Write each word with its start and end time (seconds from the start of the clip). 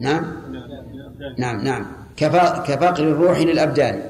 نعم. 0.00 0.24
نعم. 1.38 1.60
نعم 1.64 1.86
كفقر 2.16 3.02
الروح 3.02 3.38
للأبدان. 3.38 4.02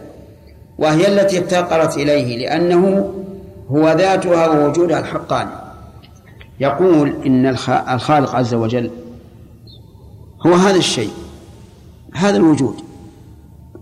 وهي 0.78 1.08
التي 1.08 1.38
افتقرت 1.38 1.96
إليه 1.96 2.38
لأنه 2.38 3.14
هو 3.70 3.92
ذاتها 3.92 4.48
ووجودها 4.48 4.98
الحقاني 4.98 5.50
يقول 6.60 7.08
إن 7.26 7.46
الخالق 7.46 8.34
عز 8.34 8.54
وجل 8.54 8.90
هو 10.46 10.54
هذا 10.54 10.76
الشيء 10.76 11.10
هذا 12.14 12.36
الوجود. 12.36 12.76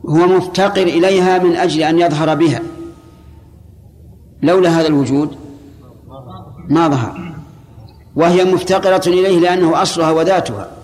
هو 0.08 0.26
مفتقر 0.26 0.82
إليها 0.82 1.38
من 1.38 1.56
أجل 1.56 1.82
أن 1.82 1.98
يظهر 1.98 2.34
بها. 2.34 2.62
لولا 4.42 4.80
هذا 4.80 4.86
الوجود 4.86 5.36
ما 6.68 6.88
ظهر. 6.88 7.34
وهي 8.16 8.44
مفتقرة 8.44 9.08
إليه 9.08 9.40
لأنه 9.40 9.82
أصلها 9.82 10.10
وذاتها. 10.10 10.81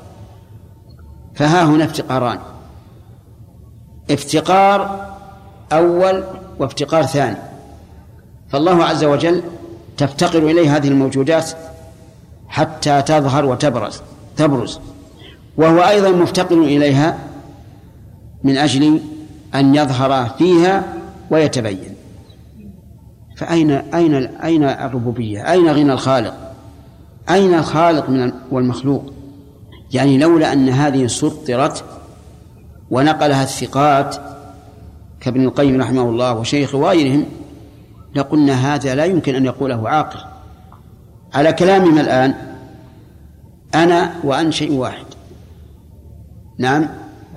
فها 1.39 1.64
هنا 1.64 1.84
افتقاران 1.84 2.39
افتقار 4.11 5.07
أول 5.72 6.25
وافتقار 6.58 7.03
ثاني 7.03 7.36
فالله 8.49 8.85
عز 8.85 9.04
وجل 9.04 9.43
تفتقر 9.96 10.39
إليه 10.39 10.77
هذه 10.77 10.89
الموجودات 10.89 11.50
حتى 12.49 13.03
تظهر 13.03 13.44
وتبرز 13.44 14.00
تبرز 14.36 14.80
وهو 15.57 15.80
أيضا 15.80 16.11
مفتقر 16.11 16.58
إليها 16.58 17.18
من 18.44 18.57
أجل 18.57 19.00
أن 19.55 19.75
يظهر 19.75 20.29
فيها 20.39 20.85
ويتبين 21.30 21.94
فأين 23.36 23.71
أين 23.71 24.14
أين 24.14 24.64
الربوبية؟ 24.64 25.52
أين 25.52 25.68
غنى 25.68 25.93
الخالق؟ 25.93 26.35
أين 27.30 27.55
الخالق 27.55 28.11
من 28.11 28.32
والمخلوق؟ 28.50 29.13
يعني 29.93 30.19
لولا 30.19 30.53
أن 30.53 30.69
هذه 30.69 31.07
سطرت 31.07 31.85
ونقلها 32.91 33.42
الثقات 33.42 34.17
كابن 35.20 35.45
القيم 35.45 35.80
رحمه 35.80 36.03
الله 36.03 36.34
وشيخ 36.34 36.75
غيرهم 36.75 37.25
لقلنا 38.14 38.75
هذا 38.75 38.95
لا 38.95 39.05
يمكن 39.05 39.34
أن 39.34 39.45
يقوله 39.45 39.89
عاقل. 39.89 40.20
على 41.34 41.53
كلامنا 41.53 42.00
الآن 42.00 42.34
أنا 43.75 44.14
وأن 44.25 44.53
شيء 44.53 44.72
واحد. 44.72 45.06
نعم؟ 46.58 46.89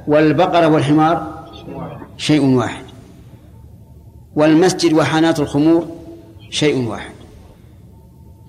والبقرة 0.08 0.68
والحمار 0.68 1.46
شيء 2.18 2.46
واحد. 2.46 2.84
والمسجد 4.36 4.94
وحانات 4.94 5.40
الخمور 5.40 5.88
شيء 6.50 6.88
واحد. 6.88 7.14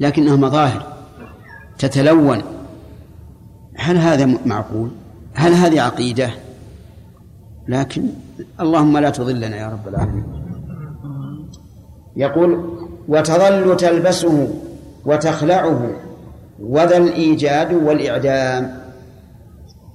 لكنها 0.01 0.37
مظاهر 0.37 0.93
تتلون. 1.79 2.43
هل 3.83 3.97
هذا 3.97 4.39
معقول؟ 4.47 4.91
هل 5.35 5.53
هذه 5.53 5.81
عقيدة؟ 5.81 6.31
لكن 7.69 8.03
اللهم 8.61 8.99
لا 8.99 9.11
تضلنا 9.11 9.57
يا 9.57 9.69
رب 9.69 9.89
العالمين. 9.89 10.25
يقول 12.17 12.79
وتظل 13.09 13.77
تلبسه 13.77 14.49
وتخلعه 15.05 15.91
وذا 16.61 16.97
الإيجاد 16.97 17.75
والإعدام. 17.75 18.83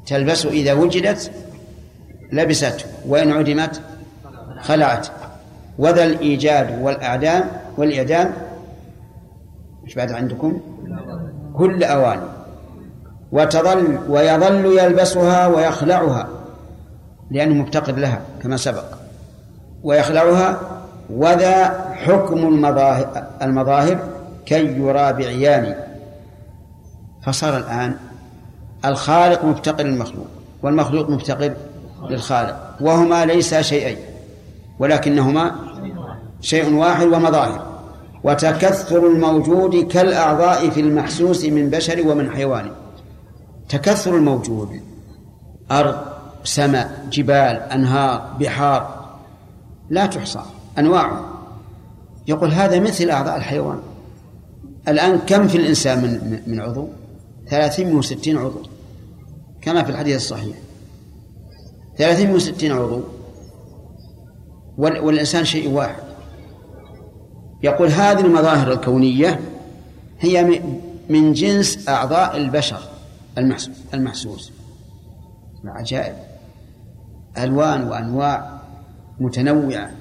تلبسه 0.05 0.49
إذا 0.49 0.73
وجدت 0.73 1.31
لبسته 2.33 2.85
وإن 3.08 3.31
عدمت 3.31 3.81
خلعت. 4.61 5.08
وذا 5.80 6.03
الإيجاد 6.03 6.81
والأعدام 6.81 7.43
والإعدام. 7.77 8.33
إيش 9.85 9.95
بعد 9.95 10.11
عندكم؟ 10.11 10.61
كل 11.53 11.83
أواني. 11.83 12.36
وتظل 13.31 14.00
ويظل 14.09 14.66
يلبسها 14.80 15.47
ويخلعها 15.47 16.28
لأنه 17.31 17.53
مفتقد 17.53 18.00
لها 18.00 18.22
كما 18.44 18.58
سبق. 18.58 18.83
ويخلعها 19.83 20.59
وذا 21.09 21.86
حكم 21.94 22.38
المظاهر, 22.38 23.23
المظاهر 23.42 23.99
كي 24.45 24.66
يرى 24.66 25.14
بعيان 25.14 25.76
فصار 27.23 27.58
الآن 27.58 27.95
الخالق 28.86 29.45
مفتقر 29.45 29.83
للمخلوق 29.83 30.27
والمخلوق 30.64 31.10
مفتقر 31.10 31.54
للخالق 32.10 32.58
وهما 32.82 33.26
ليسا 33.26 33.61
شيئين 33.61 33.98
ولكنهما 34.80 35.55
شيء 36.42 36.73
واحد 36.73 37.05
ومظاهر. 37.08 37.61
وتكثر 38.23 39.08
الموجود 39.08 39.76
كالأعضاء 39.76 40.70
في 40.70 40.80
المحسوس 40.80 41.45
من 41.45 41.70
بشر 41.70 42.08
ومن 42.08 42.32
حيوان. 42.32 42.71
تكثر 43.70 44.16
الموجود. 44.16 44.82
أرض 45.72 45.95
سماء 46.44 47.08
جبال 47.11 47.55
أنهار 47.72 48.36
بحار. 48.39 49.08
لا 49.89 50.05
تحصى 50.05 50.42
أنواع. 50.78 51.22
يقول 52.28 52.52
هذا 52.52 52.80
مثل 52.80 53.10
أعضاء 53.10 53.38
الحيوان. 53.38 53.80
الآن 54.88 55.20
كم 55.20 55.48
في 55.48 55.58
الإنسان 55.58 56.02
من 56.02 56.42
من 56.48 56.60
عضو؟ 56.60 56.88
360 57.50 58.38
عضو. 58.38 58.61
كما 59.61 59.84
في 59.84 59.89
الحديث 59.89 60.16
الصحيح. 60.16 60.58
360 61.98 62.72
عضو. 62.72 63.02
والإنسان 64.78 65.45
شيء 65.45 65.70
واحد. 65.70 66.04
يقول 67.64 67.88
هذه 67.88 68.20
المظاهر 68.20 68.72
الكونية 68.72 69.39
هي 70.20 70.61
من 71.10 71.34
جنس 71.34 71.89
أعضاء 71.89 72.38
البشر. 72.38 72.80
المحسوس. 73.93 74.52
عجائب 75.65 76.15
ألوان 77.37 77.83
وأنواع 77.83 78.59
متنوعة 79.20 79.92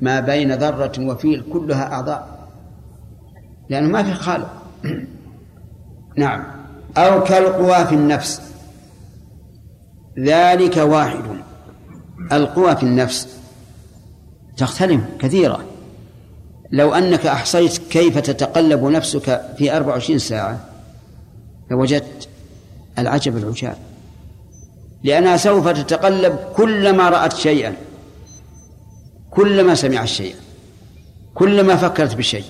ما 0.00 0.20
بين 0.20 0.52
ذرة 0.52 0.92
وفيل 0.98 1.44
كلها 1.52 1.92
أعضاء. 1.92 2.48
لأنه 3.68 3.88
ما 3.88 4.02
في 4.02 4.14
خالق. 4.14 4.62
نعم. 6.18 6.44
أو 6.96 7.24
كالقوى 7.24 7.86
في 7.86 7.94
النفس. 7.94 8.42
ذلك 10.18 10.76
واحد. 10.76 11.24
القوى 12.32 12.76
في 12.76 12.82
النفس 12.82 13.38
تختلف 14.56 15.00
كثيرة. 15.18 15.64
لو 16.72 16.94
أنك 16.94 17.26
أحصيت 17.26 17.78
كيف 17.78 18.18
تتقلب 18.18 18.84
نفسك 18.84 19.54
في 19.58 19.76
أربع 19.76 19.88
وعشرين 19.88 20.18
ساعة 20.18 20.60
لوجدت 21.70 22.28
العجب 22.98 23.36
العجاب. 23.36 23.76
لأنها 25.04 25.36
سوف 25.36 25.68
تتقلب 25.68 26.38
كلما 26.56 27.08
رأت 27.08 27.32
شيئا. 27.32 27.74
كلما 29.30 29.74
سمعت 29.74 30.08
شيئا. 30.08 30.36
كلما 31.34 31.76
فكرت 31.76 32.14
بشيء. 32.14 32.44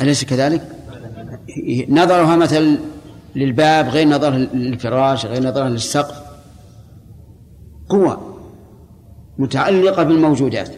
أليس 0.00 0.24
كذلك؟ 0.24 0.68
نظرها 1.88 2.36
مثل 2.36 2.78
للباب 3.36 3.88
غير 3.88 4.08
نظرها 4.08 4.36
للفراش 4.38 5.26
غير 5.26 5.42
نظرها 5.42 5.68
للسقف. 5.68 6.16
قوة 7.88 8.36
متعلقة 9.38 10.02
بالموجودات. 10.02 10.70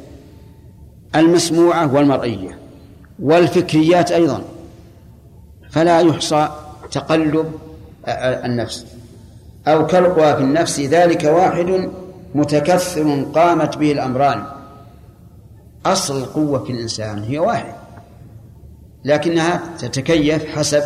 المسموعة 1.16 1.94
والمرئية. 1.94 2.58
والفكريات 3.22 4.12
أيضا. 4.12 4.42
فلا 5.70 6.00
يحصى 6.00 6.48
تقلب 6.90 7.52
النفس. 8.08 8.86
أو 9.66 9.86
كالقوى 9.86 10.36
في 10.36 10.42
النفس 10.42 10.80
ذلك 10.80 11.24
واحد 11.24 11.90
متكثر 12.34 13.22
قامت 13.34 13.78
به 13.78 13.92
الأمران. 13.92 14.42
أصل 15.86 16.18
القوة 16.18 16.64
في 16.64 16.72
الإنسان 16.72 17.22
هي 17.22 17.38
واحد 17.38 17.74
لكنها 19.04 19.60
تتكيف 19.78 20.56
حسب 20.56 20.82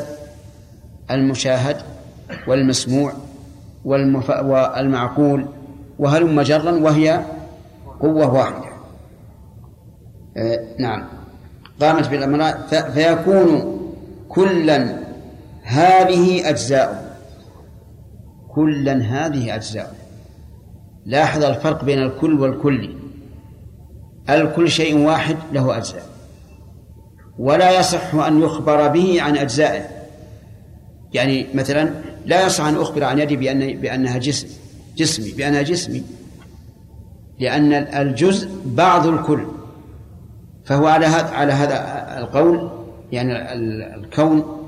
المشاهد 1.10 1.76
والمسموع 2.46 3.12
والمف... 3.84 4.30
والمعقول 4.30 5.46
وهلم 5.98 6.40
جرا 6.40 6.72
وهي 6.72 7.24
قوة 8.00 8.34
واحدة. 8.34 8.76
آه 10.36 10.60
نعم. 10.78 11.04
قامت 11.80 12.08
بالأمران 12.08 12.54
فيكون 12.94 13.78
كلا 14.28 14.98
هذه 15.62 16.48
أجزاء 16.48 17.05
كلا 18.56 18.92
هذه 18.92 19.54
أجزاء. 19.54 19.94
لاحظ 21.06 21.44
الفرق 21.44 21.84
بين 21.84 21.98
الكل 21.98 22.40
والكل. 22.40 22.94
الكل 24.30 24.70
شيء 24.70 24.98
واحد 24.98 25.36
له 25.52 25.76
أجزاء. 25.76 26.06
ولا 27.38 27.80
يصح 27.80 28.14
أن 28.14 28.42
يخبر 28.42 28.88
به 28.88 29.22
عن 29.22 29.36
أجزائه. 29.36 29.84
يعني 31.12 31.46
مثلا 31.54 31.90
لا 32.26 32.46
يصح 32.46 32.64
أن 32.64 32.76
أخبر 32.76 33.04
عن 33.04 33.18
يدي 33.18 33.36
بأن 33.36 33.80
بأنها 33.80 34.18
جسم 34.18 34.48
جسمي 34.96 35.32
بأنها 35.32 35.62
جسمي. 35.62 36.02
لأن 37.40 37.72
الجزء 37.72 38.50
بعض 38.66 39.06
الكل. 39.06 39.46
فهو 40.64 40.86
على 40.86 41.06
هذا 41.06 41.30
على 41.30 41.52
هذا 41.52 41.78
القول 42.18 42.70
يعني 43.12 43.54
الكون 43.94 44.66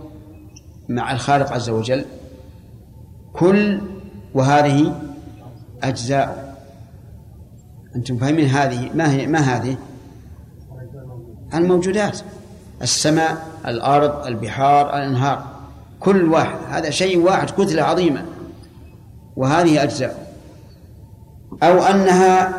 مع 0.89 1.13
الخالق 1.13 1.53
عز 1.53 1.71
وجل. 1.71 2.05
كل 3.33 3.81
وهذه 4.35 4.95
أجزاء. 5.83 6.59
أنتم 7.97 8.17
فاهمين 8.17 8.49
هذه؟ 8.49 8.91
ما 8.95 9.13
هي 9.13 9.27
ما 9.27 9.39
هذه؟ 9.39 9.77
الموجودات. 11.55 12.21
السماء 12.83 13.47
الأرض 13.67 14.27
البحار 14.27 14.97
الأنهار. 14.97 15.45
كل 16.01 16.29
واحد. 16.29 16.59
هذا 16.71 16.91
شيء 16.91 17.19
واحد 17.19 17.51
كتلة 17.51 17.83
عظيمة. 17.83 18.25
وهذه 19.37 19.83
أجزاء. 19.83 20.33
أو 21.63 21.83
أنها 21.83 22.53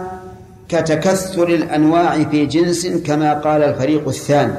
كتكثر 0.69 1.47
الأنواع 1.47 2.23
في 2.23 2.45
جنس 2.45 2.87
كما 2.87 3.33
قال 3.33 3.63
الفريق 3.63 4.07
الثاني. 4.07 4.53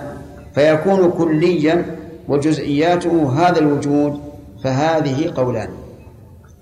فيكون 0.54 1.10
كليا 1.10 1.96
وجزئياته 2.28 3.32
هذا 3.38 3.58
الوجود 3.58 4.20
فهذه 4.64 5.32
قولان. 5.36 5.68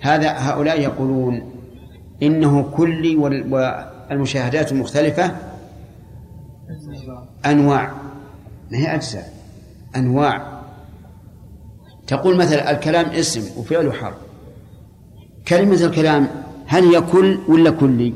هذا 0.00 0.32
هؤلاء 0.32 0.80
يقولون 0.80 1.52
إنه 2.22 2.62
كلي 2.62 3.16
والمشاهدات 3.16 4.72
المختلفة 4.72 5.36
أنواع 7.46 7.92
ما 8.70 8.78
هي 8.78 8.94
أجزاء؟ 8.94 9.32
أنواع. 9.96 10.60
تقول 12.06 12.36
مثلا 12.36 12.70
الكلام 12.70 13.06
اسم 13.06 13.60
وفعل 13.60 13.92
حرف 13.92 14.16
كلمة 15.48 15.84
الكلام 15.84 16.28
هل 16.66 16.84
هي 16.84 17.00
كل 17.00 17.38
ولا 17.48 17.70
كلي؟ 17.70 18.14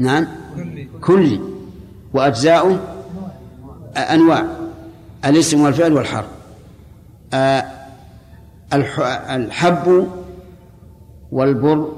نعم. 0.00 0.26
كلي. 1.00 1.40
وأجزاؤه 2.14 2.80
أنواع. 3.96 4.46
الاسم 5.24 5.60
والفعل 5.60 5.92
والحرف. 5.92 6.26
آه، 7.34 7.64
الحب 8.72 10.08
والبر 11.32 11.92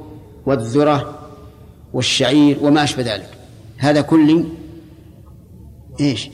والذرة 0.47 1.19
والشعير 1.93 2.59
وما 2.63 2.85
أشبه 2.85 3.03
ذلك. 3.03 3.29
هذا 3.79 4.01
كلي 4.01 4.45
إيش؟ 6.01 6.31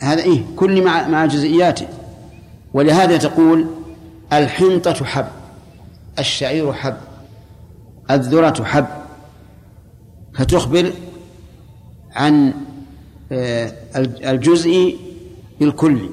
هذا 0.00 0.22
إيه؟ 0.22 0.42
كل 0.56 0.84
مع 0.84 1.08
مع 1.08 1.26
جزئياته 1.26 1.86
ولهذا 2.74 3.16
تقول 3.16 3.66
الحنطة 4.32 5.04
حب 5.04 5.26
الشعير 6.18 6.72
حب 6.72 6.96
الذرة 8.10 8.64
حب. 8.64 8.86
فتخبر 10.34 10.92
عن 12.12 12.54
آه، 13.32 13.72
الجزء 14.30 14.96
بالكل. 15.60 16.08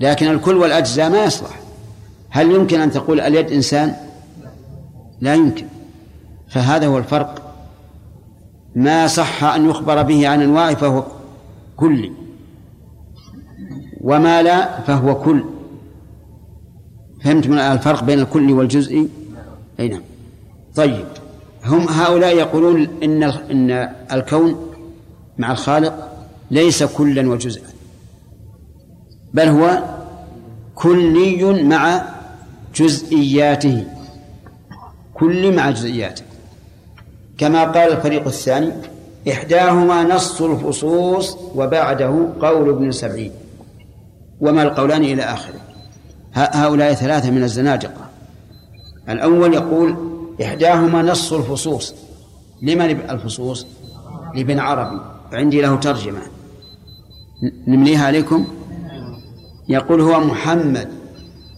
لكن 0.00 0.26
الكل 0.26 0.56
والأجزاء 0.56 1.10
ما 1.10 1.24
يصلح. 1.24 1.59
هل 2.30 2.50
يمكن 2.50 2.80
أن 2.80 2.90
تقول 2.90 3.20
اليد 3.20 3.50
إنسان؟ 3.50 3.96
لا 5.20 5.34
يمكن. 5.34 5.66
فهذا 6.48 6.86
هو 6.86 6.98
الفرق. 6.98 7.54
ما 8.74 9.06
صح 9.06 9.44
أن 9.44 9.70
يخبر 9.70 10.02
به 10.02 10.28
عن 10.28 10.42
أنواع 10.42 10.74
فهو 10.74 11.04
كلي. 11.76 12.12
وما 14.00 14.42
لا 14.42 14.80
فهو 14.80 15.14
كل. 15.14 15.44
فهمت 17.24 17.46
من 17.46 17.58
الفرق 17.58 18.04
بين 18.04 18.18
الكل 18.18 18.52
والجزء 18.52 19.08
أي 19.80 19.88
نعم. 19.88 20.02
طيب. 20.76 21.06
هم 21.64 21.88
هؤلاء 21.88 22.36
يقولون 22.36 22.88
إن 23.02 23.22
إن 23.22 23.70
الكون 24.12 24.70
مع 25.38 25.52
الخالق 25.52 26.08
ليس 26.50 26.82
كلا 26.82 27.30
وجزءا. 27.30 27.68
بل 29.34 29.48
هو 29.48 29.82
كلي 30.74 31.62
مع 31.62 32.02
جزئياته 32.74 33.84
كل 35.14 35.56
مع 35.56 35.70
جزئياته. 35.70 36.22
كما 37.38 37.64
قال 37.64 37.92
الفريق 37.92 38.26
الثاني 38.26 38.72
إحداهما 39.30 40.02
نص 40.04 40.42
الفصوص 40.42 41.36
وبعده 41.54 42.28
قول 42.40 42.68
ابن 42.68 42.92
سبعين. 42.92 43.32
وما 44.40 44.62
القولان 44.62 45.02
إلى 45.02 45.22
آخره. 45.22 45.60
هؤلاء 46.34 46.94
ثلاثة 46.94 47.30
من 47.30 47.42
الزنادقة. 47.42 48.10
الأول 49.08 49.54
يقول 49.54 49.96
إحداهما 50.42 51.02
نص 51.02 51.32
الفصوص. 51.32 51.94
لمن 52.62 52.90
الفصوص؟ 52.90 53.66
لابن 54.34 54.58
عربي. 54.58 55.00
عندي 55.32 55.60
له 55.60 55.76
ترجمة. 55.76 56.20
نمليها 57.66 58.06
عليكم؟ 58.06 58.46
يقول 59.68 60.00
هو 60.00 60.20
محمد 60.20 60.88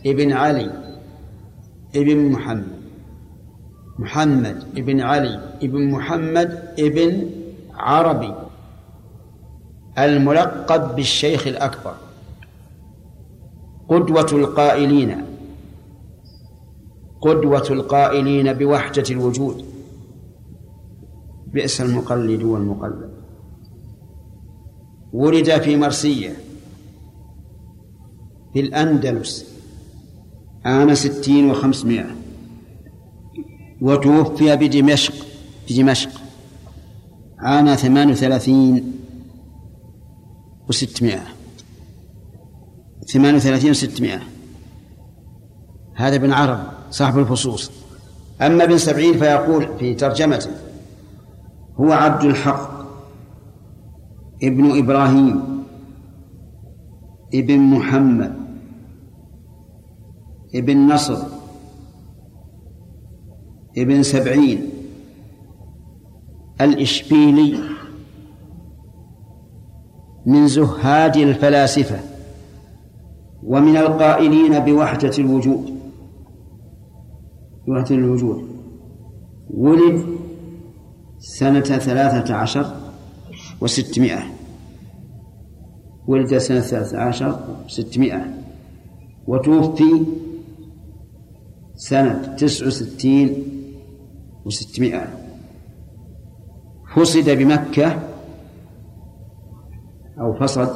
ابن 0.07 0.33
علي. 0.33 0.82
ابن 1.97 2.31
محمد. 2.31 2.83
محمد 3.99 4.63
ابن 4.77 5.01
علي 5.01 5.59
ابن 5.63 5.91
محمد 5.91 6.75
ابن 6.79 7.31
عربي. 7.75 8.35
الملقب 9.99 10.97
بالشيخ 10.97 11.47
الأكبر. 11.47 11.95
قدوة 13.89 14.27
القائلين. 14.33 15.25
قدوة 17.21 17.67
القائلين 17.71 18.53
بوحدة 18.53 19.05
الوجود. 19.11 19.65
بئس 21.47 21.81
المقلد 21.81 22.43
والمقلد. 22.43 23.13
ولد 25.13 25.61
في 25.61 25.77
مرسية 25.77 26.33
في 28.53 28.61
الأندلس. 28.61 29.52
عام 30.65 30.95
ستين 30.95 31.51
وخمسمائة. 31.51 32.07
وتوفي 33.81 34.57
بدمشق 34.57 35.15
في 35.67 35.83
دمشق 35.83 36.11
عام 37.39 37.75
ثمان 37.75 38.11
وثلاثين 38.11 38.93
وستمائة. 40.69 41.25
ثمان 43.13 43.35
وثلاثين 43.35 43.71
وستمائة. 43.71 44.21
هذا 45.95 46.17
ابن 46.17 46.33
عرب 46.33 46.61
صاحب 46.91 47.19
الفصوص 47.19 47.71
أما 48.41 48.65
ابن 48.65 48.79
سبعين 48.79 49.19
فيقول 49.19 49.79
في 49.79 49.95
ترجمته 49.95 50.51
هو 51.81 51.93
عبد 51.93 52.25
الحق 52.25 52.83
ابن 54.43 54.79
إبراهيم 54.79 55.43
ابن 57.35 57.59
محمد. 57.59 58.42
ابن 60.55 60.93
نصر 60.93 61.19
ابن 63.79 64.03
سبعين 64.03 64.71
الإشبيلي 66.61 67.59
من 70.27 70.49
زهاد 70.49 71.17
الفلاسفة 71.17 72.01
ومن 73.43 73.77
القائلين 73.77 74.59
بوحدة 74.59 75.19
الوجود 75.19 75.73
بوحدة 77.67 77.95
الوجود. 77.95 78.49
ولد 79.51 80.07
سنة 81.19 81.61
ثلاثة 81.61 82.35
عشر 82.35 82.77
وستمائة. 83.61 84.23
ولد 86.07 86.39
سنة 86.39 86.61
ثلاثة 86.61 86.99
عشر 86.99 87.41
وستمائة. 87.65 88.25
وتوفي 89.27 90.05
سنة 91.89 92.35
تسع 92.39 92.67
وستين 92.67 93.29
وستمائة. 94.47 95.07
فصد 96.97 97.31
بمكة 97.31 97.99
أو 100.21 100.35
فصد 100.35 100.71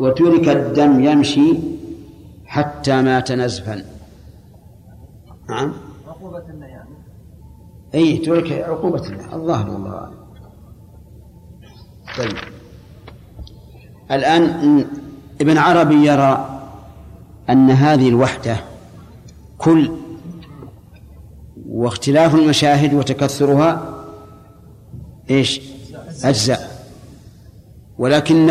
وترك 0.00 0.48
الدم 0.48 1.04
يمشي 1.04 1.58
حتى 2.46 3.02
مات 3.02 3.32
نزفا. 3.32 3.84
نعم. 5.48 5.72
عقوبة 6.06 6.50
الله 6.50 6.66
يعني 6.66 6.94
أي 7.94 8.16
ترك 8.18 8.52
عقوبة 8.52 9.06
الله 9.06 9.34
الله 9.36 9.70
والله 9.70 10.10
طيب. 12.18 12.36
الآن 14.10 14.84
ابن 15.40 15.58
عربي 15.58 16.06
يرى 16.06 16.60
أن 17.50 17.70
هذه 17.70 18.08
الوحدة 18.08 18.56
كل 19.58 19.90
واختلاف 21.68 22.34
المشاهد 22.34 22.94
وتكثرها 22.94 24.04
إيش؟ 25.30 25.60
أجزاء. 26.24 26.88
ولكن 27.98 28.50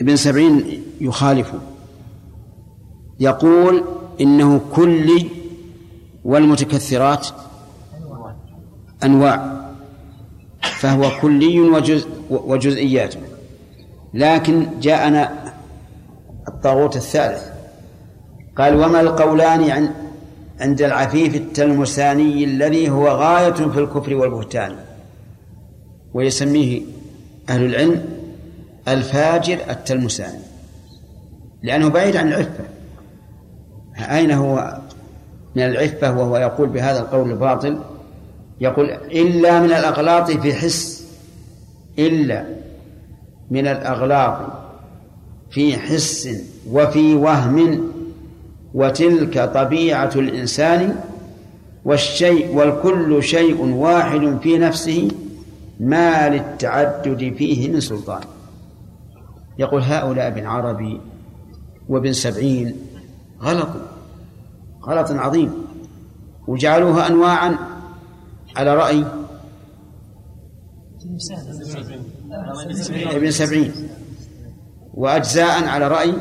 ابن 0.00 0.16
سبعين 0.16 0.82
يخالف. 1.00 1.52
يقول 3.20 3.84
إنه 4.20 4.60
كلي 4.74 5.28
والمتكثرات 6.24 7.26
أنواع 9.04 9.66
فهو 10.60 11.20
كلي 11.20 11.60
وجزء 11.60 12.08
وجزئيات. 12.30 13.14
لكن 14.14 14.80
جاءنا 14.80 15.52
الطاغوت 16.48 16.96
الثالث. 16.96 17.55
قال 18.58 18.76
وما 18.76 19.00
القولان 19.00 19.90
عند 20.60 20.82
العفيف 20.82 21.34
التلمساني 21.34 22.44
الذي 22.44 22.90
هو 22.90 23.08
غاية 23.08 23.52
في 23.52 23.80
الكفر 23.80 24.14
والبهتان 24.14 24.76
ويسميه 26.14 26.82
أهل 27.48 27.64
العلم 27.64 28.04
الفاجر 28.88 29.58
التلمساني 29.70 30.38
لأنه 31.62 31.88
بعيد 31.88 32.16
عن 32.16 32.28
العفة. 32.28 32.64
أين 33.98 34.30
هو 34.30 34.78
من 35.56 35.62
العفة؟ 35.62 36.18
وهو 36.18 36.36
يقول 36.36 36.68
بهذا 36.68 37.00
القول 37.00 37.30
الباطل 37.30 37.78
يقول 38.60 38.90
إلا 38.90 39.60
من 39.60 39.72
الأغلاط 39.72 40.30
في 40.30 40.54
حس 40.54 41.06
إلا 41.98 42.44
من 43.50 43.66
الأغلاط 43.66 44.38
في 45.50 45.76
حس 45.76 46.28
وفي 46.70 47.14
وهم 47.14 47.95
وتلك 48.76 49.34
طبيعة 49.54 50.10
الإنسان 50.16 50.80
والشيء 51.84 52.54
والكل 52.56 53.22
شيء 53.22 53.58
واحد 53.64 54.38
في 54.42 54.58
نفسه 54.58 55.10
ما 55.80 56.28
للتعدد 56.28 57.34
فيه 57.38 57.70
من 57.72 57.80
سلطان. 57.80 58.20
يقول 59.58 59.82
هؤلاء 59.82 60.26
ابن 60.26 60.46
عربي 60.46 61.00
وابن 61.88 62.12
سبعين 62.12 62.76
غلطوا 63.42 63.80
غلط 64.88 65.10
عظيم 65.10 65.52
وجعلوها 66.46 67.06
أنواعا 67.06 67.56
على 68.56 68.74
رأي 68.74 69.04
ابن 73.16 73.30
سبعين 73.30 73.72
وأجزاء 74.94 75.64
على 75.64 75.88
رأي 75.88 76.12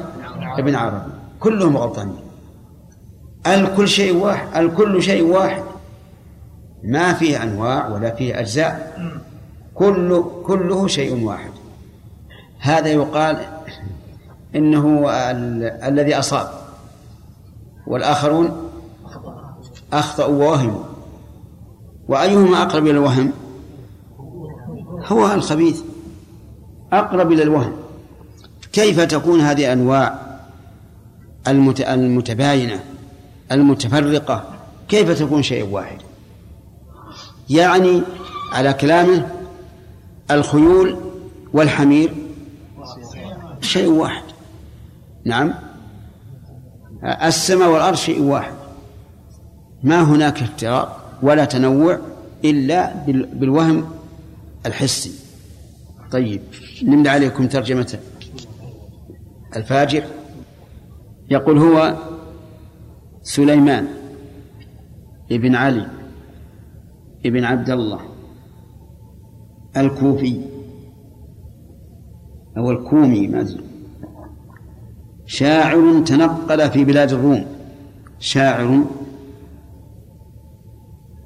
ابن 0.59 0.75
عربي 0.75 1.11
كلهم 1.39 1.77
غلطانين. 1.77 2.24
الكل 3.47 3.87
شيء 3.87 4.15
واحد 4.17 4.57
الكل 4.57 5.03
شيء 5.03 5.23
واحد. 5.23 5.63
ما 6.83 7.13
فيه 7.13 7.43
أنواع 7.43 7.87
ولا 7.87 8.15
فيه 8.15 8.39
أجزاء. 8.39 9.01
كل 9.75 10.23
كله 10.43 10.87
شيء 10.87 11.23
واحد. 11.23 11.51
هذا 12.59 12.87
يقال 12.87 13.45
إنه 14.55 15.09
الذي 15.87 16.19
أصاب. 16.19 16.49
والآخرون 17.87 18.69
أخطأوا 19.93 20.35
ووهموا 20.35 20.83
وأيهما 22.07 22.61
أقرب 22.61 22.83
إلى 22.83 22.91
الوهم؟ 22.91 23.31
هو 25.05 25.33
الخبيث. 25.33 25.81
أقرب 26.93 27.31
إلى 27.31 27.43
الوهم. 27.43 27.73
كيف 28.73 29.01
تكون 29.01 29.41
هذه 29.41 29.73
أنواع 29.73 30.19
المتباينة؟ 31.79 32.79
المتفرقة. 33.51 34.49
كيف 34.87 35.19
تكون 35.19 35.43
شيء 35.43 35.69
واحد؟ 35.69 35.97
يعني 37.49 38.01
على 38.51 38.73
كلامه 38.73 39.29
الخيول 40.31 40.97
والحمير 41.53 42.13
شيء 43.61 43.87
واحد. 43.87 44.23
نعم. 45.25 45.53
السماء 47.03 47.69
والأرض 47.69 47.97
شيء 47.97 48.21
واحد. 48.21 48.53
ما 49.83 50.01
هناك 50.01 50.41
افتراق 50.41 51.19
ولا 51.21 51.45
تنوع 51.45 51.99
إلا 52.45 52.93
بالوهم 53.33 53.89
الحسي. 54.65 55.11
طيب 56.11 56.41
نمد 56.83 57.07
عليكم 57.07 57.47
ترجمة 57.47 57.99
الفاجر. 59.55 60.03
يقول 61.29 61.57
هو 61.57 61.95
سليمان 63.25 63.87
ابن 65.31 65.55
علي 65.55 65.87
ابن 67.25 67.43
عبد 67.43 67.69
الله 67.69 67.99
الكوفي 69.77 70.41
أو 72.57 72.71
الكومي 72.71 73.27
ما 73.27 73.45
شاعر 75.25 75.99
تنقل 76.05 76.71
في 76.71 76.85
بلاد 76.85 77.11
الروم. 77.13 77.45
شاعر 78.19 78.83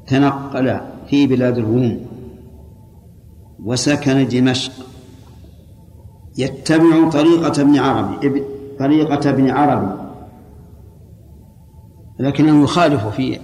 تنقل 0.08 0.80
في 1.10 1.28
بلاد 1.28 1.58
الروم. 1.58 2.06
وسكن 3.64 4.28
دمشق. 4.28 4.74
يتبع 6.38 7.10
طريقة 7.10 7.62
ابن 7.62 7.78
عربي 7.78 8.44
طريقة 8.80 9.30
ابن 9.30 9.50
عربي. 9.50 10.09
لكنه 12.20 12.64
يخالف 12.64 13.08
في 13.08 13.40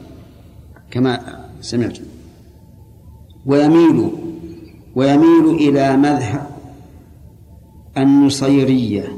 كما 0.92 1.46
سمعت. 1.62 1.98
ويميل 3.46 4.10
ويميل 4.96 5.46
إلى 5.56 5.98
مذهب 5.98 6.48
النصيرية. 7.98 9.18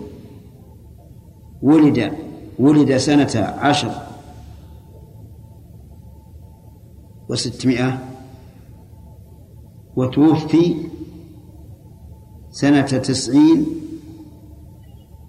ولد 1.62 2.14
ولد 2.60 2.98
سنة 2.98 3.56
عشر 3.58 3.92
وستمائة 7.30 8.00
وتوفي 9.96 10.76
سنة 12.52 12.82
تسعين 12.82 13.66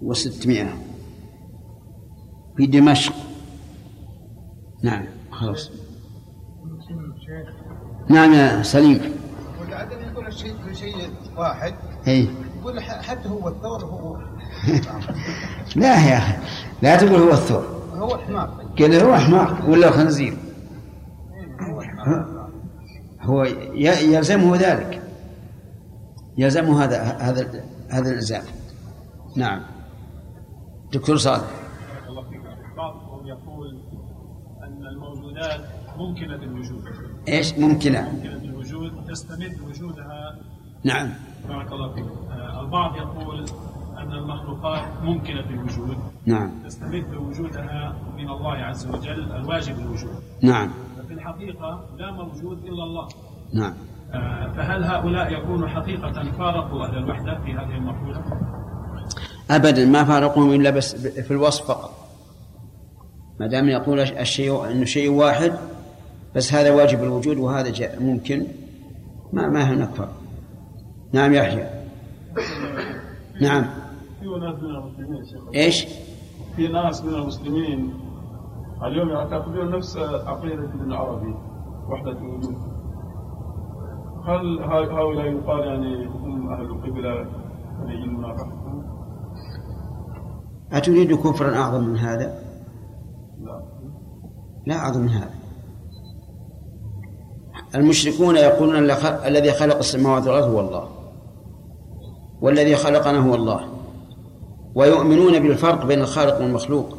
وستمائة 0.01 0.73
في 2.57 2.65
دمشق. 2.65 3.28
نعم 4.83 5.05
خلاص. 5.31 5.71
نعم 8.09 8.33
يا 8.33 8.63
سليم. 8.63 9.01
والعدم 9.61 10.01
يقول 10.01 10.27
الشيء 10.27 10.55
شيء 10.73 10.95
واحد. 11.37 11.73
اي 12.07 12.27
يقول 12.59 12.81
حتى 12.81 13.29
هو 13.29 13.47
الثور 13.47 13.85
هو 13.85 14.17
لا 15.75 16.09
يا 16.09 16.17
أخي 16.17 16.33
لا 16.81 16.97
تقول 16.97 17.21
هو 17.21 17.31
الثور. 17.31 17.63
هو 17.93 18.17
حمار 18.17 18.49
قال 18.79 18.95
هو 18.95 19.15
حمار 19.15 19.69
ولا 19.69 19.91
خنزير؟ 19.91 20.37
هو 23.21 23.43
يلزمه 23.83 24.55
ذلك. 24.55 25.01
يلزمه 26.37 26.83
هذا 26.83 27.01
هذا 27.01 27.63
هذا 27.89 28.09
الإلزام. 28.09 28.43
نعم. 29.35 29.61
دكتور 30.93 31.17
صالح 31.17 31.43
بعضهم 32.77 33.27
يقول 33.27 33.81
ان 34.63 34.83
الموجودات 35.39 35.61
ممكنة 35.97 36.35
الوجود 36.35 36.83
إيش 37.27 37.53
ممكنة؟ 37.53 38.11
ممكنة 38.11 38.43
الوجود 38.43 38.91
تستمد 39.09 39.57
وجودها. 39.69 40.35
نعم. 40.83 41.09
بارك 41.49 41.71
الله 41.71 41.93
فيك. 41.93 42.03
آه، 42.31 42.61
البعض 42.61 42.95
يقول 42.95 43.45
أن 43.97 44.11
المخلوقات 44.11 44.83
ممكنة 45.03 45.49
الوجود 45.49 45.97
نعم. 46.25 46.51
تستمد 46.65 47.15
وجودها 47.15 47.95
من 48.17 48.29
الله 48.29 48.51
عز 48.51 48.87
وجل 48.87 49.31
الواجب 49.31 49.79
الوجود. 49.79 50.15
نعم. 50.41 50.71
في 51.07 51.13
الحقيقة 51.13 51.85
لا 51.97 52.11
موجود 52.11 52.63
إلا 52.65 52.83
الله. 52.83 53.07
نعم. 53.53 53.73
آه، 54.13 54.51
فهل 54.57 54.83
هؤلاء 54.83 55.33
يكونوا 55.33 55.67
حقيقة 55.67 56.31
فارقوا 56.31 56.85
أهل 56.85 56.97
الوحدة 56.97 57.39
في 57.45 57.51
هذه 57.53 57.75
المقوله؟ 57.77 58.23
ابدا 59.51 59.85
ما 59.85 60.03
فارقهم 60.03 60.53
إلا 60.53 60.69
بس 60.69 60.95
في 60.95 61.31
الوصف 61.31 61.67
فقط. 61.67 61.98
ما 63.39 63.47
دام 63.47 63.69
يقول 63.69 63.99
الشيء 63.99 64.71
أنه 64.71 64.85
شيء 64.85 65.11
واحد 65.11 65.53
بس 66.35 66.53
هذا 66.53 66.71
واجب 66.71 67.03
الوجود 67.03 67.37
وهذا 67.37 67.69
جاء 67.71 68.03
ممكن 68.03 68.47
ما 69.33 69.47
ما 69.49 69.61
هناك 69.61 69.89
فرق 69.89 70.13
نعم 71.13 71.33
يحيى 71.33 71.69
نعم 73.41 73.65
في 74.19 74.25
ناس 74.25 74.55
من 74.63 74.69
المسلمين 74.69 75.23
إيش؟ 75.55 75.87
في 76.55 76.67
ناس 76.67 77.03
من 77.03 77.13
المسلمين 77.13 77.93
اليوم 78.83 79.09
يعتقدون 79.09 79.71
نفس 79.71 79.97
عقيدة 79.97 80.63
ابن 80.63 80.93
عربي 80.93 81.35
وحدة 81.89 82.11
الوجود 82.11 82.57
هل 84.25 84.59
هؤلاء 84.91 85.25
يقال 85.25 85.67
يعني 85.67 86.05
هم 86.05 86.49
أهل 86.53 86.65
القبلة 86.65 87.27
ولي 87.83 87.93
المنافقة؟ 87.93 88.83
أتريد 90.71 91.13
كفرا 91.15 91.55
أعظم 91.55 91.83
من 91.83 91.97
هذا؟ 91.97 92.48
لا 94.69 94.97
من 94.97 95.09
هذا. 95.09 95.29
المشركون 97.75 98.35
يقولون 98.35 98.75
الذي 99.01 99.51
خلق 99.51 99.77
السماوات 99.77 100.27
والأرض 100.27 100.43
هو 100.43 100.59
الله. 100.59 100.89
والذي 102.41 102.75
خلقنا 102.75 103.19
هو 103.19 103.35
الله. 103.35 103.69
ويؤمنون 104.75 105.39
بالفرق 105.39 105.85
بين 105.85 106.01
الخالق 106.01 106.41
والمخلوق. 106.41 106.97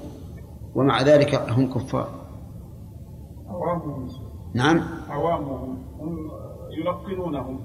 ومع 0.74 1.02
ذلك 1.02 1.34
هم 1.50 1.74
كفار. 1.74 2.08
عوامهم 3.48 4.08
نعم. 4.54 4.82
عوامهم 5.08 5.78
هم 6.00 6.30
يلقنونهم. 6.78 7.60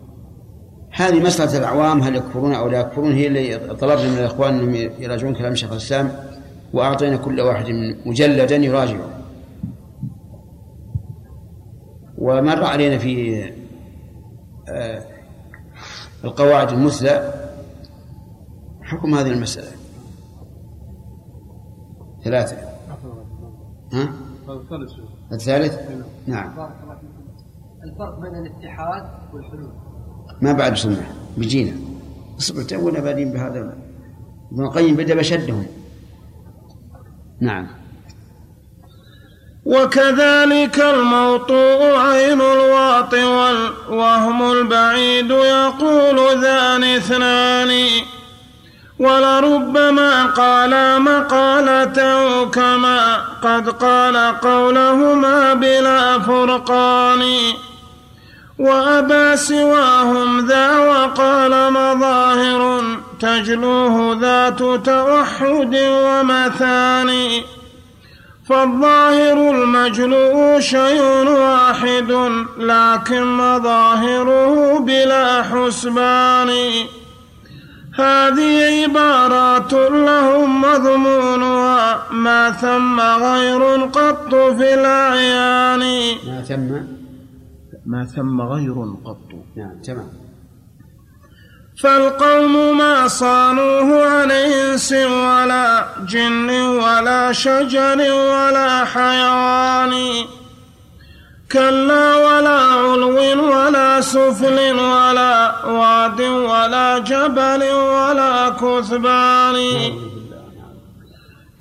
هذه 0.91 1.23
مسألة 1.23 1.57
الأعوام. 1.57 2.01
هل 2.01 2.15
يكفرون 2.15 2.53
أو 2.53 2.67
لا 2.67 2.79
يكفرون؟ 2.79 3.11
هي 3.11 3.27
اللي 3.27 3.75
طلبنا 3.75 4.09
من 4.09 4.17
الإخوان 4.17 4.59
أنهم 4.59 4.75
يراجعون 4.75 5.35
كلام 5.35 5.55
شيخ 5.55 5.71
الإسلام. 5.71 6.11
وأعطينا 6.73 7.17
كل 7.17 7.41
واحد 7.41 7.65
مجلدا 8.05 8.55
يراجعه 8.55 9.14
ومر 12.17 12.63
علينا 12.63 12.97
في 12.97 13.43
آه، 14.69 15.03
القواعد 16.23 16.71
المثلى 16.71 17.33
حكم 18.81 19.15
هذه 19.15 19.31
المسألة. 19.31 19.71
ثلاثة. 22.23 22.57
ها؟ 23.93 24.09
الثالث؟ 25.31 25.73
نعم. 26.27 26.69
الفرق 27.83 28.19
بين 28.19 28.35
الاتحاد 28.35 29.09
والحلول 29.33 29.73
ما 30.41 30.53
بعد 30.53 30.73
سنة 30.73 31.15
بيجينا. 31.37 31.77
اصبر 32.37 32.63
تونا 32.63 32.99
بادين 32.99 33.31
بهذا. 33.31 33.77
ابن 34.51 34.63
القيم 34.63 34.95
بدأ 34.95 35.15
بشدهم. 35.15 35.65
نعم. 37.39 37.67
وكذلك 39.65 40.79
الموطوء 40.79 41.97
عين 41.97 42.41
الواطي 42.41 43.23
والوهم 43.23 44.51
البعيد 44.51 45.31
يقول 45.31 46.41
ذان 46.41 46.83
اثنان. 46.83 47.87
ولربما 48.99 50.25
قال 50.25 51.01
مقالته 51.01 52.45
كما 52.45 53.17
قد 53.43 53.69
قال 53.69 54.17
قولهما 54.41 55.53
بلا 55.53 56.19
فرقان. 56.19 57.23
وأبى 58.59 59.37
سواهم 59.37 60.47
ذا 60.47 60.79
وقال 60.79 61.73
مظاهر 61.73 62.81
تجلوه 63.19 64.17
ذات 64.21 64.59
توحد 64.85 65.75
ومثاني. 65.75 67.54
فالظاهر 68.49 69.51
المجلو 69.51 70.59
شيء 70.59 71.01
واحد 71.29 72.11
لكن 72.57 73.23
مظاهره 73.23 74.79
بلا 74.79 75.43
حسبان. 75.43 76.51
هذه 77.95 78.83
عبارات 78.83 79.73
لهم 79.73 80.61
مضمونها 80.61 82.11
ما 82.11 82.51
ثم 82.51 82.99
غير 82.99 83.61
قط 83.85 84.35
في 84.35 84.73
الأعيان. 84.73 85.83
ما 86.27 86.41
ثم؟ 86.41 86.69
ما 87.85 88.05
ثم 88.05 88.41
غير 88.41 88.75
قط. 89.05 89.29
نعم 89.55 89.81
تمام. 89.83 90.24
فالقوم 91.83 92.77
ما 92.77 93.07
صانوه 93.07 94.05
عن 94.05 94.31
إنس 94.31 94.91
ولا 94.91 95.85
جن 96.09 96.49
ولا 96.49 97.31
شجر 97.31 97.97
ولا 98.13 98.85
حيوان. 98.85 99.93
كلا 101.51 102.15
ولا 102.15 102.59
علو 102.59 103.17
ولا 103.53 104.01
سفل 104.01 104.73
ولا 104.79 105.65
واد 105.65 106.21
ولا 106.21 106.97
جبل 106.97 107.63
ولا 107.73 108.49
كثبان. 108.49 109.57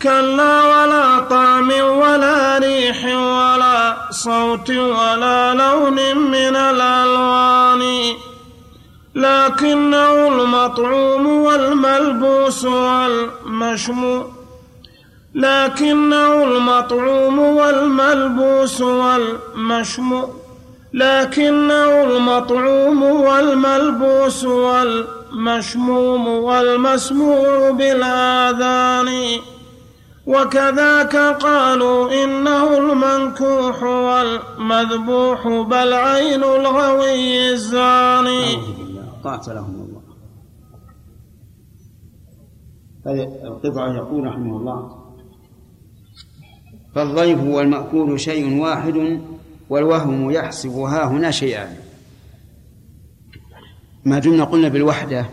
كلا 0.03 0.63
ولا 0.63 1.19
طعم 1.31 1.71
ولا 1.71 2.59
ريح 2.59 3.05
ولا 3.05 3.97
صوت 4.11 4.71
ولا 4.71 5.55
لون 5.55 6.17
من 6.17 6.57
الألوان. 6.57 7.44
لكنه 9.15 10.29
المطعوم 10.29 11.27
والملبوس 11.27 12.65
والمشمو 12.65 14.25
لكنه 15.35 16.45
المطعوم 16.45 17.39
والملبوس 17.39 18.81
والمشمو 18.81 20.29
لكنه 20.95 22.03
المطعوم 22.03 23.03
والملبوس 23.03 24.45
والمشموم 24.45 26.29
والمسموع 26.29 27.71
بالآذان. 27.71 29.39
وكذاك 30.27 31.17
قالوا 31.17 32.25
إنه 32.25 32.79
المنكوح 32.79 33.83
والمذبوح 33.83 35.49
بل 35.49 35.93
عين 35.93 36.45
الغوي 36.45 37.51
الزاني. 37.53 38.84
قاتلهم 39.25 39.75
الله. 39.75 40.03
هذه 43.07 43.23
القطعة 43.45 43.97
يقول 43.97 44.27
رحمه 44.27 44.57
الله. 44.57 45.05
فالضيف 46.95 47.41
والمأكول 47.41 48.21
شيء 48.21 48.61
واحد 48.61 49.21
والوهم 49.71 50.31
يحسب 50.31 50.71
ها 50.71 51.07
هنا 51.07 51.31
شيئان 51.31 51.77
ما 54.05 54.19
دمنا 54.19 54.45
قلنا 54.45 54.69
بالوحدة. 54.69 55.27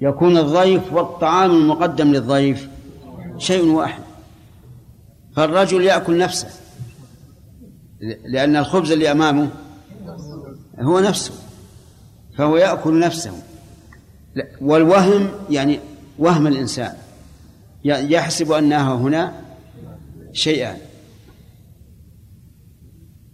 يكون 0.00 0.36
الضيف 0.36 0.92
والطعام 0.92 1.50
المقدم 1.50 2.12
للضيف 2.12 2.68
شيء 3.38 3.64
واحد. 3.64 4.02
فالرجل 5.32 5.82
يأكل 5.82 6.18
نفسه. 6.18 6.48
لأن 8.24 8.56
الخبز 8.56 8.92
اللي 8.92 9.12
أمامه 9.12 9.50
هو 10.80 11.00
نفسه. 11.00 11.47
فهو 12.38 12.56
يأكل 12.56 13.00
نفسه. 13.00 13.42
والوهم 14.60 15.30
يعني 15.50 15.80
وهم 16.18 16.46
الإنسان. 16.46 16.96
يحسب 17.84 18.52
أنها 18.52 18.94
هنا 18.94 19.42
شيئان 20.32 20.78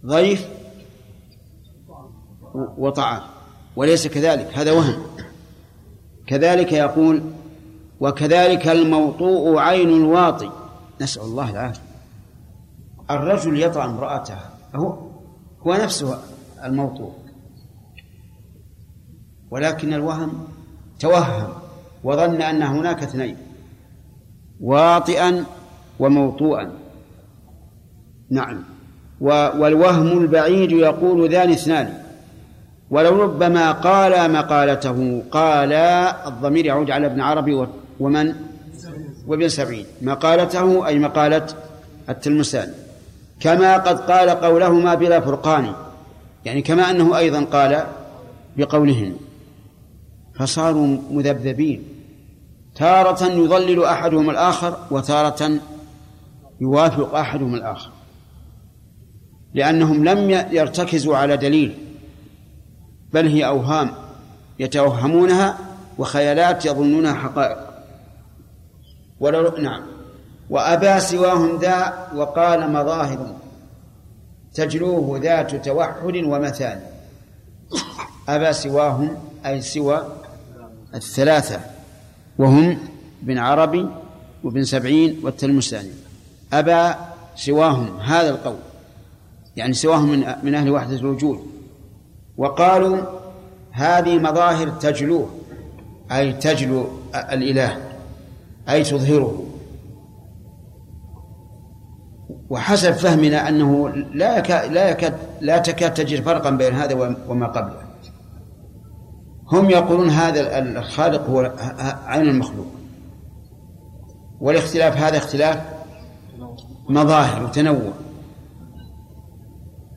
ضيف 0.05 0.47
وطعام 2.77 3.21
وليس 3.75 4.07
كذلك 4.07 4.57
هذا 4.57 4.71
وهم. 4.71 5.03
كذلك 6.27 6.71
يقول 6.71 7.23
وكذلك 7.99 8.67
الموطوء 8.67 9.57
عين 9.57 9.89
الواطي. 9.89 10.51
نسأل 11.01 11.21
الله 11.21 11.49
العافية. 11.49 11.81
الرجل 13.11 13.61
يطع 13.61 13.85
امرأته 13.85 14.37
هو 14.75 14.97
هو 15.61 15.73
نفسه 15.73 16.19
الموطوء. 16.63 17.24
ولكن 19.55 19.93
الوهم 19.93 20.47
توهم 20.99 21.47
وظن 22.03 22.41
أن 22.41 22.61
هناك 22.63 23.03
اثنين 23.03 23.37
واطئا 24.61 25.43
وموطوءا. 25.99 26.71
نعم. 28.29 28.63
والوهم 29.21 30.17
البعيد 30.17 30.71
يقول 30.71 31.29
ذان 31.29 31.51
اثنان. 31.51 31.93
ولو 32.89 33.21
ربما 33.21 33.71
قال 33.71 34.31
مقالته 34.31 35.23
قال 35.31 35.73
الضمير 36.27 36.65
يعود 36.65 36.91
على 36.91 37.05
ابن 37.05 37.21
عربي 37.21 37.67
ومن؟ 37.99 38.35
وابن 39.27 39.49
سبعين 39.49 39.85
مقالته 40.01 40.87
أي 40.87 40.99
مقالة 40.99 41.45
التلمسان. 42.09 42.73
كما 43.39 43.77
قد 43.77 43.99
قال 43.99 44.29
قولهما 44.29 44.95
بلا 44.95 45.19
فرقان 45.19 45.73
يعني 46.45 46.61
كما 46.61 46.89
أنه 46.91 47.17
أيضا 47.17 47.43
قال 47.43 47.83
بقولهن. 48.57 49.15
فصاروا 50.39 50.97
مذبذبين. 51.11 51.83
تارة 52.75 53.23
يضلل 53.25 53.83
أحدهم 53.83 54.29
الآخر 54.29 54.77
وتارة 54.91 55.59
يوافق 56.61 57.15
أحدهم 57.15 57.55
الآخر. 57.55 57.91
لأنهم 59.53 60.05
لم 60.05 60.29
يرتكزوا 60.29 61.17
على 61.17 61.37
دليل 61.37 61.77
بل 63.13 63.27
هي 63.27 63.45
أوهام 63.45 63.91
يتوهمونها 64.59 65.57
وخيالات 65.97 66.65
يظنونها 66.65 67.13
حقائق. 67.13 67.57
ولو 69.19 69.57
نعم. 69.57 69.81
وأبى 70.49 70.99
سواهم 70.99 71.59
ذا 71.59 72.07
وقال 72.15 72.71
مظاهر 72.71 73.35
تجلوه 74.53 75.19
ذات 75.19 75.55
توحد 75.65 76.15
ومثال 76.15 76.79
أبى 78.29 78.53
سواهم 78.53 79.17
أي 79.45 79.61
سوى 79.61 80.05
الثلاثة 80.95 81.59
وهم 82.37 82.77
بن 83.21 83.37
عربي 83.37 83.87
وابن 84.43 84.63
سبعين 84.63 85.19
والتلمساني 85.23 85.91
أبى 86.53 86.95
سواهم 87.35 87.99
هذا 87.99 88.29
القول. 88.29 88.57
يعني 89.55 89.73
سواهم 89.73 90.09
من 90.09 90.35
من 90.43 90.55
أهل 90.55 90.69
وحدة 90.69 90.95
الوجود. 90.95 91.39
وقالوا 92.37 93.01
هذه 93.71 94.19
مظاهر 94.19 94.69
تجلوه 94.69 95.29
أي 96.11 96.33
تجلو 96.33 96.87
الإله 97.15 97.77
أي 98.69 98.83
تظهره. 98.83 99.45
وحسب 102.49 102.91
فهمنا 102.91 103.49
أنه 103.49 103.89
لا 104.13 104.37
يكاد 104.37 104.71
لا 104.71 104.89
يكاد 104.89 105.13
لا 105.41 105.57
تكاد 105.57 105.93
تجد 105.93 106.23
فرقا 106.23 106.49
بين 106.49 106.73
هذا 106.73 107.15
وما 107.27 107.47
قبله. 107.47 107.84
هم 109.51 109.69
يقولون 109.69 110.09
هذا 110.09 110.59
الخالق 110.59 111.29
هو 111.29 111.53
عين 112.05 112.29
المخلوق. 112.29 112.67
والاختلاف 114.39 114.97
هذا 114.97 115.17
اختلاف 115.17 115.61
مظاهر 116.89 117.43
وتنوع. 117.43 117.93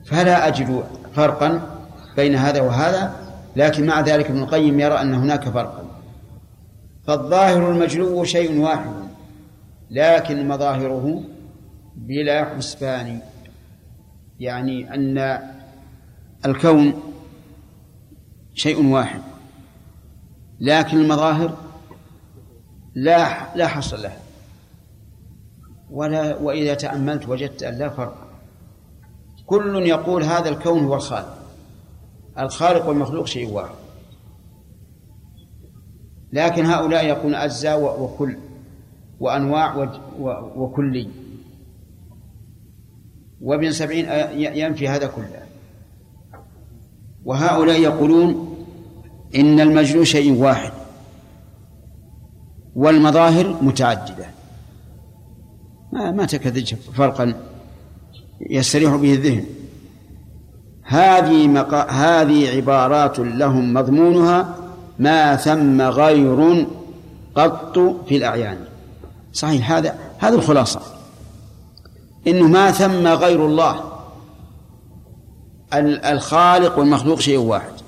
فلا 0.05 0.47
أجد 0.47 0.83
فرقا 1.13 1.61
بين 2.15 2.35
هذا 2.35 2.61
وهذا 2.61 3.15
لكن 3.55 3.85
مع 3.85 4.01
ذلك 4.01 4.25
ابن 4.25 4.43
القيم 4.43 4.79
يرى 4.79 5.01
أن 5.01 5.13
هناك 5.13 5.49
فرقا. 5.49 5.83
فالظاهر 7.07 7.71
المجلو 7.71 8.23
شيء 8.23 8.59
واحد 8.59 8.91
لكن 9.91 10.47
مظاهره 10.47 11.23
بلا 11.95 12.45
حسبان. 12.45 13.19
يعني 14.39 14.93
أن 14.93 15.39
الكون 16.45 16.93
شيء 18.53 18.85
واحد. 18.85 19.21
لكن 20.59 20.97
المظاهر 20.97 21.57
لا 22.95 23.55
لا 23.55 23.67
حصر 23.67 23.97
له 23.97 24.17
ولا 25.91 26.35
وإذا 26.37 26.73
تأملت 26.73 27.29
وجدت 27.29 27.63
أن 27.63 27.77
لا 27.77 27.89
فرق. 27.89 28.27
كل 29.45 29.75
يقول 29.75 30.23
هذا 30.23 30.49
الكون 30.49 30.83
هو 30.83 30.95
الخالق. 30.95 31.37
الخالق 32.39 32.87
والمخلوق 32.87 33.25
شيء 33.25 33.49
واحد. 33.49 33.75
لكن 36.33 36.65
هؤلاء 36.65 37.05
يقولون 37.05 37.35
أجزاء 37.35 38.01
وكل 38.01 38.37
وأنواع 39.19 39.89
وكلي 40.55 41.09
وابن 43.41 43.71
سبعين 43.71 44.05
ينفي 44.57 44.87
هذا 44.87 45.07
كله. 45.07 45.45
وهؤلاء 47.25 47.79
يقولون 47.79 48.48
إن 49.35 49.59
المجنون 49.59 50.05
شيء 50.05 50.33
واحد 50.33 50.71
والمظاهر 52.75 53.55
متعددة. 53.61 54.25
ما 55.93 56.11
ما 56.11 56.25
تكذج 56.25 56.75
فرقا 56.75 57.33
يستريح 58.49 58.95
به 58.95 59.13
الذهن. 59.13 59.45
هذه 60.83 61.47
مقا... 61.47 61.89
هذه 61.89 62.55
عبارات 62.55 63.19
لهم 63.19 63.73
مضمونها 63.73 64.55
ما 64.99 65.35
ثم 65.35 65.81
غير 65.81 66.67
قط 67.35 67.79
في 68.07 68.17
الأعيان. 68.17 68.57
صحيح 69.33 69.71
هذا 69.71 69.99
هذه 70.19 70.33
الخلاصة. 70.33 70.81
إنه 72.27 72.47
ما 72.47 72.71
ثم 72.71 73.07
غير 73.07 73.45
الله. 73.45 73.83
الخالق 75.73 76.79
والمخلوق 76.79 77.19
شيء 77.19 77.37
واحد. 77.37 77.78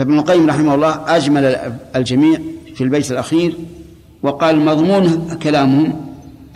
فابن 0.00 0.18
القيم 0.18 0.50
رحمه 0.50 0.74
الله 0.74 1.16
أجمل 1.16 1.44
الجميع 1.96 2.38
في 2.74 2.84
البيت 2.84 3.10
الأخير 3.10 3.56
وقال 4.22 4.64
مضمون 4.64 5.28
كلامهم 5.42 6.00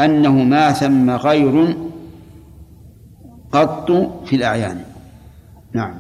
أنه 0.01 0.33
ما 0.33 0.73
ثم 0.73 1.11
غير 1.11 1.77
قط 3.53 3.93
في 4.27 4.37
الأعيان. 4.37 4.81
نعم. 5.73 5.95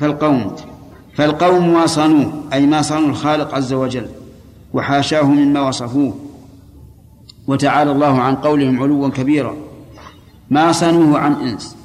فالقوم 0.00 0.56
فالقوم 1.14 1.74
ما 1.74 1.86
صانوه 1.86 2.32
أي 2.52 2.66
ما 2.66 2.82
صانوا 2.82 3.08
الخالق 3.08 3.54
عز 3.54 3.72
وجل 3.72 4.06
وحاشاه 4.74 5.22
مما 5.22 5.60
وصفوه. 5.60 6.14
وتعالى 7.46 7.92
الله 7.92 8.20
عن 8.20 8.34
قولهم 8.34 8.82
علوا 8.82 9.08
كبيرا. 9.08 9.56
ما 10.50 10.72
صانوه 10.72 11.18
عن 11.18 11.32
إنس 11.32 11.76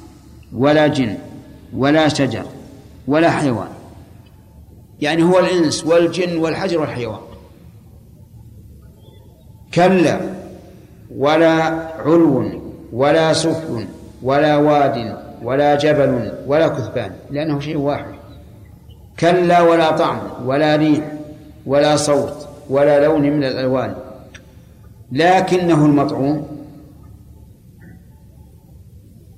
ولا 0.52 0.86
جن 0.86 1.18
ولا 1.76 2.08
شجر 2.08 2.44
ولا 3.08 3.30
حيوان. 3.30 3.75
يعني 5.00 5.22
هو 5.22 5.38
الإنس 5.38 5.86
والجن 5.86 6.38
والحجر 6.38 6.80
والحيوان. 6.80 7.20
كلا 9.74 10.20
ولا 11.16 11.52
علو 11.98 12.50
ولا 12.92 13.32
سفل 13.32 13.86
ولا 14.22 14.56
واد 14.56 15.16
ولا 15.42 15.74
جبل 15.74 16.32
ولا 16.46 16.68
كثبان 16.68 17.12
لأنه 17.30 17.60
شيء 17.60 17.76
واحد. 17.76 18.14
كلا 19.20 19.60
ولا 19.60 19.96
طعم 19.96 20.18
ولا 20.44 20.76
ريح 20.76 21.12
ولا 21.66 21.96
صوت 21.96 22.48
ولا 22.70 23.04
لون 23.04 23.22
من 23.22 23.44
الألوان. 23.44 23.94
لكنه 25.12 25.86
المطعوم 25.86 26.46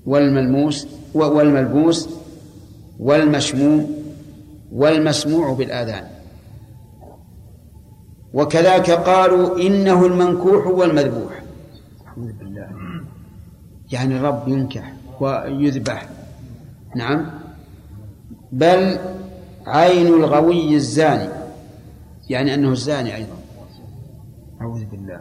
والملموس 0.06 0.88
والملبوس 1.14 2.08
والمشموم 3.00 3.97
والمسموع 4.72 5.52
بالآذان. 5.52 6.08
وكذلك 8.34 8.90
قالوا 8.90 9.58
إنه 9.58 10.06
المنكوح 10.06 10.66
والمذبوح. 10.66 11.42
يعني 13.92 14.16
الرب 14.16 14.48
ينكح 14.48 14.92
ويذبح. 15.20 16.08
نعم. 16.96 17.30
بل 18.52 18.98
عين 19.66 20.06
الغوي 20.06 20.74
الزاني. 20.74 21.28
يعني 22.30 22.54
أنه 22.54 22.68
الزاني 22.68 23.16
أيضا. 23.16 23.36
أعوذ 24.60 24.84
بالله. 24.84 25.20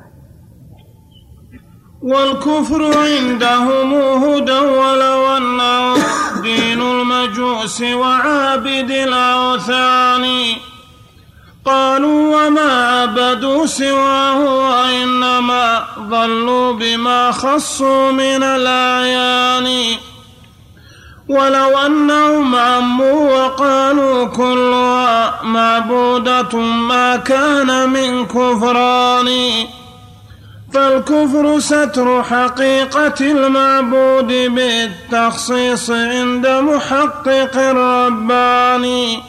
والكفر 2.01 2.97
عندهم 2.97 3.93
هدى 3.93 4.59
ولو 4.59 5.37
أنه 5.37 5.95
دين 6.41 6.81
المجوس 6.81 7.81
وعابد 7.81 8.91
الأوثان. 8.91 10.25
قالوا 11.65 12.47
وما 12.47 13.01
عبدوا 13.01 13.65
سواه 13.65 14.39
وإنما 14.39 15.85
ضلوا 15.99 16.73
بما 16.73 17.31
خصوا 17.31 18.11
من 18.11 18.43
الأعيان. 18.43 19.95
ولو 21.29 21.77
أنهم 21.77 22.55
عموا 22.55 23.45
وقالوا 23.45 24.25
كلها 24.25 25.43
معبودة 25.43 26.57
ما 26.59 27.15
كان 27.15 27.89
من 27.89 28.25
كفران. 28.25 29.27
فالكفر 30.77 31.59
ستر 31.59 32.23
حقيقة 32.23 33.21
المعبود 33.21 34.27
بالتخصيص 34.27 35.91
عند 35.91 36.47
محقق 36.47 37.57
الرباني 37.57 39.19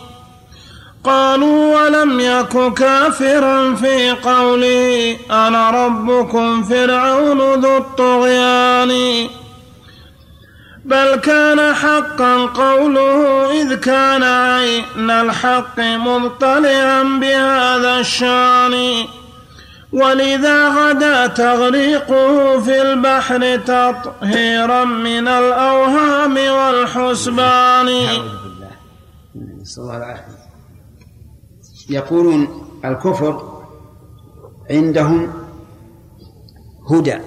قالوا 1.04 1.76
ولم 1.76 2.20
يك 2.20 2.74
كافرا 2.74 3.74
في 3.74 4.11
قوله 4.11 5.16
أنا 5.30 5.70
ربكم 5.70 6.62
فرعون 6.62 7.40
ذو 7.40 7.76
الطغيان. 7.76 9.26
بل 10.84 11.16
كان 11.16 11.74
حقا 11.74 12.46
قوله 12.46 13.50
إذ 13.62 13.74
كان 13.74 14.22
عين 14.22 15.11
الحق 15.11 15.78
مطلعا 15.78 17.02
بهذا 17.02 18.00
الشان. 18.00 19.04
ولذا 19.92 20.68
غدا 20.68 21.27
تغريقه 21.27 22.61
في 22.61 22.83
البحر 22.83 23.57
تطهيرا 23.57 24.85
من 24.85 25.29
الأوهام 25.29 26.37
والحسبان. 26.37 27.88
يقولون 31.90 32.68
الكفر 32.85 33.62
عندهم 34.70 35.33
هدى. 36.90 37.18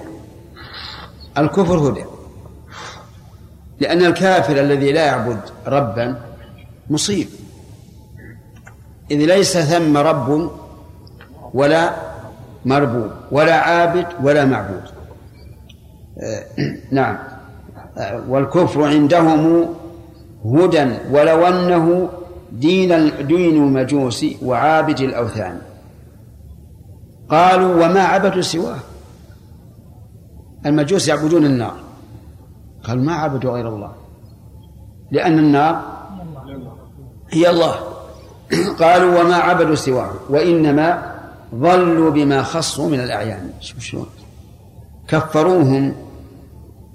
الكفر 1.38 1.78
هدى. 1.78 2.04
لأن 3.80 4.04
الكافر 4.04 4.60
الذي 4.60 4.92
لا 4.92 5.06
يعبد 5.06 5.40
ربا 5.66 6.20
مصيب. 6.90 7.28
إذ 9.10 9.16
ليس 9.16 9.58
ثم 9.58 9.96
رب 9.96 10.50
ولا 11.54 12.11
مربوب 12.64 13.10
ولا 13.30 13.54
عابد 13.54 14.06
ولا 14.22 14.44
معبود. 14.44 14.82
آه، 16.18 16.44
نعم. 16.98 17.18
آه، 17.98 18.22
والكفر 18.28 18.84
عندهم 18.84 19.66
هدى 20.44 20.86
ولو 21.10 21.46
أنه 21.46 22.08
دين 22.52 23.10
دين 23.26 23.56
المجوس 23.56 24.26
وعابد 24.42 25.00
الأوثان. 25.00 25.58
قالوا 27.28 27.86
وما 27.86 28.00
عبدوا 28.00 28.42
سواه؟ 28.42 28.78
المجوس 30.66 31.08
يعبدون 31.08 31.44
النار. 31.44 31.76
قالوا 32.84 33.04
ما 33.04 33.12
عبدوا 33.12 33.52
غير 33.52 33.68
الله. 33.68 33.92
لأن 35.10 35.38
النار 35.38 35.82
هي 37.30 37.50
الله. 37.50 37.74
قالوا 38.82 39.20
وما 39.20 39.36
عبدوا 39.36 39.74
سواه 39.74 40.10
وإنما 40.30 41.11
ظلوا 41.54 42.10
بما 42.10 42.42
خصوا 42.42 42.88
من 42.88 43.00
الأعيان. 43.00 43.50
شوف 43.60 43.80
شلون. 43.80 44.06
كفروهم 45.08 45.94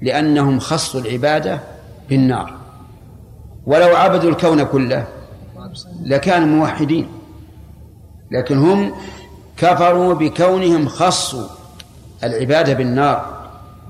لأنهم 0.01 0.59
خصوا 0.59 1.01
العبادة 1.01 1.59
بالنار. 2.09 2.53
ولو 3.65 3.95
عبدوا 3.95 4.29
الكون 4.29 4.63
كله 4.63 5.07
لكانوا 6.03 6.47
موحدين. 6.47 7.07
لكن 8.31 8.57
هم 8.57 8.93
كفروا 9.57 10.13
بكونهم 10.13 10.87
خصوا 10.87 11.47
العبادة 12.23 12.73
بالنار. 12.73 13.37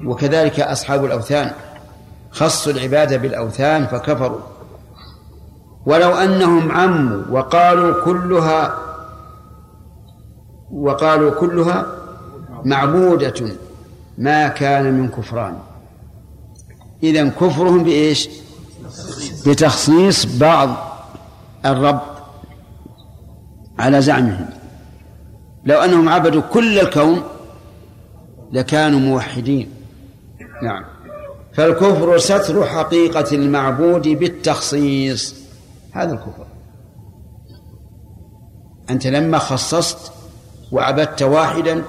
وكذلك 0.06 0.60
أصحاب 0.60 1.06
الأوثان 1.06 1.52
خصوا 2.32 2.72
العبادة 2.72 3.18
بالأوثان 3.18 3.88
فكفروا. 3.88 4.40
ولو 5.86 6.12
أنهم 6.12 6.72
عموا 6.72 7.24
وقالوا 7.32 8.06
كلها 8.06 8.87
وقالوا 10.72 11.32
كلها 11.40 11.86
معبودة 12.66 13.52
ما 14.18 14.48
كان 14.48 14.94
من 14.94 15.10
كفران. 15.10 15.58
إذا 17.04 17.30
كفرهم 17.30 17.84
بإيش؟ 17.84 18.30
بتخصيص 19.48 20.26
بعض 20.26 20.70
الرب 21.66 22.02
على 23.80 24.02
زعمهم. 24.02 24.50
لو 25.66 25.78
أنهم 25.80 26.10
عبدوا 26.10 26.42
كل 26.42 26.80
الكون 26.80 27.24
لكانوا 28.52 29.00
موحدين. 29.00 29.70
نعم. 30.64 30.84
فالكفر 31.54 32.18
ستر 32.18 32.66
حقيقة 32.66 33.36
المعبود 33.36 34.08
بالتخصيص. 34.08 35.36
هذا 35.92 36.14
الكفر. 36.14 36.48
أنت 38.90 39.08
لما 39.08 39.38
خصصت 39.38 40.12
وعبدت 40.72 41.24
واحدا 41.24 41.84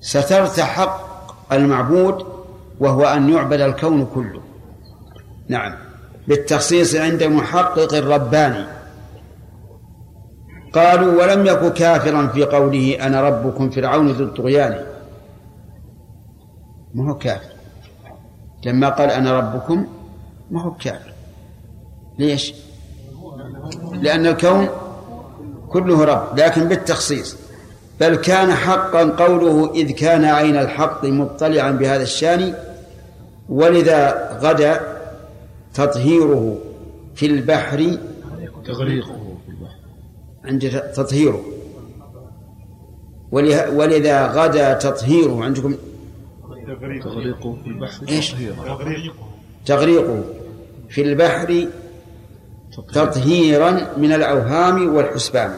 سترت 0.00 0.60
حق 0.60 1.08
المعبود 1.52 2.26
وهو 2.80 3.04
أن 3.04 3.30
يعبد 3.30 3.60
الكون 3.60 4.06
كله. 4.14 4.40
نعم. 5.48 5.74
بالتخصيص 6.28 6.94
عند 6.94 7.22
محقق 7.22 7.94
رباني. 7.94 8.64
قالوا 10.72 11.22
ولم 11.22 11.46
يك 11.46 11.72
كافرا 11.72 12.26
في 12.26 12.44
قوله 12.44 13.06
أنا 13.06 13.20
ربكم 13.20 13.70
فرعون 13.70 14.08
ذو 14.08 14.24
الطغيان. 14.24 14.84
ما 16.94 17.10
هو 17.10 17.18
كافر. 17.18 17.52
لما 18.64 18.88
قال 18.88 19.10
أنا 19.10 19.38
ربكم 19.38 19.86
ما 20.50 20.62
هو 20.62 20.70
كافر. 20.70 21.12
ليش؟ 22.18 22.54
لأن 23.92 24.26
الكون 24.26 24.68
كله 25.68 26.04
رب 26.04 26.38
لكن 26.38 26.68
بالتخصيص. 26.68 27.36
بل 28.00 28.16
كان 28.16 28.52
حقا 28.52 29.02
قوله 29.04 29.74
إذ 29.74 29.90
كان 29.90 30.24
عين 30.24 30.56
الحق 30.56 31.04
مطلعا 31.04 31.70
بهذا 31.70 32.02
الشان 32.02 32.54
ولذا 33.48 34.28
غدا 34.42 34.80
تطهيره 35.74 36.58
في 37.14 37.26
البحر. 37.26 37.98
تغريقه 38.66 39.36
عند 40.44 40.82
تطهيره. 40.96 41.42
ولذا 43.72 44.26
غدا 44.26 44.72
تطهيره. 44.72 45.44
عندكم 45.44 45.74
تغريقه 47.04 47.56
في 47.64 47.70
البحر 47.70 48.08
إيش؟ 48.08 48.34
تغريقه 49.66 50.24
في 50.88 51.02
البحر 51.02 51.66
تطهيرا 52.92 53.70
من 53.96 54.12
الأوهام 54.12 54.94
والحسبان. 54.94 55.54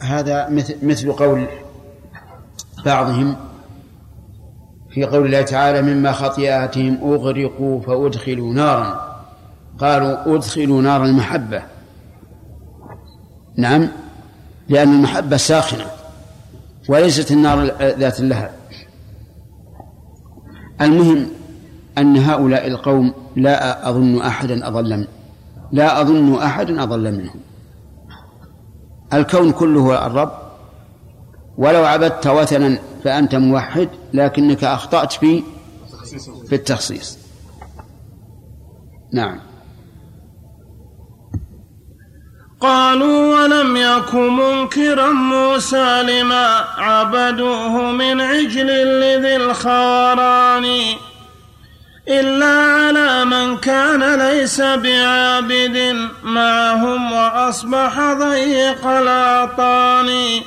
هذا 0.00 0.48
مثل 0.48 0.76
مثل 0.86 1.12
قول 1.12 1.46
بعضهم 2.84 3.36
في 4.90 5.04
قول 5.04 5.26
الله 5.26 5.42
تعالى 5.42 5.82
مما 5.82 6.12
خطيئاتهم 6.12 7.12
أغرقوا 7.12 7.80
فأدخلوا 7.80 8.54
نارا. 8.54 9.12
قالوا 9.78 10.36
أدخلوا 10.36 10.82
نار 10.82 11.04
المحبة. 11.04 11.62
نعم 13.56 13.88
لأن 14.68 14.92
المحبة 14.94 15.36
ساخنة 15.36 15.86
وليست 16.88 17.30
النار 17.30 17.64
ذات 17.80 18.20
اللهب. 18.20 18.50
المهم 20.80 21.26
أن 21.98 22.16
هؤلاء 22.16 22.66
القوم 22.66 23.14
لا 23.36 23.88
أظن 23.88 24.20
أحدا 24.22 24.68
أضل 24.68 25.06
لا 25.72 26.00
أظن 26.00 26.34
أحدا 26.34 26.82
أضل 26.82 27.12
منهم. 27.12 27.40
الكون 29.12 29.52
كله 29.52 30.06
الرب. 30.06 30.32
ولو 31.58 31.84
عبدت 31.84 32.26
وثنا 32.26 32.78
فأنت 33.04 33.34
موحد 33.34 33.88
لكنك 34.14 34.64
أخطأت 34.64 35.12
في 35.12 35.42
في 36.48 36.54
التخصيص. 36.54 37.18
نعم. 39.12 39.40
قالوا 42.60 43.42
ولم 43.42 43.76
يك 43.76 44.14
منكرا 44.14 45.10
موسى 45.10 46.02
لما 46.02 46.46
عبدوه 46.76 47.90
من 47.90 48.20
عجل 48.20 48.66
لذي 49.00 49.36
الخاران 49.36 50.64
إلا 52.08 52.46
على 52.46 53.24
من 53.24 53.56
كان 53.56 54.14
ليس 54.14 54.60
بعابد 54.60 56.08
معهم 56.22 57.12
وأصبح 57.12 58.12
ضيق 58.12 58.86
الأعطان. 58.86 60.40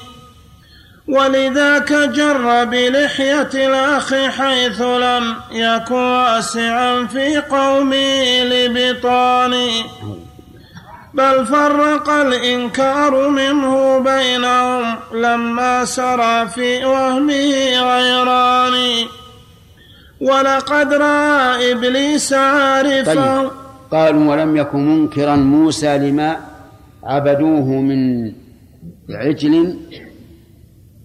ولذاك 1.07 1.93
جر 1.93 2.63
بلحية 2.63 3.49
الأخ 3.53 4.13
حيث 4.13 4.81
لم 4.81 5.35
يك 5.51 5.91
واسعا 5.91 7.05
في 7.05 7.37
قومه 7.37 8.43
لبطان. 8.43 9.69
بل 11.13 11.45
فرق 11.45 12.09
الإنكار 12.09 13.29
منه 13.29 13.99
بينهم 13.99 14.95
لما 15.13 15.85
سرى 15.85 16.47
في 16.47 16.85
وهمه 16.85 17.79
غيران. 17.79 19.05
ولقد 20.21 20.93
رأى 20.93 21.71
إبليس 21.71 22.33
عارفا 22.33 23.41
طيب. 23.41 23.51
قالوا 23.91 24.31
ولم 24.31 24.57
يكن 24.57 24.85
منكرا 24.85 25.35
موسى 25.35 25.97
لما 25.97 26.37
عبدوه 27.03 27.65
من 27.65 28.31
عجل 29.09 29.77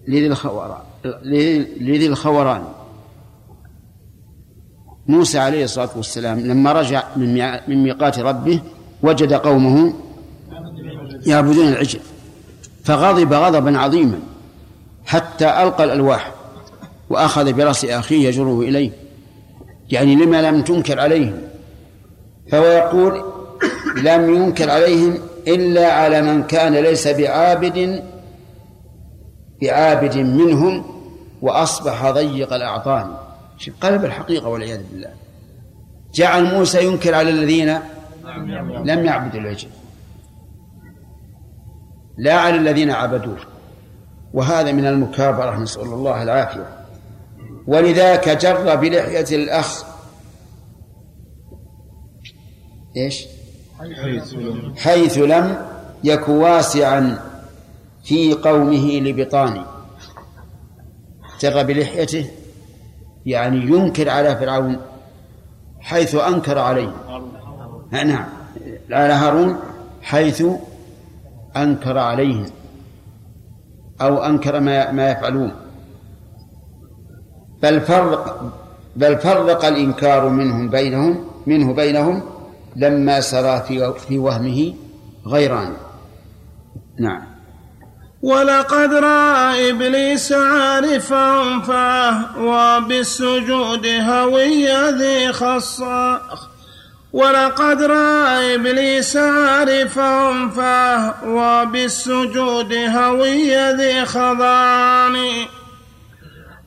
لذي 0.07 0.27
الخوران 0.27 0.77
لذي 1.81 2.07
الخوران 2.07 2.63
موسى 5.07 5.39
عليه 5.39 5.63
الصلاة 5.63 5.89
والسلام 5.95 6.39
لما 6.39 6.71
رجع 6.71 7.03
من 7.67 7.83
ميقات 7.83 8.19
ربه 8.19 8.59
وجد 9.03 9.33
قومه 9.33 9.93
يعبدون 11.25 11.67
العجل 11.67 11.99
فغضب 12.83 13.33
غضبا 13.33 13.77
عظيما 13.77 14.19
حتى 15.05 15.63
ألقى 15.63 15.83
الألواح 15.83 16.31
وأخذ 17.11 17.53
برأس 17.53 17.85
أخيه 17.85 18.27
يجره 18.27 18.61
إليه. 18.61 18.91
يعني 19.89 20.15
لما 20.15 20.41
لم 20.41 20.61
تنكر 20.61 20.99
عليهم. 20.99 21.41
فهو 22.51 22.65
يقول 22.65 23.23
لم 24.03 24.35
ينكر 24.35 24.69
عليهم 24.69 25.17
إلا 25.47 25.93
على 25.93 26.21
من 26.21 26.43
كان 26.43 26.73
ليس 26.73 27.07
بعابد 27.07 28.03
بعابد 29.61 30.17
منهم 30.17 30.85
وأصبح 31.41 32.11
ضيق 32.11 32.53
الأعطان. 32.53 33.15
قلب 33.81 34.05
الحقيقة 34.05 34.47
والعياذ 34.47 34.81
بالله. 34.91 35.09
جعل 36.13 36.43
موسى 36.43 36.85
ينكر 36.85 37.15
على 37.15 37.29
الذين 37.29 37.79
لم 38.85 39.05
يعبدوا 39.05 39.39
العجل 39.39 39.67
لا 42.17 42.33
على 42.33 42.55
الذين 42.55 42.91
عبدوه. 42.91 43.37
وهذا 44.33 44.71
من 44.71 44.85
المكابرة 44.85 45.59
نسأل 45.59 45.81
الله 45.81 46.23
العافية. 46.23 46.80
ولذاك 47.67 48.29
جر 48.29 48.75
بلحية 48.75 49.35
الأخ. 49.35 49.83
إيش؟ 52.97 53.25
حيث 54.77 55.17
لم 55.17 55.65
يك 56.03 56.29
واسعا 56.29 57.19
في 58.03 58.33
قومه 58.33 58.99
لبطان. 58.99 59.65
جر 61.41 61.63
بلحيته 61.63 62.31
يعني 63.25 63.57
ينكر 63.57 64.09
على 64.09 64.35
فرعون 64.35 64.81
حيث 65.79 66.15
أنكر 66.15 66.59
عليه. 66.59 66.93
نعم. 67.91 68.25
على 68.91 69.13
هارون 69.13 69.59
حيث 70.01 70.43
أنكر 71.57 71.97
عليهم 71.97 72.45
أو 74.01 74.23
أنكر 74.23 74.59
ما 74.59 74.91
ما 74.91 75.11
يفعلون. 75.11 75.60
بل 77.63 77.81
فرق 77.81 78.53
بل 78.95 79.17
فرق 79.17 79.65
الإنكار 79.65 80.29
منهم 80.29 80.69
بينهم 80.69 81.25
منه 81.47 81.73
بينهم 81.73 82.21
لما 82.75 83.21
سرى 83.21 83.63
في 83.67 83.93
في 84.07 84.17
وهمه 84.17 84.73
غيران. 85.27 85.73
نعم. 86.99 87.21
ولقد 88.21 88.93
رأى 88.93 89.69
إبليس 89.69 90.31
عارفا 90.31 91.59
فأهوى 91.59 92.87
بالسجود 92.87 93.85
هوي 93.85 94.67
ذي 94.91 95.33
خصا. 95.33 96.21
ولقد 97.13 97.81
رأى 97.81 98.55
إبليس 98.55 99.17
عارفا 99.17 100.47
فهو 100.47 101.65
بالسجود 101.65 102.73
هوي 102.73 103.71
ذي 103.73 104.05
خضعان 104.05 105.15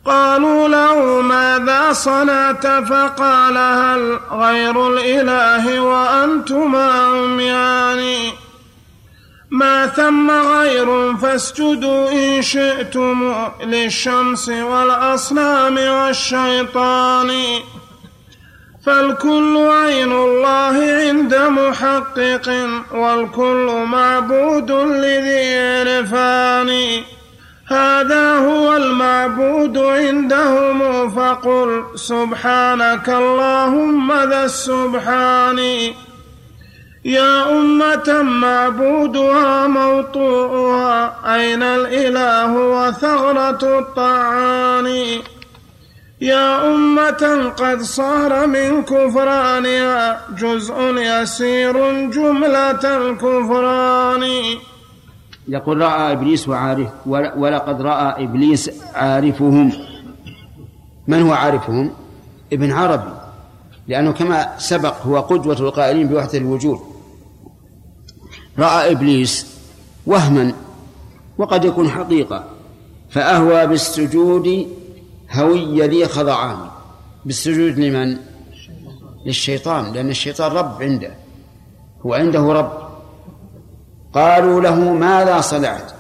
قالوا 0.06 0.68
له 0.68 1.20
ماذا 1.20 1.92
صنعت 1.92 2.66
فقال 2.66 3.58
هل 3.58 4.18
غير 4.30 4.88
الإله 4.88 5.80
وأنتما 5.80 6.92
عميان. 6.92 8.32
ما 9.50 9.86
ثم 9.86 10.30
غير 10.30 11.16
فاسجدوا 11.16 12.10
إن 12.12 12.42
شئتم 12.42 13.34
للشمس 13.64 14.48
والأصنام 14.48 15.78
والشيطان. 15.78 17.30
فالكل 18.86 19.56
عين 19.56 20.12
الله 20.12 20.76
عند 21.08 21.34
محقق 21.34 22.68
والكل 22.92 23.84
معبود 23.86 24.70
لذي 24.70 25.58
عرفان. 25.58 27.02
هذا 27.74 28.38
هو 28.38 28.76
المعبود 28.76 29.78
عندهم 29.78 31.10
فقل 31.10 31.84
سبحانك 31.94 33.08
اللهم 33.08 34.12
ذا 34.12 34.44
السبحان. 34.44 35.58
يا 37.04 37.52
أمة 37.52 38.22
معبودها 38.22 39.66
موطوءها 39.66 41.14
أين 41.34 41.62
الإله 41.62 42.52
وثغرة 42.56 43.78
الطعان؟ 43.78 44.86
يا 46.20 46.74
أمة 46.74 47.52
قد 47.56 47.82
صار 47.82 48.46
من 48.46 48.82
كفرانها 48.82 50.20
جزء 50.38 50.76
يسير 50.96 51.72
جملة 52.10 52.84
الكفران. 52.96 54.24
يقول 55.48 55.80
رأى 55.80 56.12
إبليس 56.12 56.48
وعارف 56.48 56.88
ولقد 57.06 57.82
رأى 57.82 58.24
إبليس 58.24 58.70
عارفهم. 58.94 59.72
من 61.06 61.22
هو 61.22 61.32
عارفهم؟ 61.32 61.90
ابن 62.52 62.72
عربي. 62.72 63.14
لأنه 63.88 64.12
كما 64.12 64.58
سبق 64.58 65.02
هو 65.02 65.20
قدوة 65.20 65.58
القائلين 65.60 66.08
بوحدة 66.08 66.38
الوجود. 66.38 66.78
رأى 68.58 68.92
إبليس 68.92 69.56
وهما 70.06 70.52
وقد 71.38 71.64
يكون 71.64 71.88
حقيقة. 71.88 72.44
فأهوى 73.10 73.66
بالسجود 73.66 74.66
هوي 75.30 75.86
ذي 75.86 76.06
خضعان. 76.06 76.56
بالسجود 77.24 77.78
لمن؟ 77.78 78.16
للشيطان. 79.26 79.92
لأن 79.92 80.10
الشيطان 80.10 80.52
رب 80.52 80.82
عنده. 80.82 81.14
هو 82.06 82.14
عنده 82.14 82.52
رب. 82.52 82.83
قالوا 84.14 84.60
له 84.60 84.92
ماذا 84.92 85.40
صنعت؟ 85.40 85.92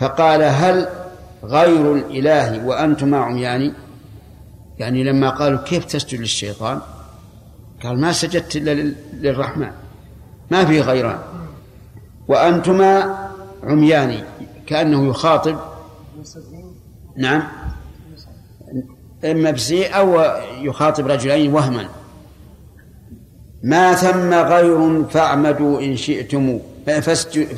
فقال 0.00 0.42
هل 0.42 0.88
غير 1.44 1.94
الإله 1.94 2.66
وأنتما 2.66 3.18
عميان 3.18 3.72
يعني؟ 4.78 5.04
لما 5.04 5.30
قالوا 5.30 5.58
كيف 5.58 5.84
تسجد 5.84 6.20
للشيطان؟ 6.20 6.80
قال 7.82 8.00
ما 8.00 8.12
سجدت 8.12 8.56
إلا 8.56 8.94
للرحمن. 9.12 9.70
ما 10.50 10.64
في 10.64 10.80
غيران. 10.80 11.18
وأنتما 12.28 13.18
عميان 13.62 14.24
كأنه 14.66 15.08
يخاطب. 15.08 15.56
نعم. 17.16 17.42
إما 19.24 19.50
بسيء 19.50 19.96
أو 19.96 20.20
يخاطب 20.60 21.06
رجلين 21.06 21.52
وهما. 21.52 21.88
ما 23.62 23.94
ثم 23.94 24.34
غير 24.34 25.04
فاعمدوا 25.04 25.80
إن 25.80 25.96
شئتم 25.96 26.60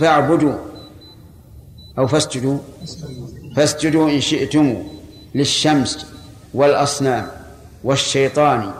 فاعبدوا. 0.00 0.54
أو 1.98 2.06
فاسجدوا. 2.06 2.58
فاسجدوا 3.56 4.10
إن 4.10 4.20
شئتم 4.20 4.82
للشمس 5.34 6.06
والأصنام 6.54 7.26
والشيطان. 7.84 8.72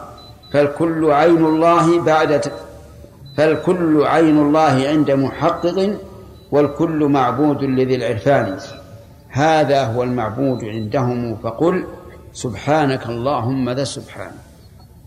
فالكل 0.53 1.11
عين 1.11 1.45
الله 1.45 2.01
بعد 2.01 2.51
فالكل 3.37 4.03
عين 4.03 4.37
الله 4.37 4.87
عند 4.87 5.11
محقق 5.11 5.97
والكل 6.51 7.05
معبود 7.05 7.63
لذي 7.63 7.95
العرفان. 7.95 8.57
هذا 9.29 9.83
هو 9.83 10.03
المعبود 10.03 10.63
عندهم. 10.63 11.37
فقل 11.37 11.87
سبحانك 12.33 13.05
اللهم 13.05 13.69
ذا 13.69 13.83
سبحان. 13.83 14.31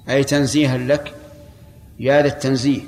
أي 0.09 0.25
تنزيها 0.25 0.79
لك؟ 0.79 1.15
يا 2.01 2.23
ذا 2.23 2.29
التنزيه. 2.29 2.81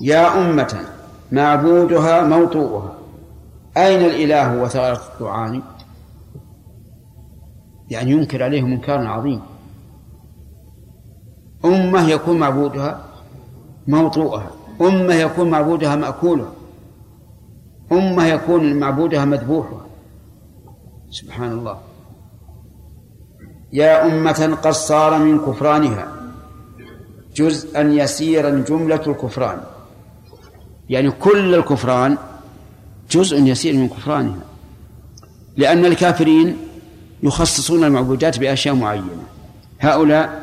يا 0.00 0.40
أمة. 0.40 0.91
معبودها 1.32 2.24
موطوءها. 2.24 2.92
أين 3.76 4.00
الإله 4.00 4.62
وثغرة 4.62 4.96
الطعام 4.96 5.62
يعني 7.90 8.10
ينكر 8.10 8.42
عليهم 8.42 8.72
إنكارا 8.72 9.08
عظيم. 9.08 9.40
أمة 11.64 12.08
يكون 12.08 12.38
معبودها 12.38 13.04
موطوءها. 13.88 14.50
أمة 14.80 15.14
يكون 15.14 15.50
معبودها 15.50 15.96
مأكولها. 15.96 16.52
أمة 17.92 18.26
يكون 18.26 18.74
معبودها 18.80 19.24
مذبوحها. 19.24 19.80
سبحان 21.10 21.52
الله. 21.52 21.78
يا 23.72 24.06
أمة 24.06 24.58
قد 24.62 24.70
صار 24.70 25.18
من 25.18 25.38
كفرانها 25.38 26.12
جزءا 27.34 27.80
يسيرا 27.80 28.50
جملة 28.50 29.02
الكفران. 29.06 29.60
يعني 30.90 31.10
كل 31.10 31.54
الكفران 31.54 32.18
جزء 33.10 33.42
يسير 33.42 33.74
من 33.74 33.88
كفرانها 33.88 34.38
لأن 35.56 35.84
الكافرين 35.84 36.56
يخصصون 37.22 37.84
المعبودات 37.84 38.38
بأشياء 38.38 38.74
معينة. 38.74 39.22
هؤلاء 39.80 40.42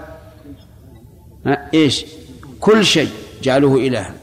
إيش؟ 1.73 2.05
كل 2.59 2.85
شيء 2.85 3.09
جعلوه 3.43 3.75
إلها. 3.75 4.13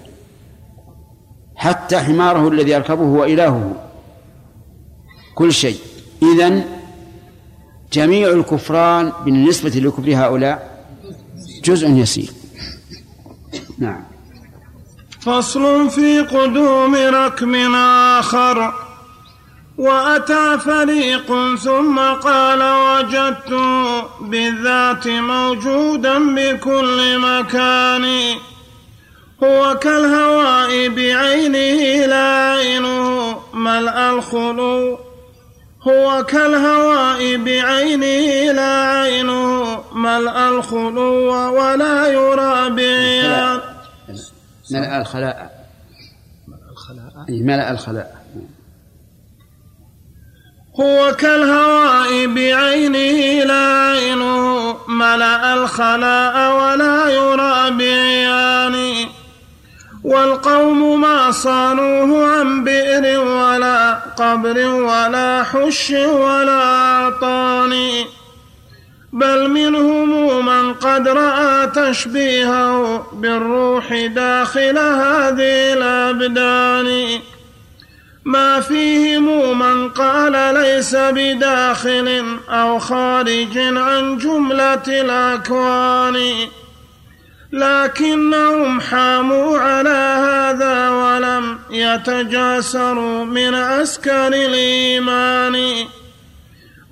حتى 1.57 1.99
حماره 1.99 2.49
الذي 2.49 2.71
يركبه 2.71 3.05
هو 3.05 3.25
إلهه. 3.25 3.89
كل 5.35 5.53
شيء. 5.53 5.79
إذن 6.23 6.65
جميع 7.93 8.29
الكفران 8.29 9.13
بالنسبة 9.25 9.71
لكفر 9.71 10.15
هؤلاء 10.15 10.87
جزء 11.65 11.91
يسير. 11.91 12.31
نعم. 13.79 14.16
فصل 15.27 15.91
في 15.91 16.21
قدوم 16.21 16.95
ركب 16.95 17.55
آخر. 18.19 18.73
وأتى 19.79 20.59
فريق 20.59 21.57
ثم 21.57 21.99
قال 21.99 22.63
وجدت 22.63 23.61
بالذات 24.21 25.09
موجودا 25.09 26.35
بكل 26.35 27.19
مكان. 27.19 28.35
هو 29.45 29.79
كالهواء 29.79 30.89
بعينه 30.89 32.07
لا 32.07 32.53
عينه 32.53 33.37
ملأ 33.55 34.11
الخلو 34.11 34.99
هو 35.89 36.25
كالهواء 36.25 37.37
بعينه 37.37 38.53
لا 38.53 39.01
عينه 39.01 39.85
ملأ 39.93 40.49
الخلو 40.49 41.33
ولا 41.59 42.09
يرى 42.09 42.71
بعيان 42.71 43.61
ملأ 44.71 45.01
الخلاء. 45.01 45.67
أي 47.29 47.43
ملأ 47.43 47.71
الخلاء. 47.71 48.27
هو 50.81 51.17
كالهواء 51.17 52.27
بعينه 52.27 53.45
لا 53.45 53.91
عينه 53.91 54.77
ملأ 54.89 55.55
الخلاء 55.55 56.35
ولا 56.57 57.09
يرى 57.09 57.71
بعيان. 57.71 59.07
والقوم 60.05 61.01
ما 61.01 61.31
صانوه 61.31 62.29
عن 62.29 62.65
بئر 62.65 63.21
ولا 63.21 63.95
قبر 63.95 64.59
ولا 64.59 65.43
حش 65.43 65.91
ولا 65.91 66.63
عطان 66.63 67.73
بل 69.17 69.49
منهم 69.51 70.47
من 70.47 70.75
قد 70.75 71.09
رأى 71.09 71.67
تشبيهه 71.67 73.07
بالروح 73.13 74.07
داخل 74.07 74.79
هذه 74.79 75.73
الأبدان. 75.73 77.21
ما 78.25 78.61
فيهم 78.61 79.59
من 79.59 79.89
قال 79.89 80.55
ليس 80.55 80.97
بداخل 80.97 82.39
أو 82.49 82.79
خارج 82.79 83.59
عن 83.59 84.19
جملة 84.19 84.83
الأكوان. 84.89 86.35
لكنهم 87.53 88.81
حاموا 88.81 89.59
على 89.59 90.19
هذا 90.29 90.91
ولم 90.91 91.59
يتجاسروا 91.71 93.25
من 93.25 93.55
عسكر 93.55 94.27
الإيمان. 94.27 95.87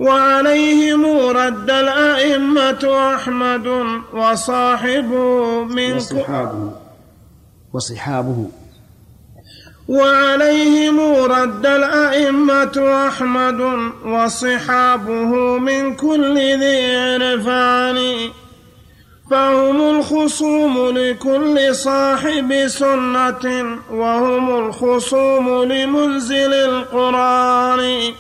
وعليهم 0.00 1.06
رد 1.36 1.70
الأئمة 1.70 3.14
أحمد 3.14 3.66
وصاحبه 4.14 5.64
من 5.64 5.96
وصحابه. 5.96 6.72
وصحابه. 7.74 8.46
وعليهم 9.88 11.00
رد 11.24 11.66
الأئمة 11.66 13.06
أحمد 13.08 13.60
وصحابه 14.06 15.58
من 15.58 15.94
كل 15.94 16.38
ذي 16.38 16.96
عرفان. 16.96 18.30
فهم 19.30 19.98
الخصوم 19.98 20.98
لكل 20.98 21.74
صاحب 21.74 22.66
سنة 22.66 23.78
وهم 23.92 24.66
الخصوم 24.66 25.62
لمنزل 25.62 26.54
القرآن. 26.54 28.12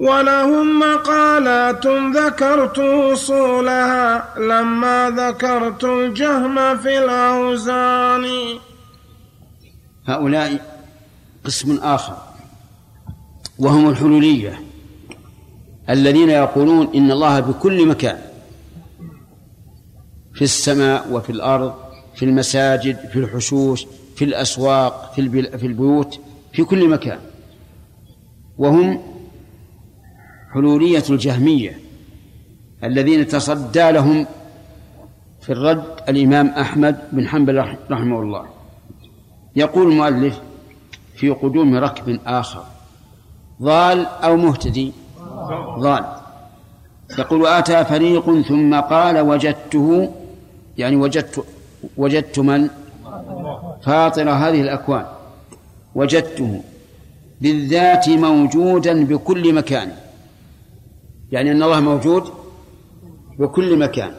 ولهم 0.00 0.78
مقالات 0.78 1.86
ذكرت 2.16 2.78
وصولها 2.78 4.38
لما 4.38 5.10
ذكرت 5.10 5.84
الجهم 5.84 6.78
في 6.78 6.98
الأوزان. 6.98 8.24
هؤلاء 10.06 10.64
قسم 11.44 11.78
آخر 11.82 12.16
وهم 13.58 13.88
الحلولية 13.88 14.60
الذين 15.90 16.30
يقولون 16.30 16.88
إن 16.94 17.10
الله 17.10 17.40
بكل 17.40 17.86
مكان 17.86 18.18
في 20.34 20.42
السماء 20.42 21.12
وفي 21.12 21.30
الأرض 21.30 21.74
في 22.14 22.24
المساجد 22.24 23.08
في 23.12 23.18
الحشوش 23.18 23.86
في 24.16 24.24
الأسواق 24.24 25.12
في, 25.16 25.42
في 25.58 25.66
البيوت 25.66 26.20
في 26.52 26.64
كل 26.64 26.88
مكان. 26.88 27.18
وهم 28.58 29.19
حلولية 30.52 31.04
الجهمية 31.10 31.78
الذين 32.84 33.26
تصدى 33.26 33.90
لهم 33.90 34.26
في 35.40 35.52
الرد 35.52 35.84
الإمام 36.08 36.48
أحمد 36.48 36.96
بن 37.12 37.28
حنبل 37.28 37.76
رحمه 37.90 38.20
الله. 38.20 38.44
يقول 39.56 39.92
المؤلف 39.92 40.40
في 41.16 41.30
قدوم 41.30 41.74
ركب 41.76 42.20
آخر 42.26 42.64
ضال 43.62 44.06
أو 44.06 44.36
مهتدي؟ 44.36 44.92
ضال. 45.78 46.04
يقول 47.18 47.46
أتى 47.46 47.84
فريق 47.84 48.40
ثم 48.40 48.80
قال 48.80 49.20
وجدته 49.20 50.12
يعني 50.78 50.96
وجدت 50.96 51.44
وجدت 51.96 52.38
من؟ 52.38 52.68
فاطر. 53.82 54.30
هذه 54.30 54.60
الأكوان. 54.60 55.06
وجدته 55.94 56.62
بالذات 57.40 58.08
موجودا 58.08 59.04
بكل 59.04 59.54
مكان. 59.54 59.92
يعني 61.32 61.52
أن 61.52 61.62
الله 61.62 61.80
موجود 61.80 62.24
بكل 63.38 63.78
مكان. 63.78 64.14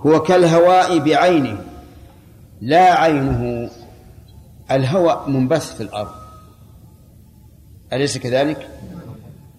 هو 0.00 0.22
كالهواء 0.22 0.98
بعينه 0.98 1.64
لا 2.60 3.00
عينه 3.00 3.70
الهواء 4.70 5.30
منبث 5.30 5.76
في 5.76 5.82
الأرض. 5.82 6.12
أليس 7.92 8.18
كذلك؟ 8.18 8.68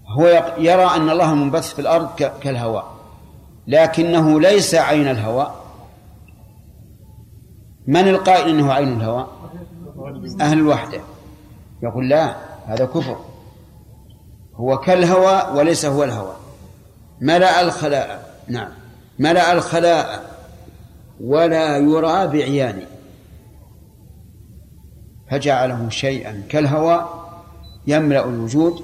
هو 0.08 0.54
يرى 0.58 0.86
أن 0.86 1.10
الله 1.10 1.34
منبث 1.34 1.74
في 1.74 1.80
الأرض 1.80 2.10
كالهواء 2.16 2.94
لكنه 3.68 4.40
ليس 4.40 4.76
عين 4.76 5.08
الهواء. 5.08 5.64
من 7.88 8.08
القائل 8.08 8.50
إنه 8.50 8.74
عين 8.74 8.94
الهواء؟ 8.94 9.28
أهل 10.42 10.60
الوحدة. 10.60 11.02
يقول 11.84 12.10
لا 12.10 12.36
هذا 12.66 12.86
كفر. 12.86 13.18
هو 14.56 14.78
كالهواء 14.78 15.56
وليس 15.56 15.86
هو 15.86 16.04
الهواء. 16.04 16.43
ملأ 17.24 17.62
الخلاء. 17.62 18.36
نعم. 18.48 18.72
ملأ 19.20 19.54
الخلاء. 19.54 20.34
ولا 21.22 21.78
يرى 21.78 22.28
بعيانه 22.28 22.86
فجعله 25.32 25.90
شيئا 25.90 26.44
كالهواء 26.50 27.34
يملأ 27.88 28.26
الوجود 28.26 28.84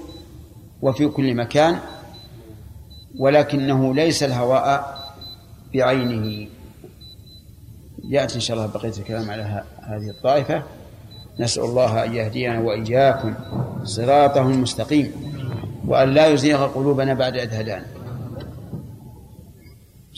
وفي 0.82 1.08
كل 1.08 1.36
مكان 1.36 1.80
ولكنه 3.20 3.96
ليس 3.96 4.24
الهواء 4.24 5.00
بعينه. 5.74 6.48
يأتي 8.10 8.36
إن 8.36 8.40
شاء 8.40 8.58
الله 8.58 8.68
بقية 8.68 8.94
الكلام 8.98 9.32
على 9.32 9.64
هذه 9.82 10.10
الطائفة. 10.10 10.64
نسأل 11.40 11.64
الله 11.64 12.06
أن 12.06 12.16
يهدينا 12.16 12.60
وإياكم 12.60 13.34
صراطه 13.84 14.42
المستقيم 14.42 15.12
وأن 15.88 16.10
لا 16.10 16.28
يزيغ 16.28 16.68
قلوبنا 16.68 17.14
بعد 17.14 17.38
إذ 17.38 17.54
هدانا. 17.54 17.99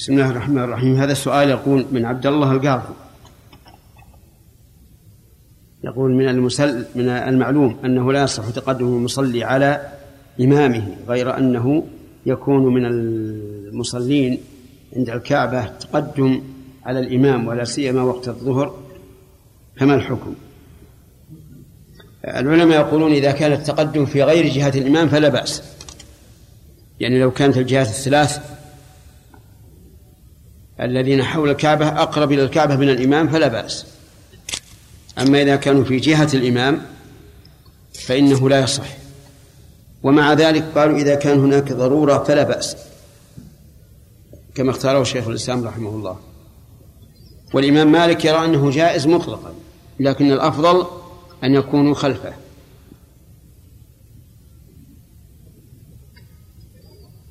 بسم 0.02 0.14
الله 0.14 0.30
الرحمن 0.30 0.58
الرحيم. 0.58 0.96
هذا 0.96 1.12
السؤال 1.12 1.50
يقول 1.50 1.86
من 1.92 2.06
عبد 2.06 2.26
الله 2.26 2.52
القاضي. 2.52 2.94
يقول 5.84 6.12
من 6.12 6.30
المسل 6.30 6.86
من 6.96 7.10
المعلوم 7.10 7.78
أنه 7.86 8.14
لا 8.14 8.24
يصح 8.24 8.50
تقدم 8.50 8.86
المصلي 8.86 9.44
على 9.44 9.92
إمامه 10.40 10.96
غير 11.08 11.38
أنه 11.38 11.84
يكون 12.26 12.74
من 12.74 12.86
المصلين 12.86 14.40
عند 14.96 15.10
الكعبة 15.10 15.66
تقدم 15.66 16.42
على 16.86 17.00
الإمام 17.00 17.48
ولا 17.48 17.64
سيما 17.64 18.02
وقت 18.04 18.28
الظهر. 18.28 18.76
فما 19.78 19.96
الحكم؟ 19.96 20.36
العلماء 22.28 22.80
يقولون 22.80 23.12
إذا 23.12 23.32
كان 23.32 23.52
التقدم 23.52 24.06
في 24.06 24.24
غير 24.24 24.48
جهة 24.48 24.74
الإمام 24.80 25.08
فلا 25.10 25.30
بأس. 25.30 25.64
يعني 27.00 27.20
لو 27.20 27.32
كانت 27.32 27.58
الجهات 27.58 27.88
الثلاث 27.88 28.61
الذين 30.80 31.24
حول 31.24 31.50
الكعبة 31.50 31.88
أقرب 31.88 32.32
إلى 32.32 32.44
الكعبة 32.44 32.76
من 32.76 32.90
الإمام 32.90 33.28
فلا 33.30 33.48
بأس. 33.48 33.86
أما 35.20 35.42
إذا 35.42 35.56
كانوا 35.56 35.84
في 35.84 35.98
جهة 35.98 36.30
الإمام 36.34 36.82
فإنه 37.94 38.50
لا 38.50 38.60
يصح. 38.60 38.88
ومع 40.04 40.34
ذلك 40.34 40.64
قالوا 40.76 40.98
إذا 40.98 41.16
كان 41.16 41.40
هناك 41.40 41.74
ضرورة 41.74 42.24
فلا 42.24 42.44
بأس. 42.44 42.78
كما 44.56 44.72
اختاره 44.72 45.04
شيخ 45.04 45.28
الإسلام 45.28 45.64
رحمه 45.64 45.90
الله. 45.90 46.20
والإمام 47.54 47.92
مالك 47.92 48.26
يرى 48.26 48.46
أنه 48.46 48.72
جائز 48.72 49.08
مطلقا 49.08 49.54
لكن 50.00 50.32
الأفضل 50.32 50.88
أن 51.44 51.56
يكونوا 51.56 51.94
خلفه. 51.94 52.34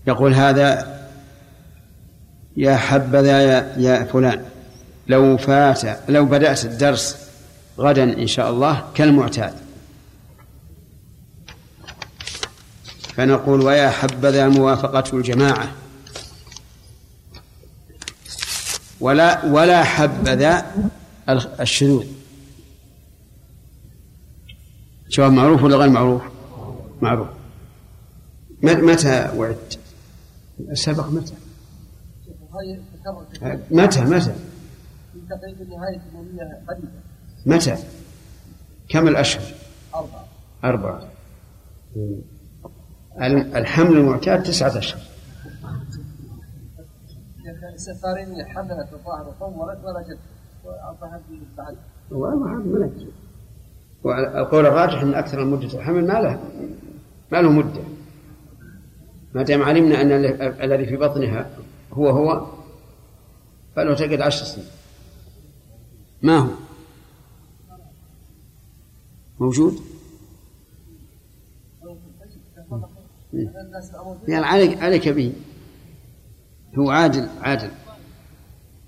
يقول 0.06 0.34
هذا 0.34 0.99
يا 2.56 2.76
حبذا 2.76 3.42
يا, 3.42 3.74
يا 3.78 4.04
فلان 4.04 4.44
لو 5.06 5.36
فات 5.36 5.98
لو 6.08 6.24
بدأت 6.24 6.64
الدرس 6.64 7.16
غدا 7.78 8.02
إن 8.02 8.26
شاء 8.26 8.50
الله 8.50 8.84
كالمعتاد 8.94 9.54
فنقول 13.14 13.60
ويا 13.60 13.90
حبذا 13.90 14.48
موافقة 14.48 15.18
الجماعة 15.18 15.72
ولا 19.00 19.44
ولا 19.44 19.84
حبذا 19.84 20.66
الشذوذ 21.60 22.06
جواب 25.10 25.32
معروف 25.32 25.62
ولا 25.62 25.76
غير 25.76 25.88
معروف؟ 25.88 26.22
معروف 27.02 27.28
متى 28.62 29.30
وعدت؟ 29.36 29.78
سبق 30.72 31.06
متى؟ 31.06 31.34
متى 33.70 34.04
متى؟ 34.04 34.34
متى؟ 37.46 37.76
كم 38.88 39.08
الأشهر؟ 39.08 39.42
أربعة. 39.94 40.24
أربعة. 40.64 41.08
الحمل 43.56 43.96
المعتاد 43.96 44.42
تسعة 44.42 44.78
أشهر. 44.78 45.00
السفارين 47.74 48.44
حملت 48.44 48.88
وطاهر 48.92 49.28
وطورت 49.28 49.84
ولا 49.84 50.02
جد. 50.08 50.18
وأعطاها 50.64 51.20
بعد 51.58 51.76
والله 52.10 52.36
ما 52.36 52.86
ندري 52.86 53.12
والقول 54.04 54.66
الراجح 54.66 55.02
إن 55.02 55.14
أكثر 55.14 55.44
مدة 55.44 55.78
الحمل 55.78 56.06
ما 56.06 56.20
له. 56.20 56.40
ما 57.32 57.42
له 57.42 57.50
مدة. 57.52 57.82
ما 59.34 59.42
دام 59.42 59.62
علمنا 59.62 60.02
أن 60.02 60.12
الذي 60.62 60.86
في 60.86 60.96
بطنها 60.96 61.50
هو 61.92 62.08
هو 62.08 62.46
فلو 63.76 63.94
تقعد 63.94 64.20
عشر 64.20 64.44
سنين. 64.44 64.66
ما 66.22 66.38
هو؟ 66.38 66.50
موجود؟ 69.40 69.80
يعني 74.28 74.46
عليك 74.46 74.82
عليك 74.82 75.08
به. 75.08 75.32
هو 76.78 76.90
عادل 76.90 77.28
عادل. 77.40 77.70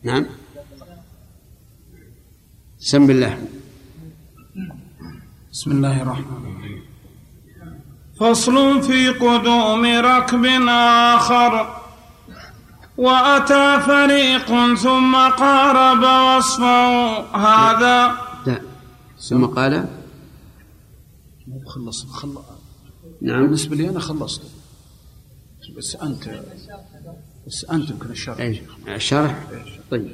نعم. 0.02 0.26
سم 2.78 3.06
بالله 3.06 3.38
بسم 5.52 5.70
الله 5.70 6.02
الرحمن 6.02 6.46
الرحيم. 6.46 6.82
فصل 8.20 8.82
في 8.82 9.08
قدوم 9.08 9.84
ركب 9.84 10.44
آخر. 10.68 11.81
وأتى 12.96 13.80
فريق 13.86 14.74
ثم 14.74 15.16
قارب 15.16 16.02
وصفه. 16.38 17.18
هذا 17.36 18.14
لا 18.46 18.60
ثم 19.20 19.44
قال؟ 19.44 19.86
مو 21.46 21.60
خلص 21.66 22.06
خل... 22.06 22.34
نعم. 23.22 23.42
بالنسبة 23.42 23.76
لي 23.76 23.88
أنا 23.88 24.00
خلصت. 24.00 24.42
بس 25.76 25.96
أنت 25.96 26.24
بس 27.46 27.66
أنت 27.70 27.90
يمكن 27.90 28.10
الشرح. 28.10 28.40
أي 28.40 28.62
الشرح؟ 28.88 29.44
طيب. 29.90 30.12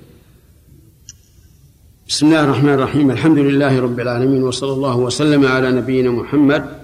بسم 2.09 2.27
الله 2.27 2.45
الرحمن 2.45 2.75
الرحيم. 2.75 3.11
الحمد 3.11 3.39
لله 3.39 3.81
رب 3.81 4.01
العالمين 4.01 4.43
وصلى 4.43 4.73
الله 4.73 4.97
وسلم 4.97 5.47
على 5.47 5.71
نبينا 5.71 6.11
محمد 6.11 6.79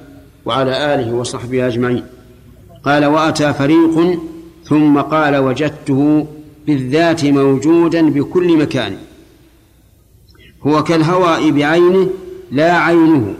وعلى 0.45 0.95
آله 0.95 1.13
وصحبه 1.13 1.67
أجمعين. 1.67 2.07
قال 2.85 3.05
وأتى 3.05 3.53
فريق 3.55 4.19
ثم 4.69 5.01
قال 5.01 5.37
وجدته 5.37 6.27
بالذات 6.67 7.25
موجودا 7.25 8.11
بكل 8.11 8.59
مكان. 8.59 8.97
هو 10.67 10.85
كالهواء 10.85 11.51
بعينه 11.51 12.11
لا 12.51 12.79
عينه 12.79 13.35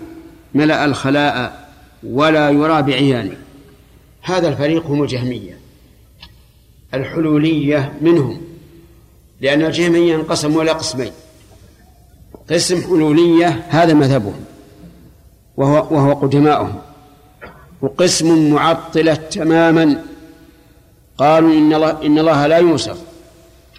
ملأ 0.55 0.85
الخلاء 0.85 1.69
ولا 2.03 2.51
يرى 2.51 2.83
بعيانه. 2.83 3.37
هذا 4.23 4.49
الفريق 4.49 4.87
هم 4.87 5.03
الجهمية 5.03 5.59
الحلولية 6.95 7.93
منهم 8.01 8.41
لأن 9.41 9.63
الجهمية 9.63 10.15
انقسموا 10.15 10.63
إلى 10.63 10.71
قسمين. 10.71 11.13
قسم 12.51 12.83
حلولية 12.83 13.67
هذا 13.69 13.95
مذهبهم 13.95 14.45
وهو, 15.57 15.95
وهو 15.97 16.13
قدماؤهم 16.13 16.79
وقسم 17.83 18.53
معطلة 18.53 19.15
تماما 19.15 20.03
قالوا 21.19 21.53
إن 21.53 21.75
الله, 21.75 22.07
إن 22.07 22.19
الله 22.19 22.47
لا 22.47 22.59
يوصف 22.59 23.03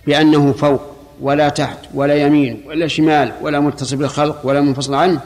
بأنه 0.07 0.51
فوق 0.51 0.81
ولا 1.21 1.49
تحت 1.49 1.79
ولا 1.93 2.15
يمين 2.15 2.63
ولا 2.67 2.87
شمال 2.87 3.31
ولا 3.41 3.59
متصل 3.59 3.95
بالخلق 3.95 4.41
ولا 4.43 4.61
منفصل 4.61 4.93
عنه. 4.93 5.21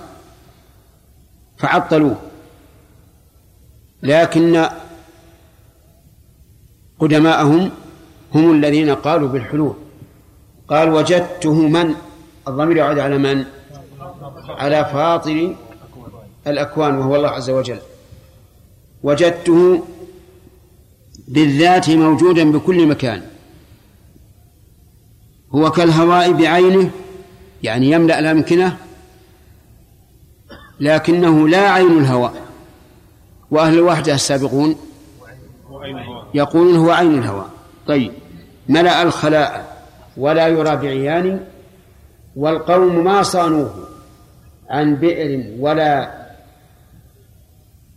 فعطلوه. 1.58 2.16
لكن 4.04 4.66
قدماءهم 7.00 7.72
هم 8.36 8.52
الذين 8.52 8.96
قالوا 8.96 9.28
بالحلول. 9.28 9.74
قال 10.68 10.90
وجدته 10.90 11.54
من؟ 11.54 11.96
الضمير 12.48 12.78
يعود 12.78 13.00
على 13.00 13.18
من؟ 13.18 13.46
على 14.50 14.86
فاطر 14.86 15.56
الأكوان 16.48 16.98
وهو 16.98 17.16
الله 17.16 17.30
عز 17.30 17.50
وجل. 17.50 17.80
وجدته 19.04 19.84
بالذات 21.30 21.90
موجودا 21.90 22.52
بكل 22.52 22.88
مكان. 22.88 23.22
هو 25.52 25.72
كالهواء 25.72 26.32
بعينه 26.32 26.92
يعني 27.64 27.92
يملأ 27.92 28.20
الأمكنة 28.20 28.78
لكنه 30.80 31.48
لا 31.48 31.72
عين 31.72 31.98
الهواء. 31.98 32.34
وأهل 33.52 33.74
الوحدة 33.74 34.14
السابقون 34.14 34.76
يقولون 36.34 36.76
هو 36.76 36.92
عين 36.92 37.18
الهواء. 37.18 37.50
طيب 37.88 38.12
ملأ 38.70 39.04
الخلاء 39.04 39.80
ولا 40.18 40.48
يرى 40.48 40.76
بعيان 40.76 41.46
والقوم 42.36 43.04
ما 43.04 43.24
صانوه 43.24 43.88
عن 44.70 44.96
بئر 44.96 45.56
ولا 45.60 46.20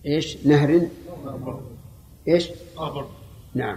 إيش؟ 0.07 0.37
نهر؟ 0.47 0.81
إيش؟ 2.29 2.49
نعم. 3.55 3.77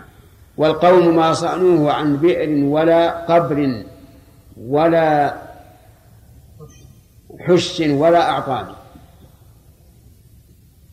والقوم 0.57 1.15
ما 1.15 1.33
صانوه 1.33 1.93
عن 1.93 2.17
بئر 2.17 2.63
ولا 2.63 3.09
قبر 3.25 3.83
ولا 4.57 5.35
حش 7.39 7.79
ولا 7.79 8.29
أعطان 8.29 8.65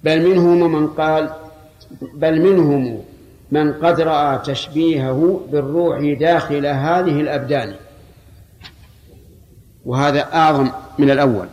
بل 0.05 0.31
منهم 0.31 0.73
من 0.73 0.87
قال 0.89 1.31
بل 2.15 2.41
منهم 2.41 3.03
من 3.53 3.73
قد 3.73 4.01
رأى 4.01 4.39
تشبيهه 4.39 5.41
بالروح 5.53 6.19
داخل 6.21 6.67
هذه 6.67 7.21
الأبدان. 7.21 7.75
وهذا 9.85 10.21
أعظم 10.35 10.71
من 10.99 11.11
الأول. 11.11 11.47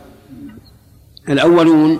الأولون 1.28 1.98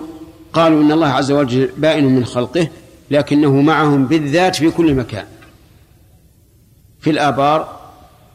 قالوا 0.53 0.81
إن 0.81 0.91
الله 0.91 1.07
عز 1.07 1.31
وجل 1.31 1.69
بائن 1.77 2.05
من 2.05 2.25
خلقه 2.25 2.67
لكنه 3.11 3.61
معهم 3.61 4.05
بالذات 4.05 4.55
في 4.55 4.71
كل 4.71 4.95
مكان. 4.95 5.25
في 6.99 7.09
الآبار 7.09 7.79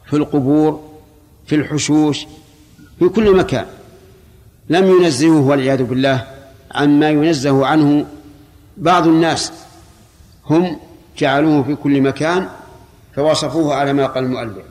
في 0.05 0.15
القبور 0.15 0.81
في 1.45 1.55
الحشوش 1.55 2.25
في 2.99 3.09
كل 3.09 3.37
مكان. 3.37 3.65
لم 4.69 4.85
ينزهه 4.85 5.39
والعياذ 5.39 5.83
بالله 5.83 6.27
عما 6.71 7.09
ينزه 7.09 7.65
عنه 7.65 8.05
بعض 8.77 9.07
الناس. 9.07 9.51
هم 10.45 10.79
جعلوه 11.17 11.63
في 11.63 11.75
كل 11.75 12.01
مكان 12.01 12.49
فوصفوه 13.15 13.75
على 13.75 13.93
ما 13.93 14.05
قال 14.05 14.23
المؤلف. 14.23 14.65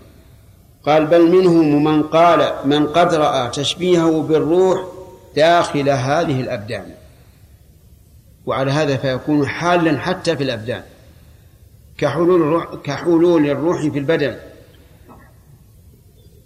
قال 0.84 1.06
بل 1.06 1.30
منهم 1.30 1.84
من 1.84 2.02
قال 2.02 2.52
من 2.64 2.86
قد 2.86 3.14
رأى 3.14 3.50
تشبيهه 3.50 4.22
بالروح 4.22 4.84
داخل 5.36 5.88
هذه 5.88 6.40
الأبدان. 6.40 6.84
وعلى 8.46 8.70
هذا 8.70 8.96
فيكون 8.96 9.48
حالا 9.48 9.98
حتى 9.98 10.36
في 10.36 10.42
الأبدان. 10.42 10.82
كحلول 11.98 12.64
كحلول 12.84 13.50
الروح 13.50 13.80
في 13.80 13.98
البدن. 13.98 14.36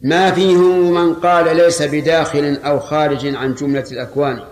ما 0.02 0.30
فيهم 0.30 0.94
من 0.94 1.14
قال 1.14 1.56
ليس 1.56 1.82
بداخل 1.82 2.60
أو 2.64 2.80
خارج 2.80 3.26
عن 3.26 3.54
جملة 3.54 3.84
الأكوان. 3.92 4.44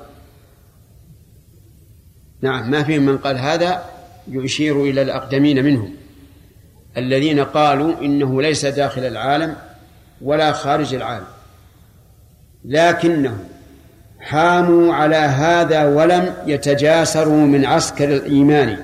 نعم 2.41 2.71
ما 2.71 2.83
فيهم 2.83 3.07
من 3.07 3.19
قال 3.19 3.39
هذا 3.39 3.85
يشير 4.29 4.83
إلى 4.83 5.03
الأقدمين 5.03 5.65
منهم. 5.65 5.95
الذين 6.97 7.41
قالوا 7.41 8.01
إنه 8.01 8.43
ليس 8.43 8.67
داخل 8.67 9.05
العالم 9.05 9.57
ولا 10.21 10.53
خارج 10.53 10.95
العالم. 10.95 11.27
لكنهم 12.65 13.39
حاموا 14.21 14.95
على 14.95 15.17
هذا 15.17 15.85
ولم 15.85 16.35
يتجاسروا 16.47 17.47
من 17.47 17.65
عسكر 17.65 18.09
الإيمان. 18.09 18.77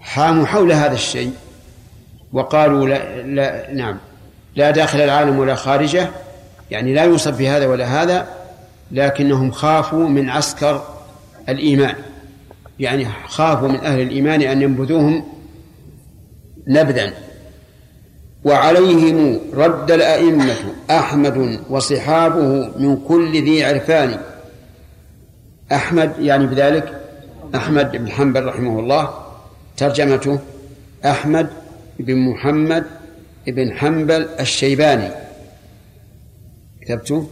حاموا 0.00 0.46
حول 0.46 0.72
هذا 0.72 0.94
الشيء. 0.94 1.32
وقالوا 2.32 2.88
لا, 2.88 3.22
لا 3.22 3.72
نعم. 3.74 3.98
لا 4.56 4.70
داخل 4.70 5.00
العالم 5.00 5.38
ولا 5.38 5.54
خارجه. 5.54 6.10
يعني 6.70 6.94
لا 6.94 7.04
يوصف 7.04 7.38
بهذا 7.38 7.66
ولا 7.66 8.02
هذا 8.02 8.26
لكنهم 8.92 9.50
خافوا 9.50 10.08
من 10.08 10.30
عسكر 10.30 10.82
الإيمان. 11.48 11.94
يعني 12.78 13.06
خافوا 13.26 13.68
من 13.68 13.80
أهل 13.80 14.00
الإيمان 14.00 14.42
أن 14.42 14.62
ينبذوهم 14.62 15.24
نبذا. 16.68 17.12
وعليهم 18.44 19.40
رد 19.54 19.90
الأئمة 19.90 20.56
أحمد 20.90 21.60
وصحابه 21.70 22.78
من 22.78 22.96
كل 23.08 23.32
ذي 23.44 23.64
عرفان. 23.64 24.20
أحمد 25.72 26.18
يعني 26.18 26.46
بذلك 26.46 27.00
أحمد 27.54 27.92
بن 27.92 28.10
حنبل 28.10 28.44
رحمه 28.44 28.80
الله 28.80 29.14
ترجمته 29.76 30.38
أحمد 31.04 31.50
بن 31.98 32.16
محمد 32.16 32.84
بن 33.46 33.72
حنبل 33.72 34.28
الشيباني. 34.40 35.10
كتبته؟ 36.80 37.28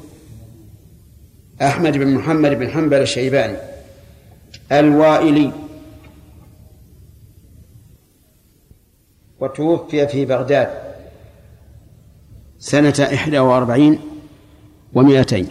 أحمد 1.63 1.99
بن 1.99 2.07
محمد 2.07 2.51
بن 2.51 2.71
حنبل 2.71 3.01
الشيباني. 3.01 3.57
الوائلي. 4.73 5.53
وتوفي 9.41 10.09
في 10.09 10.25
بغداد. 10.25 10.92
سنة 12.63 13.09
إحدى 13.15 13.39
وأربعين 13.39 13.99
ومائتين 14.95 15.47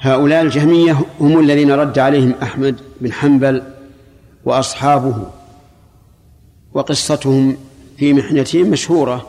هؤلاء 0.00 0.42
الجهمية 0.42 0.98
هم 1.20 1.40
الذين 1.40 1.70
رد 1.70 1.98
عليهم 1.98 2.34
أحمد 2.42 2.80
بن 3.00 3.12
حنبل 3.12 3.62
وأصحابه 4.44 5.26
وقصتهم 6.72 7.56
في 7.96 8.12
محنتهم 8.12 8.70
مشهورة 8.70 9.28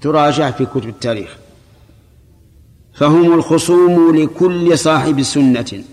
تراجع 0.00 0.50
في 0.50 0.66
كتب 0.66 0.88
التاريخ. 0.88 1.36
فهم 2.92 3.32
الخصوم 3.34 4.16
لكل 4.16 4.78
صاحب 4.78 5.22
سنة 5.22 5.84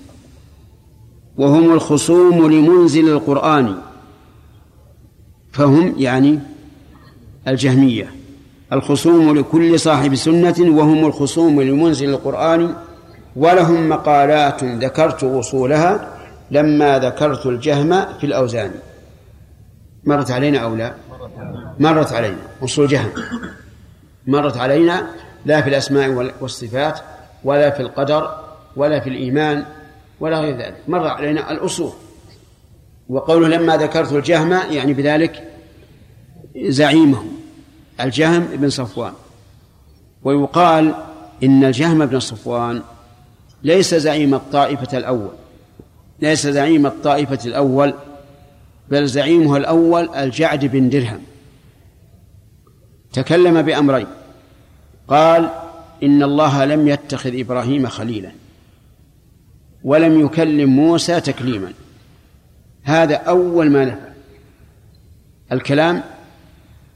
وهم 1.38 1.74
الخصوم 1.74 2.52
لمنزل 2.52 3.10
القرآن. 3.10 3.78
فهم 5.52 5.96
يعني 5.98 6.40
الجهمية. 7.48 8.25
الخصوم 8.74 9.39
لكل 9.39 9.80
صاحب 9.80 10.16
سنة 10.16 10.55
وهم 10.59 11.05
الخصوم 11.05 11.61
لمنزل 11.61 12.09
القرآن 12.09 12.74
ولهم 13.36 13.89
مقالات 13.89 14.63
ذكرت 14.63 15.24
وصولها 15.24 16.09
لما 16.51 16.99
ذكرت 16.99 17.45
الجهم 17.45 18.05
في 18.20 18.24
الأوزان. 18.24 18.72
مرت 20.03 20.32
علينا 20.32 20.59
أو 20.59 20.76
لا؟ 20.76 20.93
مرت 21.80 22.13
علينا. 22.13 22.38
أصول 22.63 22.88
جهم. 22.88 23.09
مرت 24.28 24.57
علينا 24.57 25.07
لا 25.45 25.61
في 25.61 25.70
الأسماء 25.70 26.32
والصفات 26.41 26.99
ولا 27.43 27.70
في 27.70 27.80
القدر 27.80 28.36
ولا 28.76 28.99
في 28.99 29.09
الإيمان 29.09 29.66
ولا 30.20 30.39
غير 30.39 30.57
ذلك. 30.57 30.78
مر 30.88 31.07
علينا 31.07 31.51
الأصول. 31.51 31.91
وقوله 33.09 33.47
لما 33.47 33.78
ذكرت 33.78 34.13
الجهم 34.13 34.51
يعني 34.72 34.93
بذلك 34.93 35.43
زعيمه 36.68 37.24
الجهم 38.02 38.46
بن 38.46 38.70
صفوان 38.70 39.14
ويقال 40.24 40.93
إن 41.43 41.64
الجهم 41.64 42.06
بن 42.06 42.20
صفوان 42.20 42.82
ليس 43.64 43.96
زعيم 43.96 44.36
الطائفة 44.36 44.98
الأول. 44.98 45.32
ليس 46.22 46.48
زعيم 46.48 46.86
الطائفة 46.86 47.39
الأول 47.46 47.93
بل 48.89 49.08
زعيمها 49.08 49.58
الأول 49.58 50.16
الجعد 50.16 50.66
بن 50.66 50.89
درهم. 50.89 51.22
تكلم 53.14 53.62
بأمرين. 53.62 54.08
قال 55.08 55.50
إن 56.04 56.24
الله 56.24 56.66
لم 56.66 56.88
يتخذ 56.88 57.39
إبراهيم 57.39 57.88
خليلا 57.88 58.32
ولم 59.84 60.26
يكلم 60.26 60.70
موسى 60.70 61.22
تكليما. 61.22 61.74
هذا 62.84 63.16
أول 63.16 63.72
ما 63.72 63.86
نفع 63.86 64.10
الكلام 65.52 66.04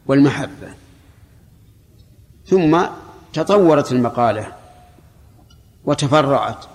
والمحبة. 0.07 0.78
ثم 2.49 2.81
تطورت 3.33 3.91
المقالة 3.91 4.47
وتفرعت 5.85 6.65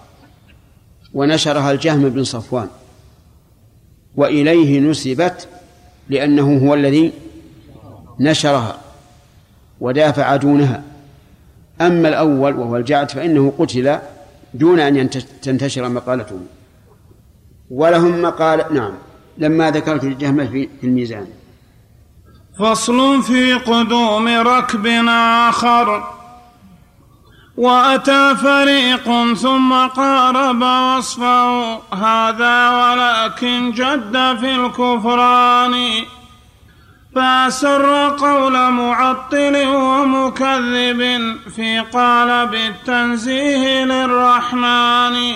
ونشرها 1.14 1.70
الجهم 1.72 2.08
بن 2.08 2.24
صفوان. 2.24 2.68
وإليه 4.16 4.80
نسبت 4.80 5.48
لأنه 6.08 6.66
هو 6.66 6.74
الذي 6.74 7.12
نشرها 8.20 8.76
ودافع 9.80 10.36
دونها. 10.36 10.82
أما 11.80 12.08
الأول 12.08 12.56
وهو 12.56 12.76
الجعد 12.76 13.10
فإنه 13.10 13.52
قتل 13.58 13.98
دون 14.54 14.80
أن 14.80 15.10
تنتشر 15.42 15.88
مقالته. 15.88 16.40
ولهم 17.70 18.22
مقال 18.22 18.74
نعم 18.74 18.94
لما 19.38 19.70
ذكرت 19.70 20.04
الجهم 20.04 20.48
في 20.48 20.68
الميزان. 20.82 21.26
فصل 22.58 23.22
في 23.22 23.52
قدوم 23.52 24.28
ركب 24.28 24.86
آخر. 25.08 26.04
وأتى 27.56 28.36
فريق 28.36 29.34
ثم 29.34 29.72
قارب 29.72 30.62
وصفه. 30.62 31.74
هذا 31.94 32.70
ولكن 32.70 33.70
جد 33.70 34.36
في 34.40 34.54
الكفران. 34.54 35.90
فأسر 37.14 38.08
قول 38.08 38.70
معطل 38.70 39.66
ومكذب. 39.66 41.34
في 41.56 41.78
قالب 41.92 42.54
التنزيه 42.54 43.84
للرحمن. 43.84 45.34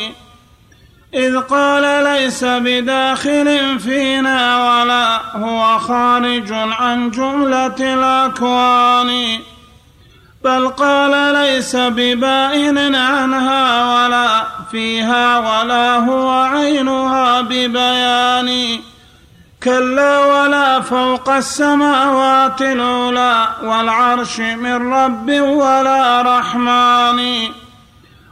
إذ 1.15 1.39
قال 1.39 2.05
ليس 2.05 2.45
بداخل 2.45 3.79
فينا 3.79 4.41
ولا 4.57 5.21
هو 5.37 5.79
خارج 5.79 6.53
عن 6.53 7.11
جملة 7.11 7.77
الأكوان 7.81 9.39
بل 10.45 10.69
قال 10.69 11.35
ليس 11.35 11.77
ببائن 11.77 12.95
عنها 12.95 13.85
ولا 13.95 14.45
فيها 14.71 15.39
ولا 15.39 15.97
هو 15.97 16.31
عينها 16.31 17.41
ببيان. 17.41 18.81
كلا 19.63 20.19
ولا 20.19 20.81
فوق 20.81 21.29
السماوات 21.31 22.63
العلى 22.63 23.49
والعرش 23.63 24.41
من 24.41 24.93
رب 24.93 25.31
ولا 25.41 26.23
رحمن. 26.23 27.49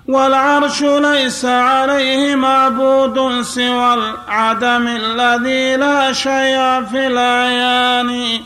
والعرش 0.09 0.83
ليس 0.83 1.45
عليه 1.45 2.35
معبود 2.35 3.43
سوى 3.43 3.95
العدم 3.95 4.89
الذي 4.89 5.77
لا 5.77 6.13
شيء 6.13 6.85
في 6.91 7.07
الأعيان. 7.07 8.41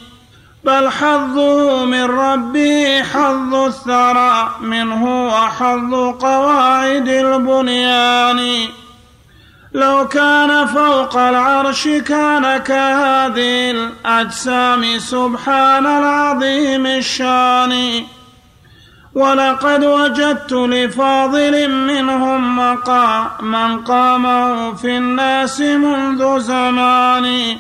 بل 0.65 0.89
حظه 0.89 1.85
من 1.85 2.05
ربه 2.05 3.03
حظ 3.03 3.55
الثرى 3.55 4.55
منه 4.61 5.27
وحظ 5.27 5.95
قواعد 5.95 7.09
البنيان. 7.09 8.69
لو 9.73 10.09
كان 10.09 10.67
فوق 10.67 11.17
العرش 11.17 11.89
كان 11.89 12.57
كهذه 12.57 13.71
الأجسام 13.71 14.99
سبحان 14.99 15.87
العظيم 15.87 16.87
الشان. 16.87 18.05
ولقد 19.15 19.85
وجدت 19.85 20.53
لفاضل 20.53 21.71
منهم 21.71 22.57
مقاما 22.57 23.81
قامه 23.87 24.75
في 24.75 24.97
الناس 24.97 25.61
منذ 25.61 26.41
زمان 26.41 27.57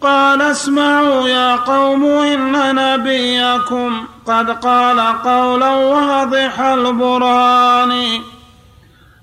قال 0.00 0.42
اسمعوا 0.42 1.28
يا 1.28 1.56
قوم 1.56 2.04
إن 2.04 2.74
نبيكم 2.74 4.06
قد 4.26 4.50
قال 4.50 5.00
قولا 5.24 5.68
واضح 5.68 6.60
البرهان. 6.60 8.20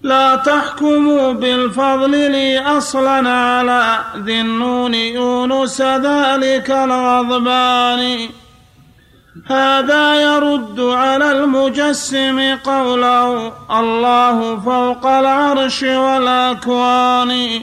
لا 0.01 0.36
تحكموا 0.36 1.34
بالفضل 1.34 2.11
لي 2.11 2.59
أصلا 2.59 3.30
على 3.30 3.99
ذي 4.17 4.41
النون 4.41 4.93
يونس 4.93 5.82
ذلك 5.82 6.72
الغضبان. 6.72 8.30
هذا 9.47 10.15
يرد 10.15 10.80
على 10.80 11.32
المجسم 11.32 12.55
قوله 12.55 13.53
الله 13.71 14.59
فوق 14.59 15.05
العرش 15.05 15.84
والأكوان 15.84 17.61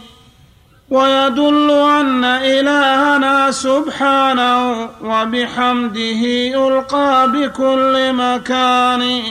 ويدل 0.90 1.70
أن 1.70 2.24
إلهنا 2.24 3.50
سبحانه 3.50 4.88
وبحمده 5.02 6.22
يلقى 6.54 7.32
بكل 7.32 8.12
مكان. 8.12 9.22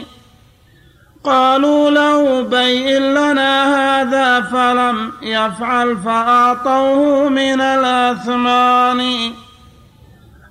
قالوا 1.23 1.89
له 1.89 2.41
بيئ 2.41 2.99
لنا 2.99 3.75
هذا 3.75 4.41
فلم 4.41 5.11
يفعل 5.21 5.97
فأعطوه 5.97 7.29
من 7.29 7.61
الأثمان. 7.61 9.31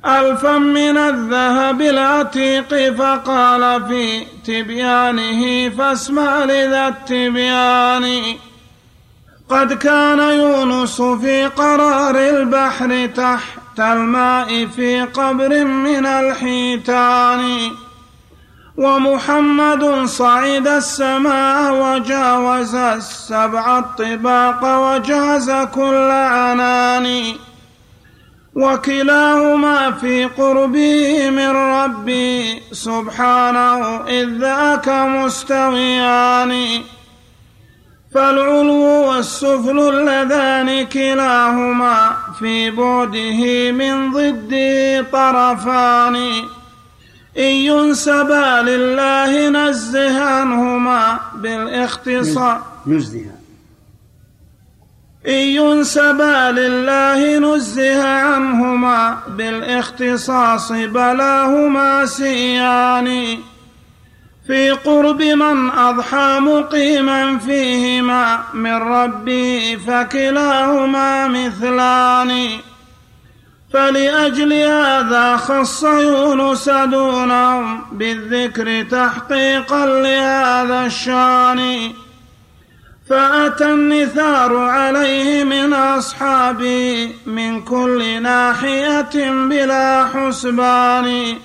ألفا 0.06 0.58
من 0.58 0.96
الذهب 0.96 1.80
العتيق 1.80 2.94
فقال 2.94 3.88
في 3.88 4.24
تبيانه 4.46 5.68
فاسمع 5.68 6.44
لذا 6.44 6.88
التبيان. 6.88 8.22
قد 9.48 9.72
كان 9.72 10.18
يونس 10.18 11.02
في 11.02 11.46
قرار 11.46 12.16
البحر 12.16 13.06
تحت 13.16 13.80
الماء 13.80 14.66
في 14.66 15.02
قبر 15.02 15.64
من 15.64 16.06
الحيتان. 16.06 17.70
ومحمد 18.76 20.04
صعد 20.04 20.68
السماء 20.68 21.72
وجاوز 21.72 22.74
السبع 22.74 23.78
الطباق 23.78 24.60
وجاز 24.64 25.50
كل 25.50 26.10
عنان. 26.10 27.24
وكلاهما 28.54 29.90
في 29.90 30.24
قربه 30.24 31.30
من 31.30 31.50
ربي 31.50 32.62
سبحانه 32.72 34.06
إذ 34.06 34.28
ذاك 34.38 34.88
مستويان 34.88 36.82
فالعلو 38.14 39.10
والسفل 39.10 39.78
اللذان 39.78 40.86
كلاهما 40.86 42.16
في 42.38 42.70
بعده 42.70 43.72
من 43.72 44.12
ضده 44.12 45.02
طرفان. 45.12 46.16
إن 47.38 47.54
ينسبا 47.68 48.62
لله 48.62 49.48
نزه 49.48 50.24
عنهما 50.24 51.18
بالإختصار. 51.34 52.62
نزه 52.86 53.33
إن 55.28 55.32
ينسبا 55.32 56.52
لله 56.52 57.38
نزه 57.38 58.02
عنهما 58.04 59.18
بالإختصاص 59.28 60.72
بلاهما 60.72 62.06
سيان 62.06 63.38
في 64.46 64.70
قرب 64.70 65.22
من 65.22 65.70
أضحى 65.70 66.38
مقيما 66.40 67.38
فيهما 67.38 68.40
من 68.54 68.74
ربه 68.74 69.78
فكلاهما 69.86 71.28
مثلان 71.28 72.48
فلأجل 73.72 74.52
هذا 74.52 75.36
خص 75.36 75.82
يونس 75.82 76.68
دونهم 76.68 77.80
بالذكر 77.92 78.82
تحقيقا 78.82 79.86
لهذا 79.86 80.86
الشان. 80.86 81.92
فأتى 83.10 83.64
النثار 83.64 84.56
عليه 84.56 85.44
من 85.44 85.72
أصحابي 85.72 87.12
من 87.26 87.62
كل 87.62 88.22
ناحية 88.22 89.30
بلا 89.48 90.06
حسبان. 90.14 91.36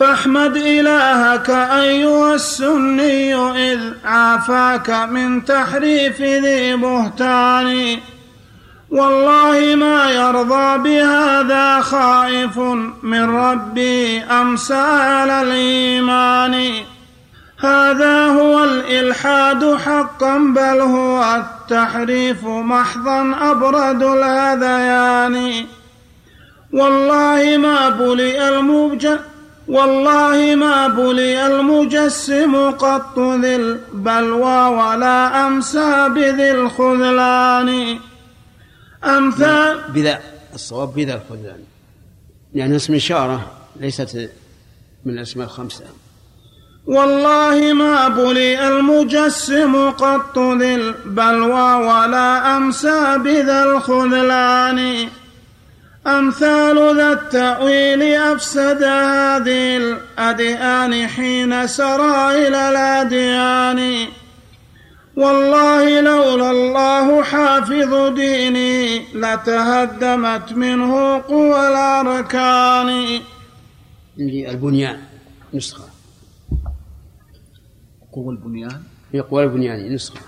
فاحمد 0.00 0.56
إلهك 0.56 1.50
أيها 1.50 2.34
السني 2.34 3.34
إذ 3.34 3.80
عافاك 4.04 4.90
من 4.90 5.44
تحريف 5.44 6.20
ذي 6.20 6.76
بهتان. 6.76 7.98
والله 8.90 9.74
ما 9.74 10.10
يرضى 10.10 10.78
بهذا 10.78 11.80
خائف 11.80 12.58
من 13.02 13.36
ربي 13.36 14.22
أمسى 14.22 14.74
على 14.74 15.42
الإيمان. 15.42 16.84
هذا 17.58 18.26
هو 18.26 18.64
الإلحاد 18.64 19.74
حقا 19.74 20.38
بل 20.38 20.80
هو 20.80 21.36
التحريف 21.36 22.44
محضا 22.44 23.50
أبرد 23.50 24.02
الهذيان 24.02 25.66
والله 26.72 27.56
ما 27.56 27.88
بلي 27.88 28.48
المبجل 28.48 29.18
والله 29.68 30.54
ما 30.54 30.88
بلي 30.88 31.46
المجسم 31.46 32.70
قط 32.70 33.18
ذي 33.18 33.56
البلوى 33.56 34.66
ولا 34.66 35.46
أمسى 35.46 36.08
بذي 36.08 36.50
الخذلان 36.50 37.98
أمثال 39.04 39.80
بذا 39.88 40.20
الصواب 40.54 40.94
بذا 40.94 41.14
الخذلان. 41.14 41.60
يعني 42.54 42.76
اسم 42.76 42.94
إشارة 42.94 43.52
ليست 43.80 44.30
من 45.04 45.14
الأسماء 45.14 45.46
الخمسة. 45.46 45.84
والله 46.86 47.72
ما 47.72 48.08
بلي 48.08 48.68
المجسم 48.68 49.90
قط 49.90 50.38
ذي 50.38 50.74
البلوى 50.74 51.74
ولا 51.74 52.56
أمسى 52.56 53.18
بذا 53.18 53.62
الخذلان. 53.64 55.08
أمثال 56.06 56.96
ذا 56.96 57.12
التأويل 57.12 58.02
أفسد 58.14 58.82
هذه 58.82 59.76
الأديان 59.76 61.08
حين 61.08 61.66
سرى 61.66 62.48
إلى 62.48 62.68
الأديان. 62.68 64.06
والله 65.16 66.00
لولا 66.00 66.50
الله 66.50 67.22
حافظ 67.22 68.14
ديني 68.14 69.02
لتهدمت 69.14 70.52
منه 70.52 71.22
قوى 71.28 71.68
الأركان. 71.68 73.20
البنيان 74.18 74.98
نسخة. 75.54 75.93
قوة 78.14 78.32
البنيان؟ 78.32 78.82
في 79.12 79.20
قوى 79.20 79.44
البنيان 79.44 79.94
نسخة. 79.94 80.20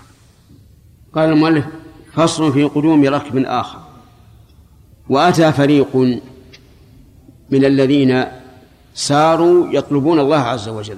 قال 1.13 1.29
المؤلف 1.29 1.65
فصل 2.13 2.53
في 2.53 2.63
قدوم 2.63 3.05
ركب 3.05 3.37
آخر. 3.45 3.79
وأتى 5.09 5.51
فريق 5.51 5.95
من 7.49 7.65
الذين 7.65 8.25
ساروا 8.93 9.67
يطلبون 9.71 10.19
الله 10.19 10.37
عز 10.37 10.69
وجل. 10.69 10.97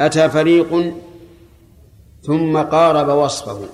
أتى 0.00 0.28
فريق 0.28 0.94
ثم 2.22 2.58
قارب 2.58 3.08
وصفه. 3.08 3.68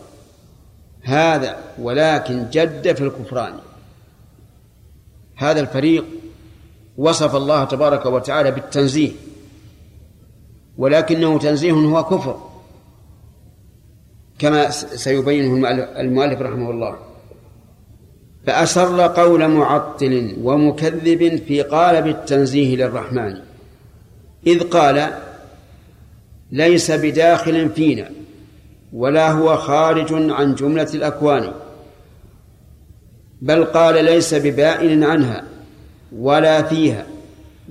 هذا 1.02 1.58
ولكن 1.78 2.46
جد 2.50 2.96
في 2.96 3.04
الكفران. 3.04 3.54
هذا 5.36 5.60
الفريق 5.60 6.04
وصف 6.96 7.36
الله 7.36 7.64
تبارك 7.64 8.06
وتعالى 8.06 8.50
بالتنزيه. 8.50 9.12
ولكنه 10.78 11.38
تنزيه 11.38 11.72
هو 11.72 12.04
كفر 12.04 12.38
كما 14.38 14.70
سيبينه 14.70 15.70
المؤلف 16.00 16.40
رحمه 16.40 16.70
الله. 16.70 16.96
فأسر 18.46 19.00
قول 19.06 19.48
معطل 19.48 20.36
ومكذب 20.42 21.42
في 21.46 21.62
قالب 21.62 22.06
التنزيه 22.06 22.76
للرحمن 22.76 23.36
إذ 24.46 24.62
قال 24.62 25.10
ليس 26.52 26.90
بداخل 26.90 27.70
فينا 27.70 28.10
ولا 28.92 29.30
هو 29.30 29.56
خارج 29.56 30.12
عن 30.12 30.54
جملة 30.54 30.88
الأكوان 30.94 31.52
بل 33.42 33.64
قال 33.64 34.04
ليس 34.04 34.34
ببائن 34.34 35.04
عنها 35.04 35.44
ولا 36.16 36.62
فيها 36.62 37.06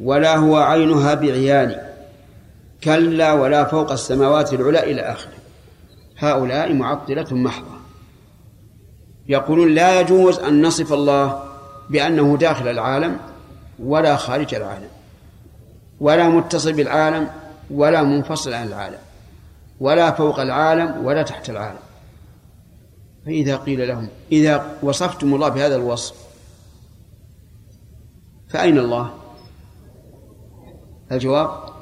ولا 0.02 0.38
هو 0.38 0.56
عينها 0.56 1.14
بعيان. 1.14 1.83
كلا 2.84 3.34
ولا 3.34 3.64
فوق 3.64 3.92
السماوات 3.92 4.54
العلى 4.54 4.92
إلى 4.92 5.02
آخره. 5.02 5.34
هؤلاء 6.18 6.74
معطلة 6.74 7.28
محضة. 7.32 7.78
يقولون 9.28 9.76
لا 9.76 10.02
يجوز 10.02 10.40
أن 10.40 10.62
نصف 10.66 10.94
الله 10.94 11.44
بأنه 11.90 12.38
داخل 12.38 12.68
العالم 12.68 13.18
ولا 13.80 14.16
خارج 14.16 14.56
العالم 14.56 14.90
ولا 16.00 16.30
متصل 16.30 16.74
بالعالم 16.74 17.30
ولا 17.72 18.04
منفصل 18.04 18.54
عن 18.54 18.68
العالم 18.68 19.00
ولا 19.80 20.12
فوق 20.12 20.40
العالم 20.40 21.06
ولا 21.06 21.24
تحت 21.24 21.50
العالم. 21.50 21.80
فإذا 23.26 23.56
قيل 23.56 23.88
لهم 23.88 24.08
إذا 24.32 24.78
وصفتم 24.84 25.36
الله 25.36 25.50
بهذا 25.50 25.76
الوصف 25.76 26.16
فأين 28.50 28.80
الله؟ 28.80 29.14
الجواب؟ 31.12 31.73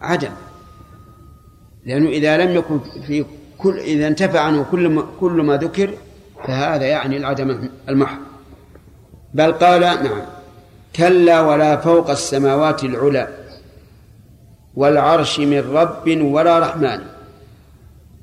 عدم 0.00 0.32
لأنه 1.86 2.08
إذا 2.08 2.36
لم 2.36 2.56
يكن 2.56 2.80
في 3.06 3.24
كل 3.58 3.78
إذا 3.78 4.08
انتفع 4.08 4.40
عنه 4.40 4.66
كل 4.70 4.88
ما, 4.88 5.06
كل 5.20 5.32
ما 5.32 5.56
ذكر 5.56 5.90
فهذا 6.46 6.86
يعني 6.86 7.16
العدم 7.16 7.68
المحض 7.88 8.18
بل 9.34 9.52
قال 9.52 9.80
نعم. 9.80 10.22
كلا 10.96 11.40
ولا 11.40 11.76
فوق 11.76 12.10
السماوات 12.10 12.84
العلى 12.84 13.28
والعرش 14.74 15.40
من 15.40 15.76
رب 15.76 16.22
ولا 16.22 16.58
رحمن. 16.58 17.00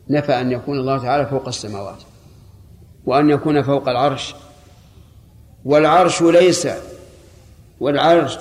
نفى 0.09 0.41
أن 0.41 0.51
يكون 0.51 0.79
الله 0.79 0.97
تعالى 0.97 1.25
فوق 1.25 1.47
السماوات 1.47 2.01
وأن 3.05 3.29
يكون 3.29 3.61
فوق 3.61 3.89
العرش. 3.89 4.35
والعرش 5.65 6.21
ليس 6.21 6.67
والعرش 7.79 8.37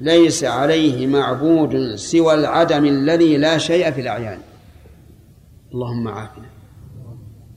ليس 0.00 0.44
عليه 0.44 1.06
معبود 1.06 1.94
سوى 1.94 2.34
العدم 2.34 2.84
الذي 2.84 3.36
لا 3.36 3.58
شيء 3.58 3.90
في 3.90 4.00
الأعيان. 4.00 4.38
اللهم 5.74 6.08
عافنا. 6.08 6.46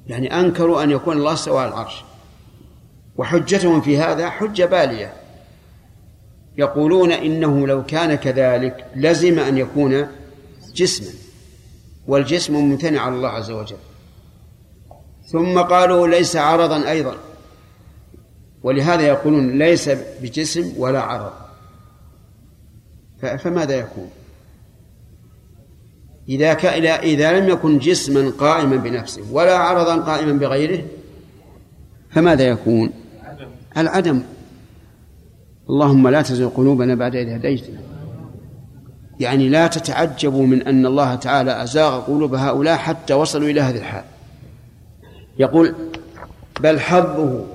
يعني 0.07 0.39
أنكروا 0.39 0.83
أن 0.83 0.91
يكون 0.91 1.17
الله 1.17 1.35
سوى 1.35 1.65
العرش. 1.65 2.03
وحجتهم 3.17 3.81
في 3.81 3.97
هذا 3.97 4.29
حجة 4.29 4.65
بالية. 4.65 5.13
يقولون 6.57 7.11
إنه 7.11 7.67
لو 7.67 7.83
كان 7.85 8.15
كذلك 8.15 8.85
لزم 8.95 9.39
أن 9.39 9.57
يكون 9.57 10.07
جسما. 10.75 11.11
والجسم 12.07 12.55
ممتنع 12.55 13.01
على 13.01 13.15
الله 13.15 13.29
عز 13.29 13.51
وجل. 13.51 13.77
ثم 15.31 15.59
قالوا 15.59 16.07
ليس 16.07 16.35
عرضا 16.35 16.89
أيضا. 16.89 17.15
ولهذا 18.63 19.01
يقولون 19.01 19.57
ليس 19.57 19.89
بجسم 20.21 20.73
ولا 20.77 21.01
عرض. 21.01 21.42
فماذا 23.25 23.75
يكون؟ 23.75 24.09
إذا 26.29 26.53
كان 26.53 26.85
إذا 26.85 27.39
لم 27.39 27.49
يكن 27.49 27.77
جسما 27.77 28.31
قائما 28.39 28.75
بنفسه 28.75 29.21
ولا 29.31 29.57
عرضا 29.57 29.97
قائما 29.97 30.33
بغيره 30.33 30.83
فماذا 32.09 32.43
يكون؟ 32.43 32.91
العدم. 33.77 34.21
اللهم 35.69 36.07
لا 36.07 36.21
تزغ 36.21 36.49
قلوبنا 36.49 36.95
بعد 36.95 37.15
إذ 37.15 37.29
هديتنا. 37.29 37.79
يعني 39.19 39.49
لا 39.49 39.67
تتعجبوا 39.67 40.45
من 40.45 40.61
أن 40.61 40.85
الله 40.85 41.15
تعالى 41.15 41.63
أزاغ 41.63 41.99
قلوب 41.99 42.35
هؤلاء 42.35 42.77
حتى 42.77 43.13
وصلوا 43.13 43.49
إلى 43.49 43.61
هذه 43.61 43.77
الحال. 43.77 44.03
يقول 45.39 45.75
بل 46.59 46.79
حظه 46.79 47.45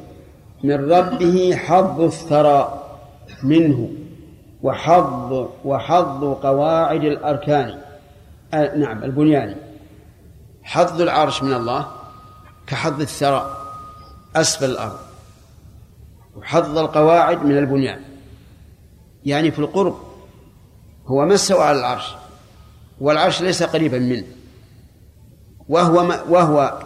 من 0.64 0.90
ربه 0.90 1.56
حظ 1.56 2.00
الثرى 2.00 2.84
منه. 3.42 3.90
وحظ 4.62 5.48
وحظ 5.64 6.24
قواعد 6.24 7.04
الأركان. 7.04 7.78
آه 8.54 8.76
نعم 8.76 9.04
البنيان. 9.04 9.56
حظ 10.62 11.00
العرش 11.00 11.42
من 11.42 11.52
الله 11.52 11.86
كحظ 12.66 13.00
الثرى 13.00 13.56
أسفل 14.36 14.70
الأرض. 14.70 14.98
وحظ 16.36 16.78
القواعد 16.78 17.42
من 17.42 17.58
البنيان. 17.58 18.00
يعني 19.24 19.50
في 19.50 19.58
القرب 19.58 19.98
هو 21.06 21.24
ما 21.24 21.34
استوى 21.34 21.64
على 21.64 21.78
العرش 21.78 22.14
والعرش 23.00 23.42
ليس 23.42 23.62
قريبا 23.62 23.98
منه. 23.98 24.26
وهو 25.68 26.04
ما 26.04 26.22
وهو 26.22 26.82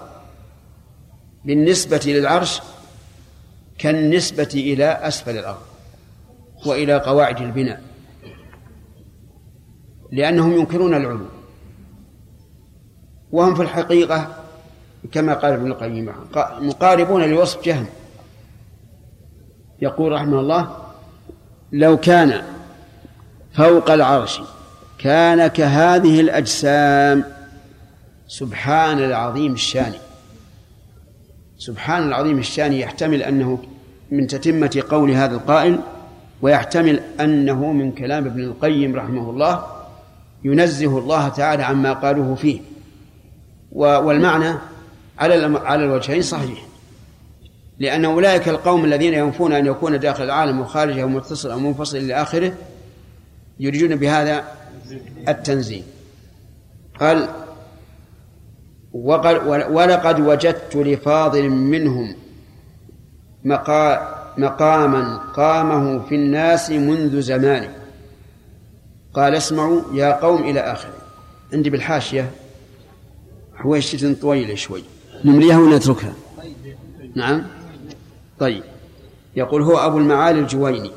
بالنسبة 1.45 2.01
للعرش 2.07 2.61
كالنسبة 3.79 4.51
إلى 4.55 4.85
أسفل 4.85 5.39
الأرض. 5.39 5.72
وإلى 6.67 6.99
قواعد 6.99 7.41
البناء 7.41 7.83
لأنهم 10.13 10.53
ينكرون 10.53 10.95
العلو 10.95 11.27
وهم 13.33 13.55
في 13.55 13.63
الحقيقة 13.63 14.37
كما 15.13 15.35
قال 15.35 15.53
ابن 15.53 15.71
القيم 15.71 16.13
مقاربون 16.61 17.23
لوصف 17.23 17.65
جهم. 17.65 17.87
يقول 19.83 20.13
رحمه 20.13 20.41
الله 20.41 20.77
لو 21.73 21.97
كان 21.97 22.43
فوق 23.53 23.91
العرش 23.91 24.41
كان 24.99 25.47
كهذه 25.47 26.21
الأجسام 26.21 27.25
سبحان 28.29 28.99
العظيم 28.99 29.53
الشان 29.53 29.93
سبحان 31.59 32.09
العظيم 32.09 32.39
الشان 32.39 32.73
يحتمل 32.73 33.23
أنه 33.23 33.59
من 34.11 34.27
تتمة 34.27 34.83
قول 34.91 35.11
هذا 35.11 35.35
القائل 35.35 35.81
ويحتمل 36.43 37.01
أنه 37.21 37.73
من 37.73 37.93
كلام 37.93 38.27
ابن 38.27 38.41
القيم 38.41 38.97
رحمه 38.97 39.31
الله 39.31 39.67
ينزه 40.45 40.99
الله 40.99 41.29
تعالى 41.29 41.63
عما 41.63 41.93
قالوه 41.93 42.35
فيه. 42.35 42.61
والمعنى 43.73 44.55
على 45.19 45.59
على 45.59 45.85
الوجهين 45.85 46.23
صحيح. 46.23 46.67
لأن 47.79 48.05
أولئك 48.05 48.49
القوم 48.49 48.85
الذين 48.85 49.15
ينفون 49.15 49.53
أن 49.53 49.67
يكون 49.67 50.01
داخل 50.01 50.25
العالم 50.25 50.61
وخارجه 50.61 51.07
متصل 51.07 51.51
أو 51.51 51.59
منفصل 51.59 51.97
إلى 51.97 52.15
آخره 52.15 52.53
يريدون 53.61 53.97
بهذا 53.97 54.45
التنزيه. 55.29 55.83
قال 57.01 57.29
ولقد 59.71 60.21
وجدت 60.21 60.77
لفاضل 60.77 61.51
منهم 61.51 62.15
مقاما 64.39 65.17
قامه 65.17 65.99
في 65.99 66.15
الناس 66.15 66.71
منذ 66.71 67.21
زمان 67.21 67.69
قال 69.15 69.35
اسمعوا 69.35 69.83
يا 69.93 70.21
قوم 70.21 70.43
إلى 70.43 70.61
آخره. 70.61 70.95
عندي 71.53 71.71
بالحاشية. 71.71 72.31
حويشة 73.55 74.15
طويلة 74.21 74.55
شوي. 74.55 74.83
نمليها 75.25 75.59
ونتركها. 75.59 76.15
نعم. 77.15 77.43
طيب. 78.39 78.63
يقول 79.37 79.63
هو 79.63 79.77
أبو 79.77 79.99
المعالي 79.99 80.41
الجويني. 80.41 80.91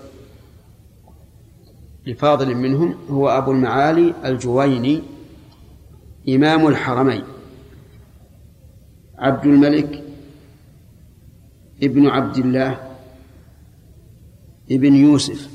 لفاضل 2.05 2.55
منهم 2.55 2.95
هو 3.09 3.29
أبو 3.29 3.51
المعالي 3.51 4.13
الجويني 4.25 5.03
إمام 6.29 6.67
الحرمين. 6.67 7.23
عبد 9.17 9.45
الملك 9.45 10.03
ابن 11.83 12.07
عبد 12.07 12.37
الله 12.37 12.94
ابن 14.71 14.95
يوسف. 14.95 15.49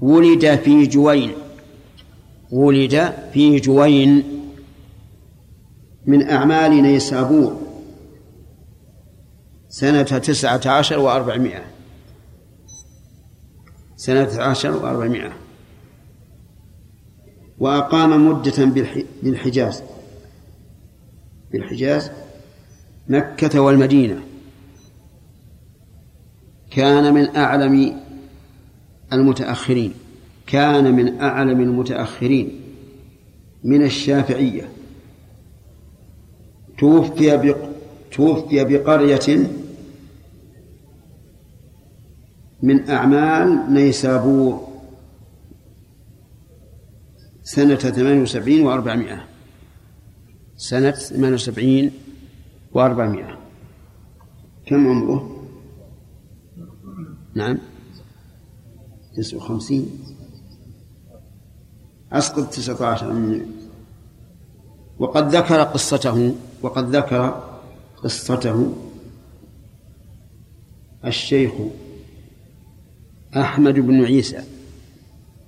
ولد 0.00 0.56
في 0.56 0.86
جوين. 0.86 1.32
ولد 2.52 3.14
في 3.32 3.60
جوين 3.60 4.22
من 6.06 6.30
أعمال 6.30 6.70
نيسابور. 6.70 7.60
سنة 9.68 10.02
تسعة 10.02 10.60
عشر 10.66 10.98
وأربعمائة. 10.98 11.64
سنة 13.96 14.42
عشر 14.42 14.76
وأربعمائة. 14.76 15.32
وأقام 17.58 18.28
مدة 18.28 18.64
بالحجاز. 19.22 19.82
بالحجاز 21.52 22.10
مكة 23.08 23.60
والمدينة. 23.60 24.22
كان 26.74 27.14
من 27.14 27.36
أعلم 27.36 28.00
المتأخرين 29.12 29.94
كان 30.46 30.94
من 30.94 31.20
أعلم 31.20 31.60
المتأخرين 31.60 32.60
من 33.64 33.82
الشافعية. 33.82 34.68
توفي 36.78 37.36
بق... 37.36 37.56
توفي 38.12 38.64
بقرية 38.64 39.50
من 42.62 42.90
أعمال 42.90 43.72
نيسابور 43.72 44.68
سنة 47.42 47.76
ثمان 47.76 48.22
وسبعين 48.22 48.66
وأربعمائة. 48.66 49.24
سنة 50.56 50.90
ثمان 50.90 51.34
وسبعين 51.34 51.90
وأربعمائة. 52.72 53.38
كم 54.66 54.88
عمره؟ 54.88 55.31
نعم. 57.34 57.58
تسعة 59.16 59.36
وخمسين. 59.36 59.98
أسقط 62.12 62.48
تسعة 62.48 62.86
عشر 62.86 63.12
من 63.12 63.46
وقد 64.98 65.34
ذكر 65.36 65.62
قصته 65.62 66.34
وقد 66.62 66.96
ذكر 66.96 67.58
قصته 67.96 68.72
الشيخ 71.04 71.52
أحمد 73.36 73.74
بن 73.74 74.04
عيسى 74.04 74.44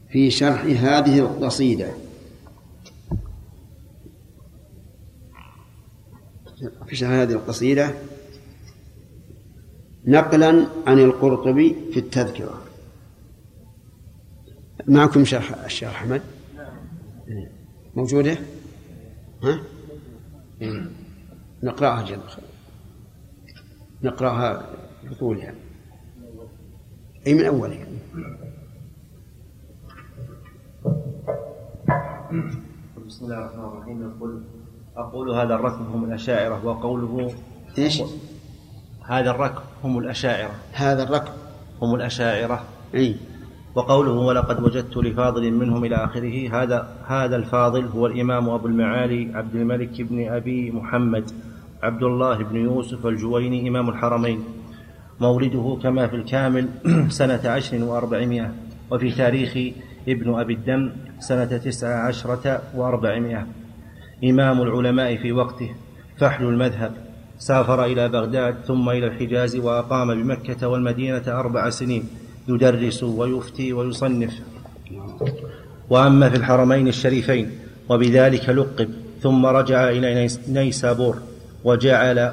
في 0.08 0.30
شرح 0.30 0.64
هذه 0.64 1.18
القصيدة. 1.18 1.90
في 6.86 6.96
شرح 6.96 7.10
هذه 7.10 7.32
القصيدة 7.32 7.94
نقلا 10.06 10.66
عن 10.86 10.98
القرطبي 10.98 11.76
في 11.92 12.00
التذكرة. 12.00 12.62
معكم 14.86 15.24
شرح 15.24 15.64
الشيخ 15.64 15.88
أحمد؟ 15.88 16.22
موجودة؟ 17.96 18.38
ها. 19.42 19.60
نقرأها 21.62 22.02
جل 22.02 22.18
نقرأها 24.02 24.70
بطولها. 25.10 25.54
أي 27.26 27.34
من 27.34 27.46
أولها؟ 27.46 27.86
بسم 33.06 33.24
الله 33.24 33.38
الرحمن 33.38 33.64
الرحيم. 33.64 34.10
يقول 34.10 34.42
أقول 34.96 35.30
هذا 35.30 35.54
الركب 35.54 35.90
هم 35.90 36.04
الأشاعرة 36.04 36.66
وقوله 36.66 37.34
إيش؟ 37.78 38.02
هذا 39.06 39.30
الركب. 39.30 39.62
هم 39.84 39.98
الأشاعرة. 39.98 40.50
هذا 40.72 41.02
الركب. 41.02 41.32
هم 41.82 41.94
الأشاعرة. 41.94 42.64
أي. 42.94 43.16
وقوله 43.74 44.12
ولقد 44.12 44.62
وجدت 44.62 44.96
لفاضل 44.96 45.52
منهم 45.52 45.84
إلى 45.84 45.96
آخره 45.96 46.62
هذا 46.62 46.88
هذا 47.06 47.36
الفاضل 47.36 47.84
هو 47.84 48.06
الإمام 48.06 48.48
أبو 48.48 48.66
المعالي 48.66 49.30
عبد 49.34 49.54
الملك 49.54 50.02
بن 50.02 50.28
أبي 50.28 50.70
محمد 50.70 51.30
عبد 51.82 52.02
الله 52.02 52.36
بن 52.38 52.56
يوسف 52.56 53.06
الجويني 53.06 53.68
إمام 53.68 53.88
الحرمين. 53.88 54.44
مولده 55.20 55.78
كما 55.82 56.06
في 56.06 56.16
الكامل 56.16 56.68
سنة 57.20 57.40
عشر 57.44 57.84
وأربعمائة 57.84 58.54
وفي 58.90 59.10
تاريخ 59.10 59.74
ابن 60.08 60.34
أبي 60.34 60.54
الدم 60.54 60.92
سنة 61.18 61.44
تسع 61.44 62.06
عشرة 62.06 62.62
وأربعمائة. 62.74 63.46
إمام 64.24 64.62
العلماء 64.62 65.16
في 65.16 65.32
وقته 65.32 65.74
فحل 66.18 66.44
المذهب. 66.44 67.03
سافر 67.38 67.84
إلى 67.84 68.08
بغداد 68.08 68.54
ثم 68.66 68.88
إلى 68.88 69.06
الحجاز 69.06 69.56
وأقام 69.56 70.22
بمكة 70.22 70.68
والمدينة 70.68 71.22
أربع 71.28 71.70
سنين 71.70 72.04
يدرس 72.48 73.02
ويفتي 73.02 73.72
ويصنف. 73.72 74.34
وأما 75.90 76.30
في 76.30 76.36
الحرمين 76.36 76.88
الشريفين 76.88 77.50
وبذلك 77.88 78.48
لقب 78.48 78.88
ثم 79.22 79.46
رجع 79.46 79.90
إلى 79.90 80.28
نيسابور 80.48 81.18
وجعل 81.64 82.32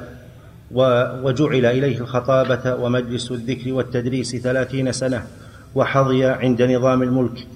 وجعل 1.24 1.66
إليه 1.66 1.98
الخطابة 2.00 2.76
ومجلس 2.76 3.32
الذكر 3.32 3.74
والتدريس 3.74 4.36
ثلاثين 4.36 4.92
سنة 4.92 5.24
وحظي 5.76 6.26
عند 6.26 6.62
نظام 6.62 7.02
الملك. 7.02 7.48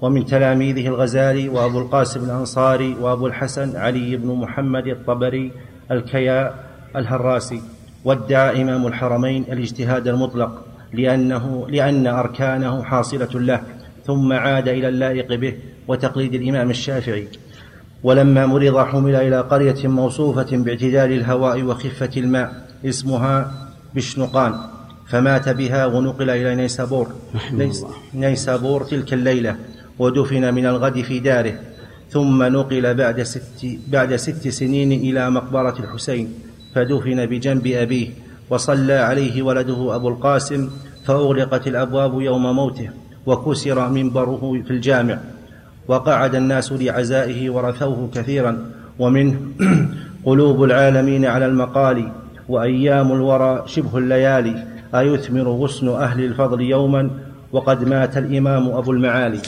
ومن 0.00 0.26
تلاميذه 0.26 0.86
الغزالي 0.86 1.48
وأبو 1.48 1.78
القاسم 1.78 2.24
الأنصاري 2.24 2.94
وأبو 3.00 3.26
الحسن 3.26 3.76
علي 3.76 4.16
بن 4.16 4.28
محمد 4.28 4.86
الطبري 4.86 5.52
الكيا 5.90 6.54
الهراسي 6.96 7.62
وادعى 8.04 8.62
إمام 8.62 8.86
الحرمين 8.86 9.42
الاجتهاد 9.42 10.08
المطلق 10.08 10.64
لأنه 10.92 11.66
لأن 11.68 12.06
أركانه 12.06 12.82
حاصلة 12.82 13.40
له 13.40 13.62
ثم 14.06 14.32
عاد 14.32 14.68
إلى 14.68 14.88
اللائق 14.88 15.34
به 15.34 15.54
وتقليد 15.88 16.34
الإمام 16.34 16.70
الشافعي. 16.70 17.28
ولما 18.02 18.46
مرض 18.46 18.78
حمل 18.78 19.14
إلى 19.14 19.40
قرية 19.40 19.88
موصوفة 19.88 20.56
باعتدال 20.56 21.12
الهواء 21.12 21.62
وخفة 21.62 22.10
الماء 22.16 22.66
اسمها 22.84 23.52
بشنقان 23.94 24.54
فمات 25.06 25.48
بها 25.48 25.86
ونقل 25.86 26.30
إلى 26.30 26.54
نيسابور. 26.54 27.12
نيسابور 28.14 28.84
تلك 28.84 29.12
الليلة 29.12 29.56
ودفن 29.98 30.54
من 30.54 30.66
الغد 30.66 31.00
في 31.00 31.18
داره 31.18 31.54
ثم 32.10 32.42
نقل 32.42 32.94
بعد 32.94 33.22
ست, 33.22 33.66
بعد 33.88 34.16
ست 34.16 34.48
سنين 34.48 34.92
إلى 34.92 35.30
مقبرة 35.30 35.74
الحسين. 35.80 36.45
فدفن 36.76 37.26
بجنب 37.26 37.66
أبيه 37.66 38.08
وصلى 38.50 38.92
عليه 38.92 39.42
ولده 39.42 39.94
أبو 39.94 40.08
القاسم 40.08 40.70
فأغلقت 41.04 41.66
الأبواب 41.66 42.20
يوم 42.20 42.56
موته 42.56 42.90
وكسر 43.26 43.88
منبره 43.88 44.62
في 44.64 44.70
الجامع 44.70 45.18
وقعد 45.88 46.34
الناس 46.34 46.72
لعزائه 46.72 47.50
ورثوه 47.50 48.10
كثيرا 48.14 48.70
ومنه 48.98 49.40
قلوب 50.26 50.64
العالمين 50.64 51.24
على 51.24 51.46
المقال 51.46 52.12
وأيام 52.48 53.12
الورى 53.12 53.62
شبه 53.66 53.98
الليالي 53.98 54.66
أيثمر 54.94 55.48
غصن 55.48 55.88
أهل 55.88 56.24
الفضل 56.24 56.60
يوما 56.60 57.10
وقد 57.52 57.88
مات 57.88 58.16
الإمام 58.16 58.68
أبو 58.68 58.92
المعالي 58.92 59.40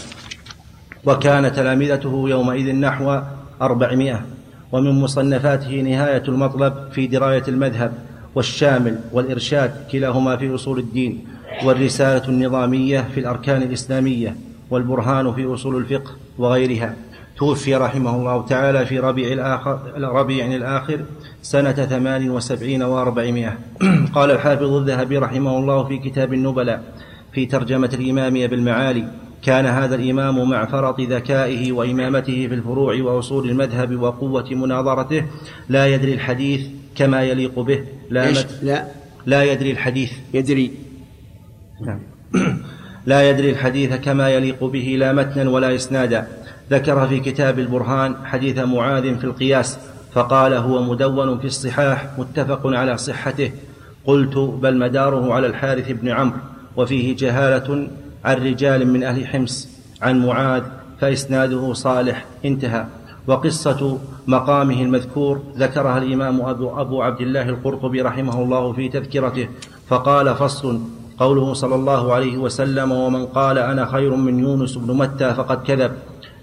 وكان 1.05 1.53
تلامذته 1.53 2.25
يومئذ 2.29 2.75
نحو 2.75 3.21
أربعمائة 3.63 4.38
ومن 4.73 4.91
مصنفاته 4.91 5.81
نهاية 5.81 6.23
المطلب 6.29 6.75
في 6.93 7.07
دراية 7.07 7.43
المذهب 7.49 7.93
والشامل 8.35 8.99
والإرشاد 9.13 9.73
كلاهما 9.93 10.37
في 10.37 10.55
أصول 10.55 10.79
الدين 10.79 11.25
والرسالة 11.65 12.29
النظامية 12.29 13.09
في 13.15 13.21
الأركان 13.21 13.63
الإسلامية 13.63 14.37
والبرهان 14.71 15.35
في 15.35 15.55
أصول 15.55 15.77
الفقه 15.77 16.11
وغيرها. 16.39 16.95
توفي 17.37 17.75
رحمه 17.75 18.17
الله 18.17 18.47
تعالى 18.47 18.87
في 18.87 18.99
ربيع 18.99 19.33
الآخر 19.33 19.79
ربيع 19.97 20.47
الآخر 20.47 21.01
سنة 21.43 21.73
ثمان 21.73 22.31
وسبعين 22.31 22.83
وأربعمائة. 22.83 23.59
قال 24.15 24.31
الحافظ 24.31 24.73
الذهبي 24.73 25.19
رحمه 25.19 25.59
الله 25.59 25.85
في 25.85 25.99
كتاب 25.99 26.33
النبلاء 26.35 26.83
في 27.33 27.47
ترجمة 27.47 27.91
الإمام 27.95 28.37
أبي 28.37 28.55
المعالي 28.55 29.09
كان 29.43 29.67
هذا 29.67 29.95
الإمام 29.95 30.51
مع 30.51 30.65
فرط 30.65 31.01
ذكائه 31.01 31.73
وإمامته 31.73 32.47
في 32.49 32.55
الفروع 32.55 33.03
وأصول 33.03 33.51
المذهب 33.51 34.03
وقوة 34.03 34.51
مناظرته. 34.51 35.25
لا 35.69 35.87
يدري 35.87 36.15
الحديث 36.15 36.67
كما 36.97 37.23
يليق 37.23 37.61
به. 37.61 37.85
لا؟ 38.11 38.31
مت 38.31 38.59
لا. 38.63 38.85
لا 39.27 39.43
يدري 39.45 39.71
الحديث. 39.71 40.13
يدري. 40.35 40.73
نعم. 41.87 42.01
لا 43.07 43.31
يدري 43.31 43.51
الحديث 43.51 43.95
كما 43.95 44.31
يليق 44.31 44.65
به 44.65 44.97
لا 44.99 45.13
متنا 45.13 45.51
ولا 45.51 45.75
إسنادا. 45.75 46.29
ذكر 46.71 47.09
في 47.09 47.21
كتاب 47.21 47.59
البرهان 47.59 48.17
حديث 48.25 48.59
معاذ 48.59 49.19
في 49.19 49.25
القياس 49.25 49.79
فقال 50.13 50.55
هو 50.55 50.83
مدون 50.83 51.39
في 51.39 51.47
الصحاح 51.47 52.07
متفق 52.19 52.67
على 52.67 52.99
صحته. 52.99 53.51
قلت 54.07 54.39
بل 54.39 54.79
مداره 54.79 55.35
على 55.35 55.47
الحارث 55.47 55.91
بن 55.91 56.09
عمرو 56.09 56.39
وفيه 56.77 57.17
جهالة 57.17 57.89
عن 58.25 58.37
رجال 58.37 58.89
من 58.89 59.03
أهل 59.03 59.27
حمص 59.27 59.69
عن 60.03 60.27
معاذ 60.27 60.63
فإسناده 61.01 61.73
صالح 61.73 62.25
انتهى. 62.45 62.85
وقصة 63.27 63.99
مقامه 64.27 64.83
المذكور 64.83 65.43
ذكرها 65.57 65.99
الإمام 65.99 66.41
أبو, 66.41 66.81
أبو 66.81 67.03
عبد 67.03 67.21
الله 67.21 67.49
القرطبي 67.49 68.03
رحمه 68.03 68.43
الله 68.43 68.73
في 68.73 68.89
تذكرته 68.89 69.49
فقال 69.89 70.35
فصل. 70.35 70.81
قوله 71.19 71.55
صلى 71.55 71.75
الله 71.75 72.13
عليه 72.13 72.39
وسلم 72.39 72.93
ومن 72.93 73.27
قال 73.27 73.59
أنا 73.59 73.87
خير 73.87 74.15
من 74.15 74.39
يونس 74.39 74.75
بن 74.77 74.97
متى 74.97 75.35
فقد 75.35 75.63
كذب. 75.63 75.93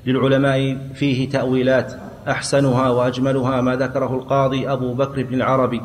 للعلماء 0.05 0.77
فيه 0.95 1.29
تأويلات 1.29 1.93
أحسنها 2.27 2.89
وأجملها 2.89 3.61
ما 3.61 3.75
ذكره 3.75 4.15
القاضي 4.15 4.71
أبو 4.71 4.93
بكر 4.93 5.23
بن 5.23 5.35
العربي. 5.35 5.81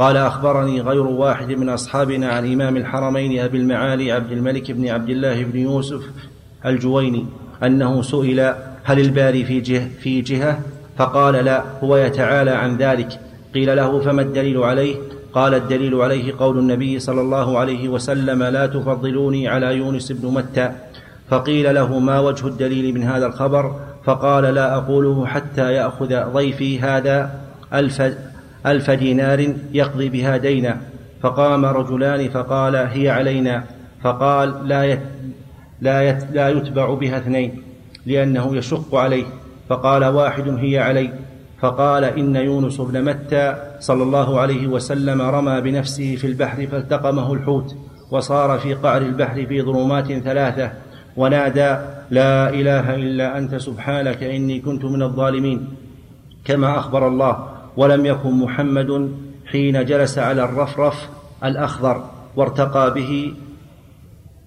قال 0.00 0.16
أخبرني 0.16 0.80
غير 0.80 1.02
واحد 1.02 1.52
من 1.52 1.68
أصحابنا 1.68 2.28
عن 2.28 2.52
إمام 2.52 2.76
الحرمين 2.76 3.40
أبي 3.40 3.58
المعالي 3.58 4.12
عبد 4.12 4.32
الملك 4.32 4.70
بن 4.70 4.88
عبد 4.88 5.08
الله 5.08 5.44
بن 5.44 5.58
يوسف 5.58 6.02
الجويني 6.66 7.26
أنه 7.62 8.02
سئل 8.02 8.54
هل 8.84 9.00
الباري 9.00 9.44
في 9.44 9.60
جهة, 9.60 9.88
في 10.00 10.20
جهة؟ 10.20 10.60
فقال 10.96 11.34
لا 11.34 11.64
هو 11.84 11.96
يتعالى 11.96 12.50
عن 12.50 12.76
ذلك. 12.76 13.20
قيل 13.54 13.76
له 13.76 14.00
فما 14.00 14.22
الدليل 14.22 14.58
عليه؟ 14.58 14.96
قال 15.32 15.54
الدليل 15.54 15.94
عليه 15.94 16.34
قول 16.38 16.58
النبي 16.58 16.98
صلى 16.98 17.20
الله 17.20 17.58
عليه 17.58 17.88
وسلم 17.88 18.42
لا 18.42 18.66
تفضلوني 18.66 19.48
على 19.48 19.76
يونس 19.76 20.12
بن 20.12 20.28
متى. 20.28 20.72
فقيل 21.28 21.74
له 21.74 21.98
ما 21.98 22.20
وجه 22.20 22.46
الدليل 22.46 22.94
من 22.94 23.02
هذا 23.02 23.26
الخبر؟ 23.26 23.80
فقال 24.04 24.44
لا 24.44 24.74
أقوله 24.76 25.26
حتى 25.26 25.72
يأخذ 25.72 26.32
ضيفي 26.32 26.80
هذا 26.80 27.30
ألف, 27.74 28.02
ألف 28.66 28.90
دينار 28.90 29.54
يقضي 29.72 30.08
بها 30.08 30.36
دينا. 30.36 30.80
فقام 31.22 31.64
رجلان 31.64 32.28
فقال 32.28 32.76
هي 32.76 33.10
علينا. 33.10 33.64
فقال 34.02 34.68
لا 34.68 34.84
يت 34.84 35.00
لا, 35.80 36.02
يت 36.02 36.24
لا 36.32 36.48
يتبع 36.48 36.94
بها 36.94 37.18
اثنين 37.18 37.62
لأنه 38.06 38.56
يشق 38.56 38.94
عليه. 38.94 39.24
فقال 39.68 40.04
واحد 40.04 40.48
هي 40.48 40.78
علي. 40.78 41.10
فقال 41.60 42.04
إن 42.04 42.36
يونس 42.36 42.80
بن 42.80 43.04
متى 43.04 43.56
صلى 43.80 44.02
الله 44.02 44.40
عليه 44.40 44.66
وسلم 44.66 45.22
رمى 45.22 45.60
بنفسه 45.60 46.16
في 46.16 46.26
البحر 46.26 46.66
فالتقمه 46.66 47.32
الحوت 47.32 47.76
وصار 48.10 48.58
في 48.58 48.74
قعر 48.74 49.02
البحر 49.02 49.46
في 49.46 49.62
ظلمات 49.62 50.12
ثلاثة. 50.12 50.72
ونادى 51.16 51.76
لا 52.10 52.48
إله 52.48 52.94
إلا 52.94 53.38
أنت 53.38 53.54
سبحانك 53.54 54.22
إني 54.22 54.60
كنت 54.60 54.84
من 54.84 55.02
الظالمين. 55.02 55.68
كما 56.44 56.78
أخبر 56.78 57.08
الله 57.08 57.49
ولم 57.76 58.06
يكن 58.06 58.32
محمد 58.32 59.12
حين 59.46 59.84
جلس 59.84 60.18
على 60.18 60.44
الرفرف 60.44 61.08
الأخضر 61.44 62.04
وارتقى 62.36 62.94
به 62.94 63.34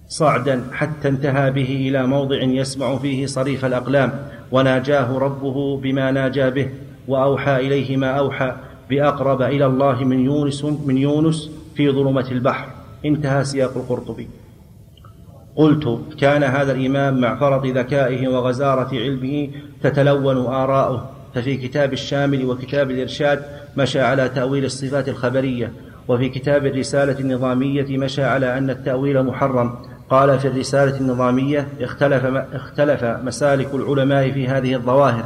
صعدا 0.08 0.64
حتى 0.72 1.08
انتهى 1.08 1.50
به 1.50 1.88
إلى 1.88 2.06
موضع 2.06 2.42
يسمع 2.42 2.96
فيه 2.96 3.26
صريف 3.26 3.64
الأقلام 3.64 4.12
وناجاه 4.52 5.18
ربه 5.18 5.76
بما 5.76 6.10
ناجى 6.10 6.50
به 6.50 6.68
وأوحى 7.08 7.56
إليه 7.56 7.96
ما 7.96 8.10
أوحى 8.10 8.54
بأقرب 8.90 9.42
إلى 9.42 9.66
الله 9.66 10.04
من 10.04 10.20
يونس 10.20 10.64
من 10.64 10.98
يونس 10.98 11.50
في 11.74 11.90
ظلمة 11.90 12.30
البحر. 12.30 12.68
انتهى 13.04 13.44
سياق 13.44 13.76
القرطبي. 13.76 14.28
قلت 15.56 15.98
كان 16.18 16.42
هذا 16.42 16.72
الإمام 16.72 17.20
مع 17.20 17.36
فرط 17.36 17.66
ذكائه 17.66 18.28
وغزارة 18.28 18.88
علمه 18.92 19.48
تتلون 19.82 20.46
آراؤه. 20.46 21.13
ففي 21.34 21.56
كتاب 21.56 21.92
الشامل 21.92 22.44
وكتاب 22.44 22.90
الإرشاد 22.90 23.42
مشى 23.76 24.00
على 24.00 24.28
تأويل 24.28 24.64
الصفات 24.64 25.08
الخبرية 25.08 25.72
وفي 26.08 26.28
كتاب 26.28 26.66
الرسالة 26.66 27.20
النظامية 27.20 27.98
مشى 27.98 28.24
على 28.24 28.58
أن 28.58 28.70
التأويل 28.70 29.22
محرم. 29.22 29.74
قال 30.10 30.38
في 30.38 30.48
الرسالة 30.48 31.00
النظامية 31.00 31.68
اختلف, 31.80 32.24
اختلف 32.52 33.04
مسالك 33.04 33.74
العلماء 33.74 34.30
في 34.30 34.48
هذه 34.48 34.74
الظواهر 34.74 35.24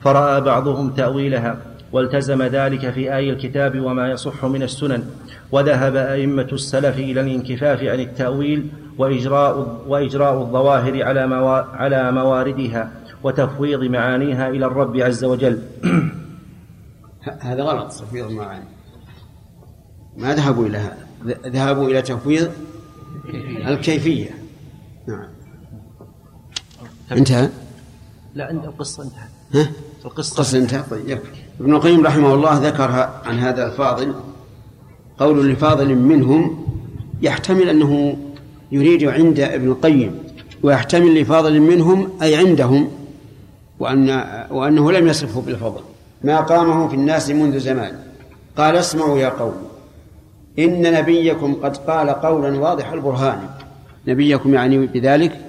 فرأى 0.00 0.40
بعضهم 0.40 0.90
تأويلها 0.90 1.56
والتزم 1.92 2.42
ذلك 2.42 2.90
في 2.90 3.16
آي 3.16 3.30
الكتاب 3.30 3.80
وما 3.80 4.10
يصح 4.10 4.44
من 4.44 4.62
السنن 4.62 5.04
وذهب 5.52 5.96
أئمة 5.96 6.48
السلف 6.52 6.98
إلى 6.98 7.20
الانكفاف 7.20 7.82
عن 7.82 8.00
التأويل 8.00 8.66
وإجراء, 8.98 9.82
وإجراء 9.88 10.40
الظواهر 10.40 11.02
على, 11.04 11.26
موا 11.26 11.60
على 11.76 12.12
مواردها. 12.12 12.90
وتفويض 13.22 13.82
معانيها 13.82 14.48
إلى 14.48 14.66
الرب 14.66 14.96
عز 14.96 15.24
وجل. 15.24 15.62
هذا 17.40 17.62
غلط. 17.62 17.92
تفويض 17.92 18.26
المعاني. 18.26 18.64
ما 20.16 20.34
ذهبوا 20.34 20.66
إلى 20.66 20.78
هذا. 20.78 21.06
ذهبوا 21.48 21.88
إلى 21.88 22.02
تفويض 22.02 22.50
الكيفية. 23.66 24.30
نعم. 25.08 25.28
انتهى؟ 27.12 27.48
لا 28.34 28.46
عند 28.46 28.64
القصة 28.64 29.02
انتهت. 29.02 29.30
ها؟ 29.54 29.70
القصة 30.04 30.32
القصة 30.32 30.58
انتهت. 30.58 30.90
طيب. 30.90 31.08
يكفي 31.08 31.30
ابن 31.60 31.74
القيم 31.74 32.06
رحمه 32.06 32.34
الله 32.34 32.68
ذكر 32.68 32.90
عن 33.24 33.38
هذا 33.38 33.66
الفاضل 33.66 34.14
قول 35.18 35.48
لفاضل 35.48 35.94
منهم 35.94 36.66
يحتمل 37.22 37.68
أنه 37.68 38.16
يريد 38.72 39.04
عند 39.04 39.40
ابن 39.40 39.68
القيم 39.68 40.18
ويحتمل 40.62 41.20
لفاضل 41.20 41.60
منهم 41.60 42.10
أي 42.22 42.36
عندهم 42.36 42.88
وأن 43.80 44.24
وأنه 44.50 44.92
لم 44.92 45.06
يصفه 45.06 45.40
بالفضل 45.40 45.80
ما 46.24 46.40
قامه 46.40 46.88
في 46.88 46.94
الناس 46.94 47.30
منذ 47.30 47.58
زمان. 47.58 47.98
قال 48.56 48.76
اسمعوا 48.76 49.18
يا 49.18 49.28
قوم 49.28 49.54
إن 50.58 50.92
نبيكم 50.94 51.54
قد 51.54 51.76
قال 51.76 52.10
قولا 52.10 52.58
واضح 52.58 52.92
البرهان. 52.92 53.48
نبيكم 54.06 54.54
يعني 54.54 54.86
بذلك 54.86 55.40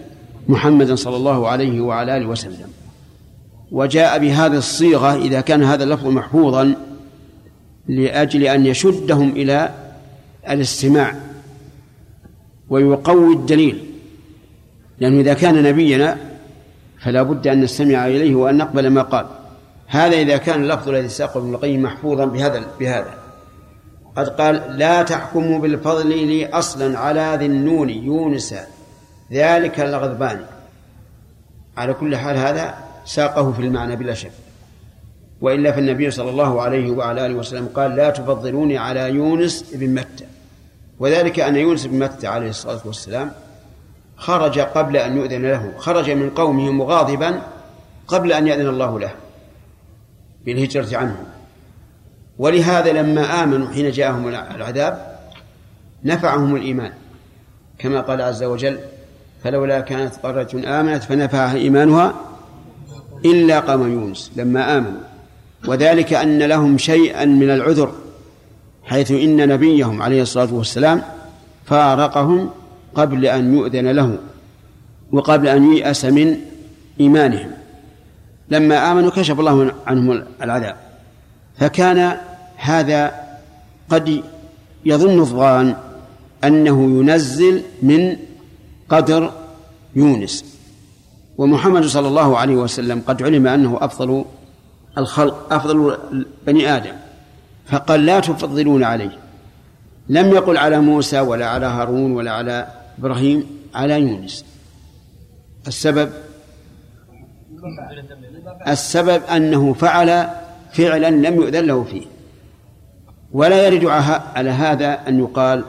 محمدا 0.48 0.96
صلى 0.96 1.16
الله 1.16 1.48
عليه 1.48 1.82
وعلى 1.82 2.18
آله 2.18 2.28
وسلم. 2.28 2.70
وجاء 3.72 4.20
بهذه 4.20 4.58
الصيغة 4.58 5.16
إذا 5.16 5.42
كان 5.42 5.64
هذا 5.64 5.84
اللفظ 5.84 6.08
محفوظا 6.08 6.76
لأجل 7.88 8.44
أن 8.44 8.66
يشدهم 8.66 9.30
إلى 9.30 9.70
الاستماع 10.50 11.16
ويقوي 12.70 13.34
الدليل. 13.34 13.84
لأنه 15.00 15.20
إذا 15.22 15.34
كان 15.34 15.64
نبينا 15.64 16.18
فلا 17.00 17.24
بد 17.24 17.48
أن 17.48 17.62
نستمع 17.62 18.08
إليه 18.08 18.36
وأن 18.36 18.58
نقبل 18.58 18.90
ما 18.90 19.02
قال. 19.02 19.26
هذا 19.88 20.16
إذا 20.16 20.38
كان 20.38 20.64
اللفظ 20.64 20.90
الذي 20.90 21.10
ساقه 21.10 21.38
ابن 21.38 21.54
القيم 21.54 21.82
محفوظا 21.82 22.26
بهذا 22.26 22.64
بهذا. 22.80 23.14
قد 24.16 24.30
قال 24.30 24.78
لا 24.78 25.04
تحكموا 25.04 25.60
بالفضل 25.60 26.08
لي 26.08 26.48
أصلا 26.48 27.00
على 27.00 27.36
ذي 27.40 27.46
النون 27.46 27.90
يونس. 27.90 28.56
ذلك 29.32 29.80
الغضبان. 29.80 30.46
على 31.78 31.94
كل 31.94 32.16
حال 32.16 32.38
هذا 32.38 32.74
ساقه 33.06 33.52
في 33.52 33.62
المعنى 33.62 33.96
بلا 33.96 34.14
شك. 34.14 34.32
وإلا 35.42 35.72
فالنبي 35.72 36.12
صلى 36.12 36.30
الله 36.30 36.62
عليه 36.62 36.92
وعلى 36.92 37.26
آله 37.26 37.36
وسلم 37.36 37.68
قال 37.76 37.96
لا 37.96 38.10
تفضلوني 38.10 38.78
على 38.78 39.10
يونس 39.10 39.66
بن 39.74 39.94
متى. 39.94 40.26
وذلك 41.00 41.40
أن 41.40 41.56
يونس 41.56 41.86
بن 41.86 42.00
متى 42.00 42.28
عليه 42.28 42.50
الصلاة 42.50 42.80
والسلام 42.86 43.32
خرج 44.20 44.60
قبل 44.60 44.98
أن 44.98 45.18
يؤذن 45.18 45.42
له. 45.42 45.74
خرج 45.78 46.12
من 46.12 46.30
قومه 46.30 46.72
مغاضبا 46.72 47.42
قبل 48.08 48.32
أن 48.32 48.48
يأذن 48.48 48.68
الله 48.68 49.00
له. 49.00 49.12
بالهجرة 50.46 50.98
عنهم 50.98 51.26
ولهذا 52.38 52.92
لما 52.92 53.44
آمنوا 53.44 53.68
حين 53.68 53.92
جاءهم 53.92 54.28
العذاب 54.28 55.20
نفعهم 56.04 56.56
الإيمان. 56.56 56.92
كما 57.78 58.02
قال 58.02 58.22
عز 58.22 58.44
وجل 58.44 58.80
فلولا 59.44 59.80
كانت 59.80 60.16
قرية 60.24 60.80
آمنت 60.80 61.04
فنفعها 61.04 61.56
إيمانها 61.56 62.14
إلا 63.26 63.60
قوم 63.60 63.92
يونس 63.92 64.32
لما 64.36 64.78
آمنوا. 64.78 65.02
وذلك 65.68 66.14
أن 66.14 66.40
لهم 66.40 66.78
شيئا 66.78 67.26
من 67.26 67.50
العذر 67.50 67.92
حيث 68.84 69.12
إن 69.12 69.48
نبيهم 69.48 70.02
عليه 70.02 70.22
الصلاة 70.22 70.54
والسلام 70.54 71.02
فارقهم 71.66 72.50
قبل 72.96 73.26
أن 73.26 73.54
يؤذن 73.54 73.88
له 73.88 74.18
وقبل 75.12 75.48
أن 75.48 75.74
ييأس 75.74 76.06
من 76.06 76.38
إيمانهم. 77.00 77.52
لما 78.50 78.92
آمنوا 78.92 79.10
كشف 79.10 79.40
الله 79.40 79.74
عنهم 79.88 80.24
العذاب. 80.42 80.76
فكان 81.58 82.18
هذا 82.56 83.12
قد 83.90 84.24
يظن 84.86 85.20
الظان 85.20 85.76
أنه 86.44 87.00
ينزل 87.00 87.64
من 87.82 88.18
قدر 88.90 89.32
يونس. 89.96 90.46
ومحمد 91.38 91.86
صلى 91.86 92.08
الله 92.08 92.38
عليه 92.38 92.56
وسلم 92.56 93.02
قد 93.08 93.24
علم 93.24 93.48
أنه 93.48 93.78
أفضل 93.82 94.26
الخلق 94.98 95.54
أفضل 95.54 95.98
بني 96.48 96.76
آدم. 96.76 96.94
فقال 97.68 98.06
لا 98.06 98.20
تفضلون 98.20 98.84
عليه. 98.84 99.18
لم 100.10 100.28
يقل 100.28 100.58
على 100.58 100.80
موسى 100.80 101.20
ولا 101.20 101.50
على 101.50 101.66
هارون 101.66 102.12
ولا 102.12 102.32
على 102.32 102.68
إبراهيم 103.00 103.46
على 103.76 104.02
يونس. 104.02 104.46
السبب؟ 105.68 106.10
السبب 108.68 109.24
أنه 109.24 109.74
فعل 109.74 110.28
فعلا 110.74 111.10
لم 111.10 111.36
يؤذن 111.36 111.66
له 111.66 111.84
فيه. 111.84 112.06
ولا 113.32 113.68
يرد 113.68 113.86
على 114.36 114.50
هذا 114.50 115.08
أن 115.08 115.20
يقال 115.20 115.64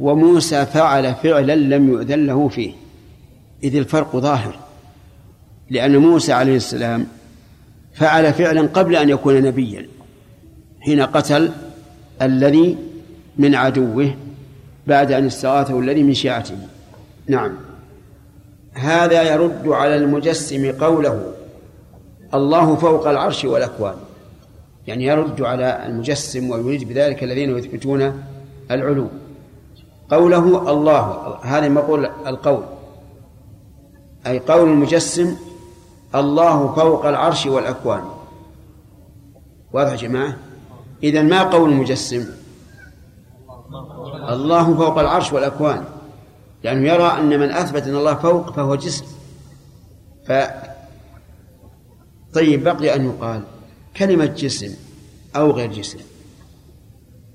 وموسى 0.00 0.66
فعل 0.66 1.14
فعلا 1.14 1.54
لم 1.54 1.88
يؤذن 1.88 2.26
له 2.26 2.48
فيه. 2.48 2.72
إذ 3.62 3.76
الفرق 3.76 4.16
ظاهر. 4.16 4.58
لأن 5.70 5.96
موسى 5.96 6.32
عليه 6.32 6.56
السلام 6.56 7.06
فعل 7.94 8.32
فعلا 8.32 8.62
قبل 8.62 8.96
أن 8.96 9.08
يكون 9.08 9.42
نبيا 9.42 9.88
حين 10.80 11.00
قتل 11.00 11.52
الذي 12.22 12.76
من 13.38 13.54
عدوه 13.54 14.14
بعد 14.86 15.12
أن 15.12 15.26
استغاثه 15.26 15.80
الذي 15.80 16.02
من 16.02 16.14
شيعته. 16.14 16.56
نعم. 17.26 17.56
هذا 18.72 19.22
يرد 19.22 19.68
على 19.68 19.96
المجسم 19.96 20.72
قوله 20.72 21.32
الله 22.34 22.76
فوق 22.76 23.08
العرش 23.08 23.44
والأكوان 23.44 23.94
يعني 24.86 25.04
يرد 25.04 25.42
على 25.42 25.86
المجسم 25.86 26.50
ويريد 26.50 26.88
بذلك 26.88 27.24
الذين 27.24 27.58
يثبتون 27.58 28.22
العلو. 28.70 29.06
قوله 30.10 30.72
الله 30.72 31.36
هذا 31.42 31.68
مقول 31.68 32.06
القول. 32.06 32.62
أي 34.26 34.38
قول 34.38 34.68
المجسم 34.68 35.36
الله 36.14 36.74
فوق 36.74 37.06
العرش 37.06 37.46
والأكوان 37.46 38.02
واضح 39.72 39.90
يا 39.90 39.96
جماعة؟ 39.96 40.36
إذا 41.02 41.22
ما 41.22 41.42
قول 41.42 41.70
المجسم؟ 41.70 42.26
الله 44.28 44.74
فوق 44.74 44.98
العرش 44.98 45.32
والأكوان. 45.32 45.84
لأنه 46.64 46.88
يرى 46.88 47.18
أن 47.18 47.40
من 47.40 47.50
أثبت 47.50 47.82
أن 47.82 47.96
الله 47.96 48.14
فوق 48.14 48.52
فهو 48.52 48.74
جسم. 48.74 49.04
ف 50.28 50.32
طيب 52.34 52.64
بقي 52.64 52.94
أن 52.94 53.04
يقال 53.06 53.42
كلمة 53.96 54.24
جسم 54.24 54.74
أو 55.36 55.50
غير 55.50 55.72
جسم. 55.72 55.98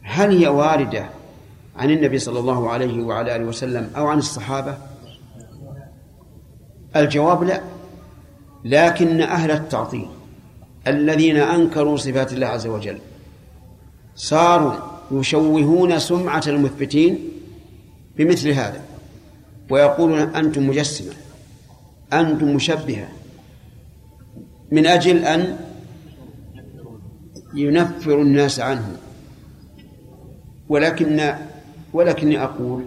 هل 0.02 0.38
هي 0.38 0.48
واردة 0.48 1.10
عن 1.76 1.90
النبي 1.90 2.20
صلى 2.20 2.40
الله 2.40 2.70
عليه 2.70 3.04
وعلى 3.04 3.36
آله 3.36 3.46
وسلم 3.46 3.92
أو 3.98 4.08
عن 4.08 4.18
الصحابة؟ 4.18 4.78
الجواب 6.96 7.44
لا. 7.44 7.62
لكن 8.66 9.22
أهل 9.22 9.52
التعطيل 9.52 10.08
الذين 10.88 11.38
أنكروا 11.38 11.98
صفات 11.98 12.34
الله 12.34 12.48
عز 12.48 12.68
وجل 12.68 12.98
صاروا 14.16 14.74
يشوهون 15.14 16.00
سمعة 16.00 16.44
المثبتين 16.48 17.20
بمثل 18.18 18.50
هذا 18.50 18.82
ويقولون 19.70 20.20
أنتم 20.20 20.68
مجسمة 20.68 21.14
أنتم 22.14 22.56
مشبهة 22.56 23.10
من 24.72 24.86
أجل 24.86 25.26
أن 25.26 25.58
ينفر 27.54 28.22
الناس 28.22 28.60
عنه. 28.60 28.98
ولكن 30.70 31.34
ولكني 31.94 32.44
أقول 32.44 32.84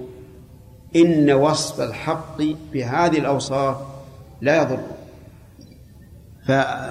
إن 0.96 1.30
وصف 1.32 1.80
الحق 1.80 2.42
بهذه 2.72 3.18
الأوصاف 3.18 3.76
لا 4.40 4.62
يضر. 4.62 4.80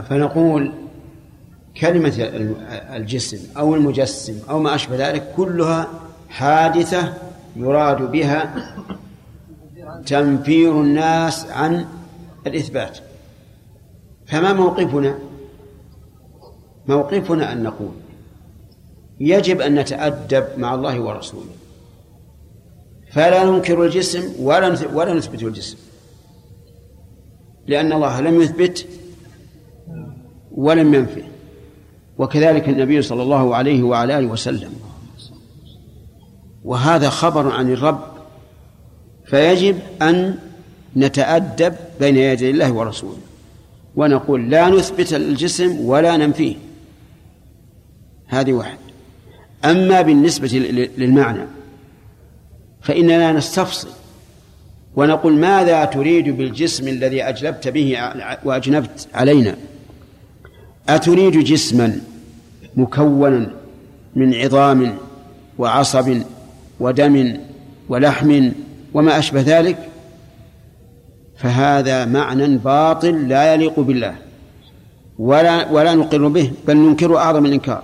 فنقول 0.10 0.74
كلمة 1.78 2.14
الجسم 2.96 3.40
أو 3.58 3.76
المجسم 3.76 4.40
أو 4.50 4.60
ما 4.60 4.76
أشبه 4.76 5.10
ذلك 5.10 5.34
كلها 5.36 5.88
حادثة 6.30 7.14
يراد 7.56 8.12
بها 8.12 8.76
تنفير 10.06 10.82
الناس 10.82 11.46
عن 11.46 11.86
الإثبات. 12.48 12.98
فما 14.26 14.54
موقفنا؟ 14.54 15.20
موقفنا 16.88 17.52
أن 17.52 17.64
نقول 17.64 17.92
يجب 19.20 19.62
أن 19.62 19.76
نتأدب 19.76 20.48
مع 20.58 20.76
الله 20.76 21.00
ورسوله. 21.02 21.52
فلا 23.12 23.44
ننكر 23.44 23.86
الجسم 23.86 24.34
ولا 24.40 24.78
ولا 24.94 25.14
نثبت 25.14 25.44
الجسم. 25.44 25.78
لأن 27.68 27.94
الله 27.94 28.22
لم 28.22 28.42
يثبت 28.42 28.88
ولم 30.52 30.94
ينفه. 30.94 31.33
وكذلك 32.18 32.70
النبي 32.70 33.02
صلى 33.02 33.24
الله 33.24 33.56
عليه 33.56 33.84
وعلى 33.84 34.20
آله 34.20 34.28
وسلم. 34.28 34.74
وهذا 36.64 37.10
خبر 37.10 37.52
عن 37.52 37.74
الرب 37.74 38.04
فيجب 39.26 39.80
أن 40.02 40.38
نتأدب 40.96 41.76
بين 42.00 42.18
يدي 42.18 42.50
الله 42.50 42.72
ورسوله 42.72 43.18
ونقول 43.96 44.50
لا 44.50 44.70
نثبت 44.70 45.14
الجسم 45.14 45.80
ولا 45.80 46.18
ننفيه. 46.18 46.56
هذه 48.28 48.54
واحد. 48.54 48.78
أما 49.66 50.02
بالنسبة 50.02 50.48
للمعنى 50.98 51.48
فإننا 52.82 53.32
نستفصل 53.32 53.90
ونقول 54.96 55.34
ماذا 55.34 55.86
تريد 55.86 56.30
بالجسم 56.30 56.88
الذي 56.88 57.24
أجلبت 57.24 57.68
به 57.68 57.98
وأجنبت 58.44 59.08
علينا؟ 59.14 59.56
أتريد 60.90 61.38
جسما 61.38 62.00
مكونا 62.76 63.52
من 64.16 64.34
عظام 64.34 64.98
وعصب 65.58 66.18
ودم 66.80 67.38
ولحم 67.90 68.52
وما 68.94 69.20
أشبه 69.20 69.42
ذلك؟ 69.42 69.90
فهذا 71.38 72.06
معنى 72.06 72.58
باطل 72.58 73.28
لا 73.28 73.54
يليق 73.54 73.80
بالله. 73.80 74.16
ولا 75.20 75.72
ولا 75.72 75.96
نقر 75.96 76.28
به 76.28 76.52
بل 76.68 76.78
ننكر 76.78 77.18
أعظم 77.18 77.46
الإنكار. 77.46 77.84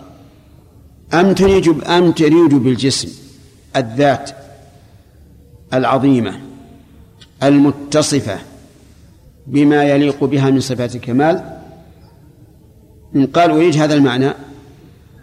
أم 1.14 1.34
تريد 1.34 1.84
أم 1.84 2.12
تريد 2.12 2.54
بالجسم 2.54 3.10
الذات 3.76 4.32
العظيمة 5.74 6.40
المتصفة 7.44 8.40
بما 9.48 9.84
يليق 9.84 10.24
بها 10.24 10.50
من 10.50 10.60
صفات 10.60 10.96
الكمال؟ 10.96 11.59
إن 13.16 13.26
قال 13.26 13.52
أريد 13.52 13.76
هذا 13.76 13.94
المعنى 13.94 14.34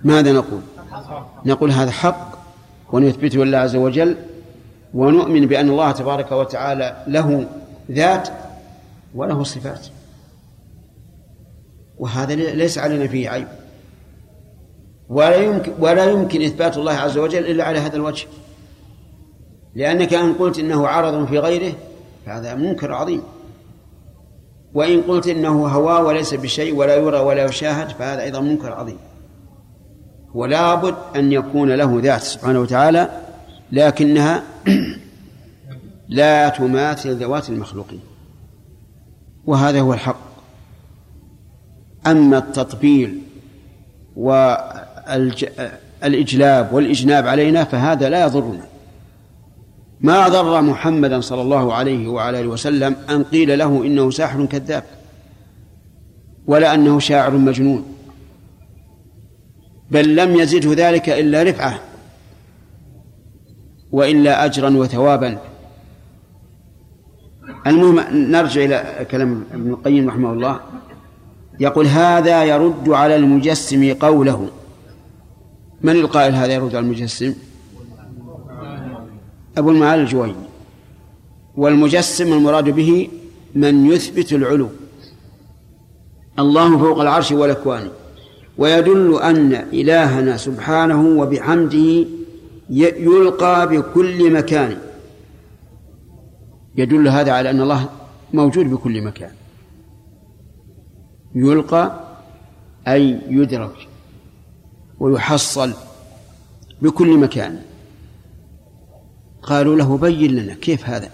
ماذا 0.05 0.33
نقول؟ 0.33 0.61
نقول 1.45 1.71
هذا 1.71 1.91
حق 1.91 2.39
ونثبته 2.93 3.45
لله 3.45 3.59
عز 3.59 3.77
وجل 3.77 4.17
ونؤمن 4.95 5.47
بأن 5.47 5.69
الله 5.69 5.93
تبارك 5.93 6.33
وتعالى 6.33 7.05
له 7.07 7.47
ذات 7.91 8.29
وله 9.15 9.43
صفات. 9.43 9.87
وهذا 11.99 12.35
ليس 12.35 12.79
علينا 12.79 13.07
فيه 13.07 13.31
عيب. 13.31 13.49
ولا 15.09 15.37
يمكن 15.37 15.73
ولا 15.79 16.05
يمكن 16.05 16.43
إثبات 16.43 16.77
الله 16.77 16.93
عز 16.93 17.19
وجل 17.19 17.47
إلا 17.47 17.65
على 17.65 17.79
هذا 17.79 17.97
الوجه. 17.97 18.27
لأنك 19.75 20.15
إن 20.15 20.35
قلت 20.35 20.59
إنه 20.59 20.89
عرض 20.89 21.27
في 21.27 21.39
غيره 21.39 21.75
فهذا 22.27 22.55
منكر 22.55 22.93
عظيم. 22.93 23.23
وإن 24.77 25.03
قلت 25.03 25.27
إنه 25.27 25.67
هوى 25.67 26.07
وليس 26.07 26.35
بشيء 26.35 26.75
ولا 26.75 26.97
يرى 26.97 27.19
ولا 27.19 27.45
يشاهد 27.45 27.89
فهذا 27.89 28.23
أيضا 28.23 28.41
منكر 28.41 28.73
عظيم. 28.73 28.99
ولا 30.35 30.75
بد 30.75 30.95
أن 31.17 31.33
يكون 31.33 31.73
له 31.73 32.01
ذات 32.03 32.23
سبحانه 32.23 32.61
وتعالى 32.61 33.11
لكنها 33.73 34.43
لا 36.09 36.49
تماثل 36.49 37.15
ذوات 37.15 37.49
المخلوقين. 37.49 38.01
وهذا 39.47 39.81
هو 39.81 39.95
الحق. 39.95 40.21
أما 42.07 42.39
التطبيل 42.39 43.19
والإجلاب 45.97 46.73
والإجناب 46.73 47.27
علينا 47.27 47.65
فهذا 47.65 48.09
لا 48.09 48.27
يضرنا. 48.27 48.65
ما 50.01 50.29
ضر 50.29 50.63
محمدا 50.63 51.21
صلى 51.21 51.43
الله 51.43 51.75
عليه 51.75 52.09
وعلى 52.09 52.41
آله 52.41 52.49
وسلم 52.49 52.97
أن 53.11 53.25
قيل 53.25 53.59
له 53.59 53.87
إنه 53.87 54.11
ساحر 54.11 54.45
كذاب 54.45 54.85
ولا 56.47 56.75
أنه 56.75 56.99
شاعر 56.99 57.31
مجنون 57.31 57.85
بل 59.91 60.17
لم 60.17 60.35
يزده 60.37 60.89
ذلك 60.89 61.09
إلا 61.09 61.43
رفعة 61.43 61.81
وإلا 63.93 64.45
أجرا 64.45 64.77
وثوابا. 64.77 65.39
المهم 67.67 68.01
نرجع 68.31 68.65
إلى 68.65 69.07
كلام 69.11 69.45
ابن 69.53 69.71
القيم 69.71 70.09
رحمه 70.09 70.33
الله 70.33 70.61
يقول 71.61 71.87
هذا 71.87 72.45
يرد 72.45 72.89
على 72.89 73.17
المجسم 73.17 73.95
قوله. 73.95 74.49
من 75.83 75.93
القائل 75.93 76.35
هذا 76.35 76.53
يرد 76.53 76.75
على 76.75 76.87
المجسم؟ 76.87 77.35
أبو 79.59 79.71
المعالي 79.71 80.03
الجويني. 80.03 80.35
والمجسم 81.57 82.33
المراد 82.33 82.71
به 82.71 83.09
من 83.55 83.87
يثبت 83.87 84.33
العلو. 84.33 84.69
الله 86.39 86.79
فوق 86.79 87.01
العرش 87.01 87.33
والأكوان 87.33 87.91
ويدل 88.59 89.19
أن 89.23 89.55
إلهنا 89.55 90.37
سبحانه 90.37 91.07
وبحمده 91.21 92.07
يلقى 92.71 93.69
بكل 93.69 94.33
مكان. 94.33 94.79
يدل 96.77 97.09
هذا 97.09 97.33
على 97.33 97.51
أن 97.51 97.61
الله 97.61 97.89
موجود 98.33 98.71
بكل 98.71 99.03
مكان. 99.03 99.31
يلقى 101.35 102.01
أي 102.89 103.21
يدرك 103.29 103.89
ويحصل 105.01 105.73
بكل 106.83 107.19
مكان. 107.19 107.63
قالوا 109.47 109.77
له 109.77 109.99
بين 109.99 110.35
لنا 110.35 110.55
كيف 110.55 110.89
هذا؟ 110.89 111.11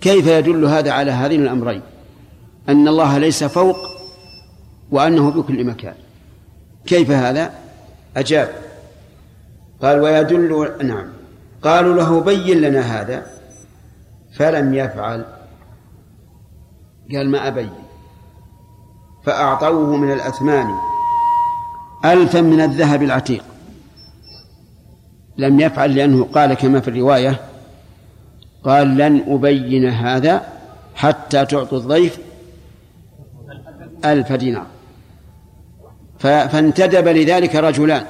كيف 0.00 0.26
يدل 0.26 0.64
هذا 0.64 0.92
على 0.92 1.10
هذين 1.10 1.42
الأمرين؟ 1.42 1.82
أن 2.68 2.88
الله 2.88 3.18
ليس 3.18 3.44
فوق 3.44 3.76
وأنه 4.90 5.30
بكل 5.30 5.64
مكان. 5.64 5.94
كيف 6.86 7.10
هذا؟ 7.10 7.52
أجاب. 8.16 8.48
قال 9.82 10.00
ويدل 10.00 10.72
نعم. 10.82 11.08
قالوا 11.62 11.94
له 11.94 12.20
بين 12.20 12.60
لنا 12.60 12.80
هذا. 12.80 13.26
فلم 14.32 14.74
يفعل. 14.74 15.24
قال 17.12 17.30
ما 17.30 17.48
أبين. 17.48 17.72
فأعطوه 19.24 19.96
من 19.96 20.12
الأثمان. 20.12 20.74
ألفا 22.04 22.40
من 22.40 22.60
الذهب 22.60 23.02
العتيق. 23.02 23.44
لم 25.38 25.60
يفعل 25.60 25.94
لأنه 25.94 26.24
قال 26.24 26.54
كما 26.54 26.80
في 26.80 26.88
الرواية 26.88 27.40
قال 28.64 28.96
لن 28.96 29.24
أبين 29.28 29.88
هذا 29.88 30.46
حتى 30.94 31.46
تعطوا 31.46 31.78
الضيف 31.78 32.18
ألف 34.04 34.32
دينار. 34.32 34.66
فانتدب 36.18 37.08
لذلك 37.08 37.56
رجلان. 37.56 38.06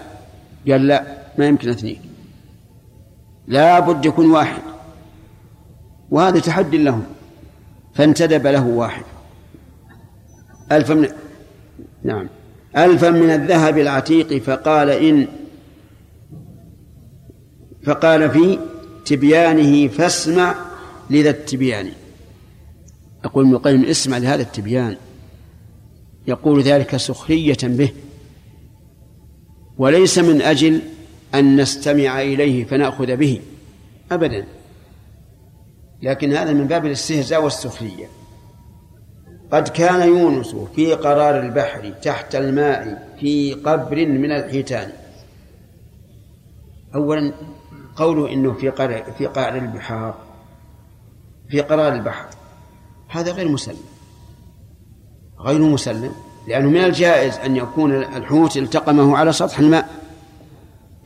قال 0.68 0.86
لا 0.86 1.04
ما 1.38 1.46
يمكن 1.46 1.68
اثنين. 1.68 2.00
لا 3.48 3.80
بد 3.80 4.04
يكون 4.04 4.30
واحد. 4.30 4.62
وهذا 6.10 6.40
تحدي 6.40 6.78
لهم. 6.78 7.04
فانتدب 7.94 8.46
له 8.46 8.66
واحد. 8.66 9.04
ألف 10.72 10.90
من 10.90 11.08
نعم. 12.02 12.28
ألفا 12.76 13.10
من 13.10 13.30
الذهب 13.30 13.78
العتيق 13.78 14.42
فقال 14.42 14.90
إن 14.90 15.26
فقال 17.86 18.30
في 18.30 18.58
تبيانه 19.04 19.88
فاسمع 19.88 20.54
لذا 21.10 21.30
التبيان. 21.30 21.92
يقول 23.24 23.44
ابن 23.44 23.54
القيم 23.54 23.84
اسمع 23.84 24.18
لهذا 24.18 24.42
التبيان. 24.42 24.96
يقول 26.26 26.62
ذلك 26.62 26.96
سخرية 26.96 27.56
به. 27.62 27.92
وليس 29.78 30.18
من 30.18 30.42
أجل 30.42 30.80
أن 31.34 31.60
نستمع 31.60 32.22
إليه 32.22 32.64
فنأخذ 32.64 33.16
به. 33.16 33.40
أبدا. 34.12 34.46
لكن 36.02 36.32
هذا 36.32 36.52
من 36.52 36.66
باب 36.66 36.86
الاستهزاء 36.86 37.44
والسخرية. 37.44 38.06
قد 39.52 39.68
كان 39.68 40.08
يونس 40.08 40.56
في 40.76 40.94
قرار 40.94 41.40
البحر 41.40 41.94
تحت 42.02 42.34
الماء 42.34 43.08
في 43.20 43.54
قبر 43.54 44.06
من 44.06 44.30
الحيتان. 44.30 44.92
أولا 46.94 47.32
قوله 47.96 48.32
إنه 48.32 48.52
في 48.52 48.68
قرار 48.70 49.12
في 49.18 49.26
قعر 49.26 49.56
البحار. 49.56 50.14
في 51.48 51.60
قرار 51.60 51.92
البحر. 51.92 52.26
هذا 53.08 53.32
غير 53.32 53.48
مسلم. 53.48 53.76
غير 55.40 55.62
مسلم 55.62 56.12
لأنه 56.48 56.70
من 56.70 56.84
الجائز 56.84 57.36
أن 57.36 57.56
يكون 57.56 57.94
الحوت 57.94 58.56
التقمه 58.56 59.16
على 59.16 59.32
سطح 59.32 59.58
الماء 59.58 59.88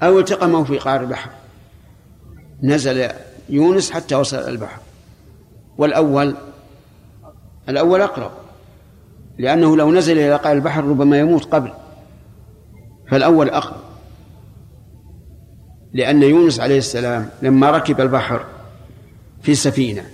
أو 0.03 0.19
التقمه 0.19 0.65
في 0.65 0.79
قعر 0.79 1.01
البحر. 1.01 1.31
نزل 2.63 3.09
يونس 3.49 3.91
حتى 3.91 4.15
وصل 4.15 4.37
البحر. 4.37 4.81
والأول 5.79 6.37
الأول 7.69 8.01
أقرب 8.01 8.31
لأنه 9.39 9.77
لو 9.77 9.93
نزل 9.93 10.19
إلى 10.19 10.37
قعر 10.37 10.53
البحر 10.53 10.85
ربما 10.85 11.19
يموت 11.19 11.45
قبل. 11.45 11.73
فالأول 13.11 13.51
أقرب. 13.51 13.90
لأن 15.93 16.23
يونس 16.23 16.61
عليه 16.61 16.79
السلام 16.79 17.31
لما 17.43 17.71
ركب 17.71 18.01
البحر 18.01 18.47
في 19.43 19.55
سفينة 19.55 20.05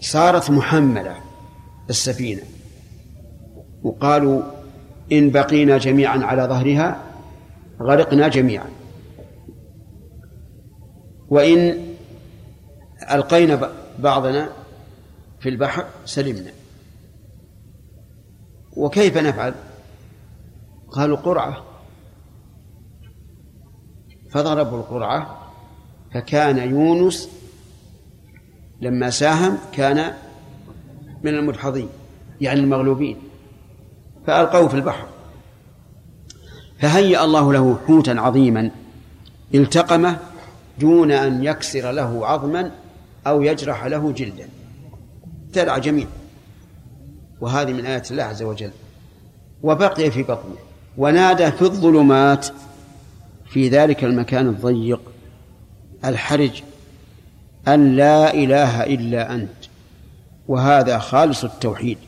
صارت 0.00 0.50
محملة 0.50 1.16
السفينة 1.90 2.42
وقالوا 3.82 4.42
إن 5.12 5.30
بقينا 5.30 5.78
جميعا 5.78 6.18
على 6.18 6.42
ظهرها 6.42 7.02
غرقنا 7.80 8.28
جميعا. 8.28 8.68
وإن 11.28 11.78
ألقينا 13.10 13.72
بعضنا 13.98 14.48
في 15.40 15.48
البحر 15.48 15.86
سلمنا. 16.04 16.50
وكيف 18.76 19.18
نفعل؟ 19.18 19.54
قالوا 20.90 21.16
قرعة. 21.16 21.64
فضربوا 24.34 24.78
القرعة 24.78 25.38
فكان 26.14 26.58
يونس 26.58 27.28
لما 28.80 29.10
ساهم 29.10 29.58
كان 29.72 30.14
من 31.22 31.34
المدحضين 31.34 31.88
يعني 32.40 32.60
المغلوبين 32.60 33.16
فألقوه 34.26 34.68
في 34.68 34.74
البحر. 34.74 35.06
فهيأ 36.78 37.24
الله 37.24 37.52
له 37.52 37.78
حوتا 37.86 38.10
عظيما 38.10 38.70
التقمه 39.54 40.18
دون 40.80 41.12
أن 41.12 41.44
يكسر 41.44 41.90
له 41.90 42.26
عظما 42.26 42.70
أو 43.26 43.42
يجرح 43.42 43.84
له 43.84 44.12
جلدا. 44.12 44.48
ابتلع 45.46 45.78
جميع. 45.78 46.06
وهذه 47.40 47.72
من 47.72 47.86
آيات 47.86 48.10
الله 48.10 48.22
عز 48.22 48.42
وجل. 48.42 48.70
وبقي 49.62 50.10
في 50.10 50.22
بطنه. 50.22 50.56
ونادى 50.98 51.52
في 51.52 51.62
الظلمات 51.62 52.46
في 53.54 53.68
ذلك 53.68 54.04
المكان 54.04 54.46
الضيق 54.46 55.00
الحرج 56.04 56.62
أن 57.68 57.96
لا 57.96 58.34
إله 58.34 58.84
إلا 58.84 59.34
أنت. 59.34 59.48
وهذا 60.48 60.98
خالص 60.98 61.44
التوحيد. 61.44 61.98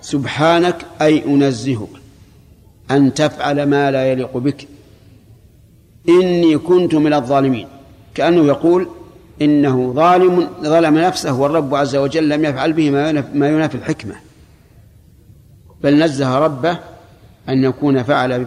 سبحانك 0.00 0.76
أي 1.02 1.24
أنزهك 1.24 1.88
أن 2.90 3.14
تفعل 3.14 3.62
ما 3.62 3.90
لا 3.90 4.12
يليق 4.12 4.36
بك. 4.36 4.68
إني 6.08 6.58
كنت 6.58 6.94
من 6.94 7.12
الظالمين. 7.12 7.68
كأنه 8.14 8.46
يقول 8.46 8.88
إنه 9.42 9.92
ظالم 9.92 10.48
ظلم 10.62 10.98
نفسه 10.98 11.40
والرب 11.40 11.74
عز 11.74 11.96
وجل 11.96 12.28
لم 12.28 12.44
يفعل 12.44 12.72
به 12.72 12.90
ما 13.34 13.48
ينافي 13.48 13.74
الحكمة. 13.74 14.14
بل 15.82 16.04
نزه 16.04 16.38
ربه 16.38 16.78
أن 17.48 17.64
يكون 17.64 18.02
فعل 18.02 18.46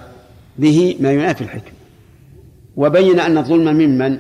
به 0.58 0.98
ما 1.00 1.12
ينافي 1.12 1.44
الحكمة. 1.44 1.73
وبين 2.78 3.20
أن 3.20 3.38
الظلم 3.38 3.76
ممن 3.76 4.20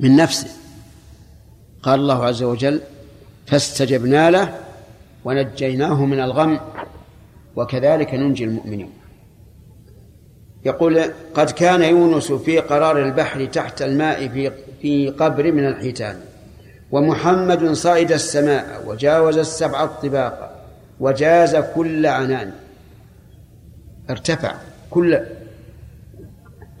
من 0.00 0.16
نفسه. 0.16 0.48
قال 1.82 2.00
الله 2.00 2.24
عز 2.24 2.42
وجل 2.42 2.80
فاستجبنا 3.46 4.30
له 4.30 4.54
ونجيناه 5.24 6.04
من 6.04 6.20
الغم 6.20 6.60
وكذلك 7.56 8.14
ننجي 8.14 8.44
المؤمنين. 8.44 8.90
يقول 10.64 11.00
قد 11.34 11.50
كان 11.50 11.82
يونس 11.82 12.32
في 12.32 12.58
قرار 12.58 13.02
البحر 13.02 13.44
تحت 13.44 13.82
الماء 13.82 14.28
في 14.28 14.52
في 14.82 15.10
قبر 15.10 15.52
من 15.52 15.68
الحيتان 15.68 16.20
ومحمد 16.90 17.72
صعد 17.72 18.12
السماء 18.12 18.84
وجاوز 18.86 19.38
السبع 19.38 19.84
الطباق 19.84 20.64
وجاز 21.00 21.56
كل 21.56 22.06
عنان. 22.06 22.52
ارتفع 24.10 24.54
كل 24.90 25.20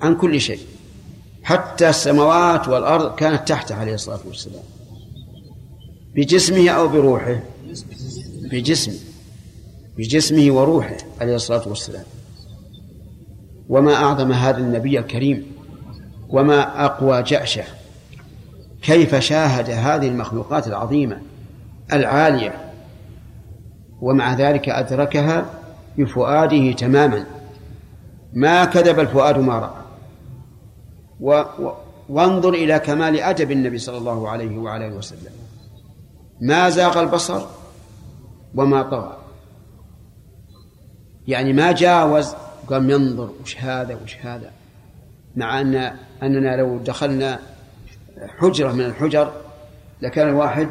عن 0.02 0.16
كل 0.16 0.40
شيء. 0.40 0.60
حتى 1.42 1.88
السماوات 1.88 2.68
والأرض 2.68 3.14
كانت 3.14 3.48
تحته 3.48 3.74
عليه 3.74 3.94
الصلاة 3.94 4.20
والسلام. 4.26 4.62
بجسمه 6.14 6.68
أو 6.68 6.88
بروحه. 6.88 7.40
بجسمه 8.50 8.94
بجسمه 9.96 10.50
وروحه 10.50 10.96
عليه 11.20 11.34
الصلاة 11.34 11.68
والسلام. 11.68 12.04
وما 13.68 13.94
أعظم 13.94 14.32
هذا 14.32 14.58
النبي 14.58 14.98
الكريم. 14.98 15.46
وما 16.28 16.84
أقوى 16.84 17.22
جأشه. 17.22 17.64
كيف 18.82 19.14
شاهد 19.14 19.70
هذه 19.70 20.08
المخلوقات 20.08 20.66
العظيمة 20.66 21.20
العالية. 21.92 22.72
ومع 24.00 24.34
ذلك 24.34 24.68
أدركها 24.68 25.50
بفؤاده 25.98 26.72
تماما. 26.72 27.26
ما 28.32 28.64
كذب 28.64 29.00
الفؤاد 29.00 29.38
ما 29.38 29.58
رأى. 29.58 29.87
و 31.20 31.30
و 31.32 31.72
وانظر 32.08 32.54
إلى 32.54 32.78
كمال 32.78 33.20
أدب 33.20 33.50
النبي 33.50 33.78
صلى 33.78 33.98
الله 33.98 34.28
عليه 34.28 34.58
وعلى 34.58 34.86
آله 34.86 34.96
وسلم. 34.96 35.32
ما 36.40 36.70
زاغ 36.70 37.00
البصر 37.00 37.46
وما 38.54 38.82
طغى. 38.82 39.16
يعني 41.28 41.52
ما 41.52 41.72
جاوز 41.72 42.34
قام 42.68 42.90
ينظر 42.90 43.30
وش 43.42 43.56
هذا 43.56 43.98
وش 44.04 44.16
هذا. 44.16 44.50
مع 45.36 45.60
أن 45.60 45.74
أننا 46.22 46.56
لو 46.56 46.78
دخلنا 46.78 47.38
حجرة 48.38 48.72
من 48.72 48.84
الحجر 48.84 49.32
لكان 50.02 50.28
الواحد 50.28 50.68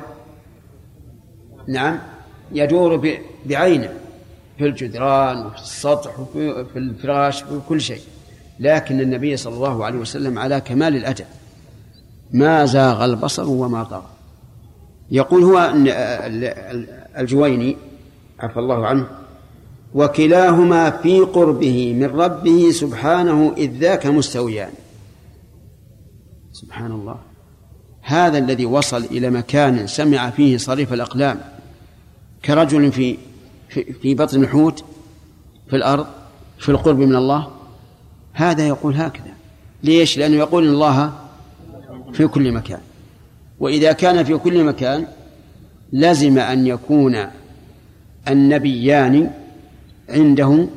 نعم 1.68 2.00
يدور 2.52 3.18
بعينه 3.46 3.94
في 4.58 4.66
الجدران 4.66 5.46
وفي 5.46 5.56
السطح 5.56 6.20
وفي 6.20 6.76
الفراش 6.76 7.44
وفي 7.44 7.62
كل 7.70 7.82
شيء. 7.82 8.02
لكن 8.60 9.02
النبي 9.02 9.38
صلى 9.38 9.54
الله 9.54 9.86
عليه 9.86 10.00
وسلم 10.00 10.40
على 10.40 10.62
كمال 10.62 10.96
الأدب 10.96 11.26
ما 12.32 12.66
زاغ 12.66 13.06
البصر 13.06 13.50
وما 13.50 13.84
طغى. 13.84 14.08
يقول 15.12 15.44
هو 15.44 15.74
الجويني 17.18 17.78
عفى 18.40 18.60
الله 18.60 18.88
عنه 18.88 19.08
وكلاهما 19.94 20.90
في 20.90 21.20
قربه 21.20 21.94
من 21.94 22.06
ربه 22.06 22.72
سبحانه 22.72 23.54
إذ 23.58 23.72
ذاك 23.72 24.06
مستويان. 24.06 24.72
سبحان 26.52 26.92
الله. 26.92 27.16
هذا 28.02 28.38
الذي 28.38 28.66
وصل 28.66 29.04
إلى 29.04 29.30
مكان 29.30 29.88
سمع 29.88 30.30
فيه 30.30 30.58
صريف 30.58 30.94
الأقلام 30.94 31.40
كرجل 32.46 32.92
في 32.92 33.18
في 34.02 34.16
بطن 34.16 34.44
الحوت 34.44 34.84
في 35.70 35.76
الأرض 35.76 36.08
في 36.60 36.70
القرب 36.70 37.00
من 37.00 37.16
الله 37.16 37.57
هذا 38.38 38.68
يقول 38.68 38.96
هكذا. 38.96 39.34
ليش؟ 39.84 40.18
لأنه 40.18 40.36
يقول 40.38 40.68
الله 40.68 41.14
في 42.14 42.28
كل 42.28 42.52
مكان. 42.52 42.80
وإذا 43.60 43.92
كان 43.92 44.24
في 44.24 44.38
كل 44.38 44.64
مكان 44.64 45.08
لزم 45.94 46.38
أن 46.38 46.68
يكون 46.68 47.26
النبيان 48.28 49.32
عنده 50.10 50.68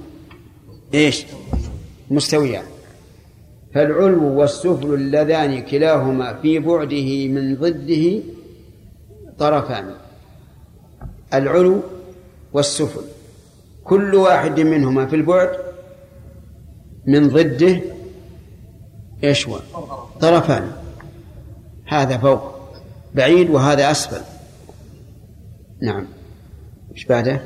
إيش؟ 0.94 1.24
مستويان. 2.10 2.64
فالعلو 3.74 4.40
والسفل 4.40 4.94
اللذان 4.94 5.62
كلاهما 5.62 6.34
في 6.42 6.58
بعده 6.58 7.28
من 7.28 7.56
ضده 7.56 8.20
طرفان. 9.38 9.94
العلو 11.34 11.80
والسفل. 12.52 13.04
كل 13.84 14.14
واحد 14.14 14.60
منهما 14.60 15.06
في 15.06 15.16
البعد 15.16 15.69
من 17.06 17.28
ضده 17.28 17.80
إيش 19.24 19.48
طرفان. 20.20 20.72
هذا 21.86 22.18
فوق 22.18 22.42
بعيد 23.14 23.50
وهذا 23.50 23.90
أسفل. 23.90 24.20
نعم. 25.82 26.06
إيش 26.94 27.04
بعده؟ 27.04 27.40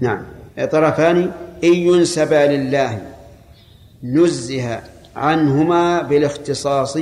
نعم. 0.00 0.24
طرفان 0.72 1.30
إن 1.64 1.74
ينسبا 1.74 2.46
لله 2.56 3.02
نزه 4.02 4.80
عنهما 5.16 6.02
بالاختصاص 6.02 6.98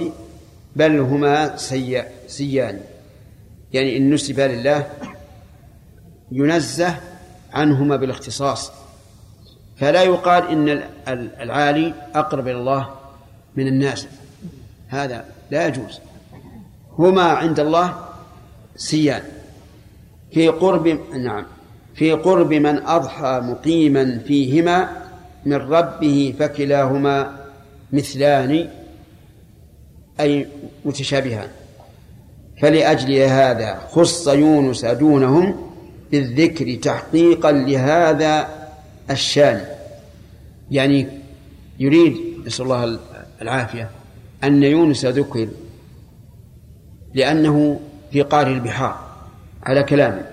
بل 0.77 0.99
هما 0.99 1.57
سي 1.57 2.03
سيان. 2.27 2.81
يعني 3.73 3.97
إن 3.97 4.15
نسب 4.15 4.41
لله 4.41 4.87
ينزه 6.33 6.97
عنهما 7.53 7.97
بالاختصاص. 7.97 8.80
فلا 9.81 10.03
يقال 10.03 10.49
إن 10.49 10.83
العالي 11.41 11.95
أقرب 12.15 12.49
إلى 12.49 12.59
الله 12.59 12.89
من 13.57 13.67
الناس. 13.67 14.07
هذا 14.89 15.25
لا 15.51 15.67
يجوز. 15.67 16.01
هما 16.99 17.23
عند 17.23 17.61
الله 17.61 17.95
سيان. 18.77 19.23
في 20.33 20.49
قرب 20.49 20.99
نعم. 21.15 21.47
في 21.95 22.13
قرب 22.13 22.53
من 22.53 22.87
أضحى 22.87 23.41
مقيما 23.45 24.19
فيهما 24.27 24.89
من 25.47 25.57
ربه 25.57 26.35
فكلاهما 26.39 27.37
مثلان 27.93 28.69
أي 30.21 30.47
متشابهان. 30.85 31.49
فلأجل 32.63 33.13
هذا 33.15 33.81
خص 33.91 34.29
يونس 34.29 34.85
دونهم 34.85 35.71
بالذكر 36.13 36.75
تحقيقا 36.75 37.53
لهذا 37.53 38.60
الشان. 39.11 39.65
يعني 40.71 41.07
يريد 41.79 42.17
نسأل 42.47 42.65
الله 42.65 42.99
العافية 43.43 43.91
أن 44.45 44.63
يونس 44.63 45.05
ذكر 45.05 45.49
لأنه 47.15 47.81
في 48.13 48.23
قار 48.23 48.47
البحار 48.47 48.99
على 49.63 49.83
كلامه 49.83 50.27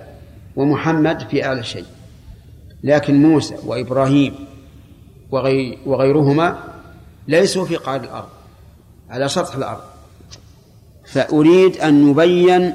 ومحمد 0.55 1.27
في 1.29 1.45
أعلى 1.45 1.63
شيء. 1.63 1.85
لكن 2.83 3.21
موسى 3.21 3.55
وإبراهيم 3.65 4.35
وغي 5.31 5.77
وغيرهما 5.85 6.57
ليسوا 7.27 7.65
في 7.65 7.75
قعر 7.75 7.99
الأرض 8.03 8.29
على 9.09 9.29
سطح 9.29 9.55
الأرض. 9.55 9.81
فأريد 11.05 11.77
أن 11.77 12.09
نبين 12.09 12.73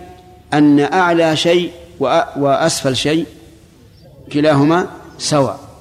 أن 0.52 0.80
أعلى 0.80 1.36
شيء 1.36 1.72
وأسفل 2.36 2.96
شيء 2.96 3.26
كلاهما 4.32 4.86
سواء. 5.18 5.71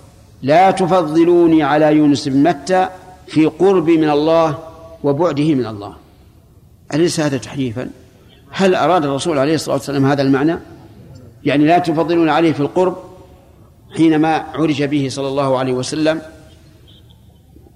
لا 0.42 0.72
تفضلوني 0.72 1.64
على 1.64 1.96
يونس 1.96 2.28
بن 2.28 2.44
متى 2.44 2.90
في 3.28 3.46
قرب 3.46 3.90
من 3.90 4.10
الله 4.10 4.58
وبعده 5.04 5.56
من 5.56 5.66
الله. 5.66 5.96
أليس 6.94 7.20
هذا 7.20 7.38
تحريفا؟ 7.38 7.90
هل 8.52 8.76
أراد 8.76 9.06
الرسول 9.06 9.38
عليه 9.38 9.56
الصلاة 9.56 9.76
والسلام 9.76 10.06
هذا 10.06 10.22
المعنى؟ 10.22 10.58
يعني 11.44 11.66
لا 11.66 11.80
تفضلون 11.80 12.30
عليه 12.30 12.54
في 12.54 12.60
القرب 12.60 12.98
حينما 13.98 14.36
عرج 14.36 14.84
به 14.84 15.08
صلى 15.10 15.28
الله 15.28 15.58
عليه 15.58 15.74
وسلم؟ 15.74 16.22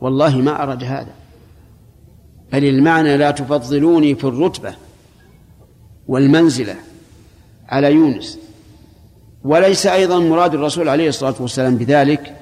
والله 0.01 0.37
ما 0.37 0.63
أراد 0.63 0.83
هذا. 0.83 1.13
بل 2.53 2.65
المعنى 2.65 3.17
لا 3.17 3.31
تفضلوني 3.31 4.15
في 4.15 4.23
الرتبة 4.23 4.73
والمنزلة 6.07 6.75
على 7.69 7.91
يونس. 7.91 8.39
وليس 9.43 9.87
أيضا 9.87 10.19
مراد 10.19 10.53
الرسول 10.53 10.89
عليه 10.89 11.09
الصلاة 11.09 11.35
والسلام 11.39 11.75
بذلك 11.75 12.35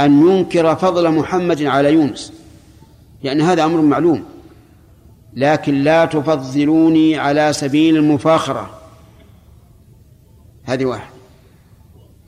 أن 0.00 0.28
ينكر 0.28 0.76
فضل 0.76 1.10
محمد 1.10 1.62
على 1.62 1.92
يونس 1.92 2.32
يعني 3.22 3.42
هذا 3.42 3.64
أمر 3.64 3.80
معلوم. 3.80 4.24
لكن 5.34 5.74
لا 5.82 6.04
تفضلوني 6.04 7.18
على 7.18 7.52
سبيل 7.52 7.96
المفاخرة. 7.96 8.70
هذه 10.64 10.84
واحد. 10.84 11.10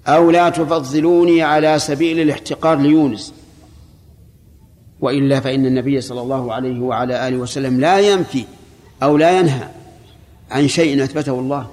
أو 0.07 0.31
لا 0.31 0.49
تفضلوني 0.49 1.43
على 1.43 1.79
سبيل 1.79 2.21
الاحتقار 2.21 2.79
ليونس. 2.79 3.35
وإلا 5.01 5.41
فإن 5.41 5.67
النبي 5.67 6.01
صلى 6.01 6.21
الله 6.21 6.55
عليه 6.55 6.81
وعلى 6.81 7.29
آله 7.29 7.37
وسلم 7.37 7.81
لا 7.81 7.99
ينفي 7.99 8.45
أو 9.03 9.17
لا 9.17 9.39
ينهى 9.39 9.69
عن 10.51 10.69
شيء 10.69 11.05
أثبته 11.05 11.33
الله. 11.33 11.67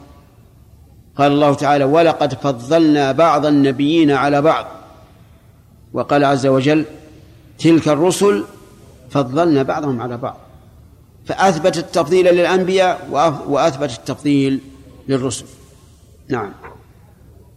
قال 1.15 1.31
الله 1.31 1.53
تعالى 1.53 1.83
ولقد 1.83 2.33
فضلنا 2.33 3.11
بعض 3.11 3.45
النبيين 3.45 4.11
على 4.11 4.41
بعض 4.41 4.78
وقال 5.93 6.25
عز 6.25 6.47
وجل 6.47 6.85
تلك 7.59 7.87
الرسل 7.87 8.43
فضلنا 9.09 9.63
بعضهم 9.63 10.01
على 10.01 10.17
بعض. 10.17 10.37
فأثبت 11.25 11.77
التفضيل 11.77 12.25
للأنبياء 12.25 13.07
وأثبت 13.47 13.91
التفضيل 13.91 14.59
للرسل. 15.07 15.45
نعم. 16.29 16.51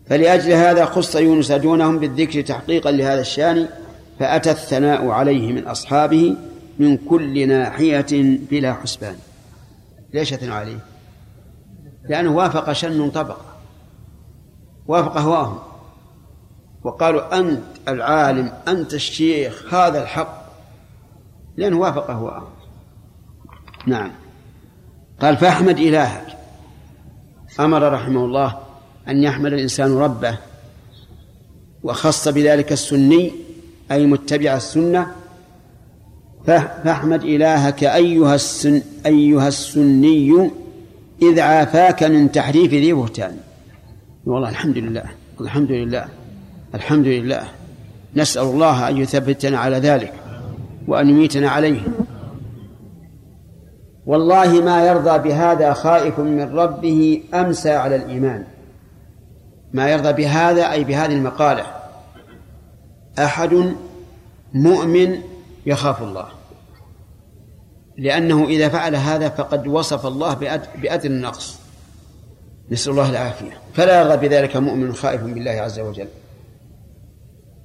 فلأجل 0.07 0.53
هذا 0.53 0.85
خص 0.85 1.17
يونس 1.17 1.53
دونهم 1.53 1.99
بالذكر 1.99 2.41
تحقيقا 2.41 2.91
لهذا 2.91 3.21
الشأن 3.21 3.69
فأتى 4.19 4.51
الثناء 4.51 5.09
عليه 5.09 5.53
من 5.53 5.67
أصحابه 5.67 6.37
من 6.79 6.97
كل 6.97 7.49
ناحية 7.49 8.39
بلا 8.51 8.75
حسبان. 8.75 9.17
ليش 10.15 10.33
أثنى 10.33 10.53
عليه؟ 10.53 10.79
لأنه 12.09 12.37
وافق 12.37 12.73
شن 12.73 13.11
طبق 13.11 13.39
وافق 14.87 15.19
هواهم. 15.19 15.59
وقالوا 16.85 17.39
أنت 17.39 17.63
العالم 17.89 18.53
أنت 18.69 18.95
الشيخ 18.95 19.75
هذا 19.75 20.03
الحق. 20.03 20.43
لأنه 21.57 21.79
وافق 21.79 22.11
هواهم 22.11 22.49
نعم. 23.87 24.11
قال 25.21 25.37
فأحمد 25.37 25.79
إلهك. 25.79 26.27
أمر 27.61 27.93
رحمه 27.93 28.25
الله 28.25 28.59
أن 29.09 29.23
يحمد 29.23 29.53
الإنسان 29.53 29.97
ربه 29.97 30.39
وخص 31.83 32.29
بذلك 32.29 32.73
السني 32.73 33.33
أي 33.91 34.07
متبع 34.07 34.57
السنة. 34.57 35.07
فأحمد 36.47 37.23
إلهك 37.23 37.85
أيها 37.85 38.35
السن 38.35 38.83
أيها 39.07 39.49
السني 39.49 40.51
إذ 41.23 41.41
عافاك 41.41 42.03
من 42.03 42.33
تحريف 42.33 42.71
ذي 42.71 42.93
بهتان. 42.93 43.37
والله 44.27 44.49
الحمد 44.49 44.79
لله 44.79 45.05
الحمد 45.41 45.71
لله. 45.71 46.22
الحمد 46.75 47.07
لله. 47.07 47.43
نسأل 48.17 48.43
الله 48.43 48.89
أن 48.89 48.97
يثبتنا 48.97 49.59
على 49.59 49.77
ذلك 49.77 50.13
وأن 50.89 51.09
يميتنا 51.09 51.51
عليه. 51.51 51.81
والله 54.07 54.61
ما 54.61 54.87
يرضى 54.87 55.29
بهذا 55.29 55.73
خائف 55.73 56.19
من 56.19 56.59
ربه 56.59 57.23
أمسى 57.35 57.71
على 57.71 57.97
الإيمان. 57.97 58.45
ما 59.73 59.89
يرضى 59.91 60.13
بهذا 60.13 60.73
أي 60.73 60.85
بهذه 60.85 61.13
المقالة. 61.13 61.67
أحد 63.19 63.75
مؤمن 64.55 65.19
يخاف 65.67 66.03
الله. 66.03 66.27
لأنه 67.99 68.45
إذا 68.45 68.69
فعل 68.69 68.97
هذا 68.97 69.29
فقد 69.29 69.67
وصف 69.67 70.07
الله 70.07 70.35
بأدنى 70.83 71.15
النقص. 71.15 71.59
نسأل 72.71 72.93
الله 72.93 73.11
العافية. 73.11 73.53
فلا 73.75 74.01
يرضى 74.01 74.29
بذلك 74.29 74.57
مؤمن 74.57 74.93
خائف 74.95 75.23
بالله 75.23 75.51
عز 75.51 75.81
وجل. 75.81 76.09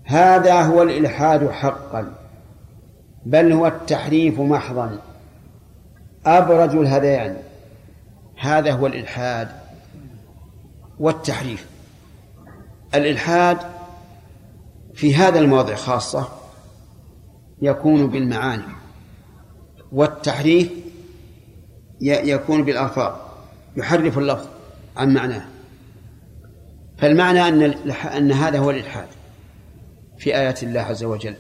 هذا 0.07 0.61
هو 0.61 0.84
الإلحاد 0.84 1.49
حقا 1.49 2.13
بل 3.25 3.51
هو 3.51 3.67
التحريف 3.67 4.39
محضا. 4.39 4.99
أبرج 6.25 6.75
الهذيان 6.75 7.38
هذا 8.38 8.71
هو 8.71 8.88
الإلحاد 8.88 9.47
والتحريف. 10.99 11.65
الإلحاد 12.95 13.57
في 14.93 15.15
هذا 15.15 15.39
الموضع 15.39 15.75
خاصة 15.75 16.27
يكون 17.61 18.07
بالمعاني 18.07 18.63
والتحريف 19.91 20.71
يكون 22.01 22.63
بالألفاظ 22.63 23.15
يحرف 23.77 24.17
اللفظ 24.17 24.47
عن 24.97 25.13
معناه. 25.13 25.45
فالمعنى 26.97 27.47
أن 27.47 27.63
أن 28.17 28.31
هذا 28.31 28.59
هو 28.59 28.69
الإلحاد. 28.69 29.07
في 30.18 30.38
آيات 30.38 30.64
الله 30.64 30.81
عز 30.81 31.03
وجل. 31.03 31.35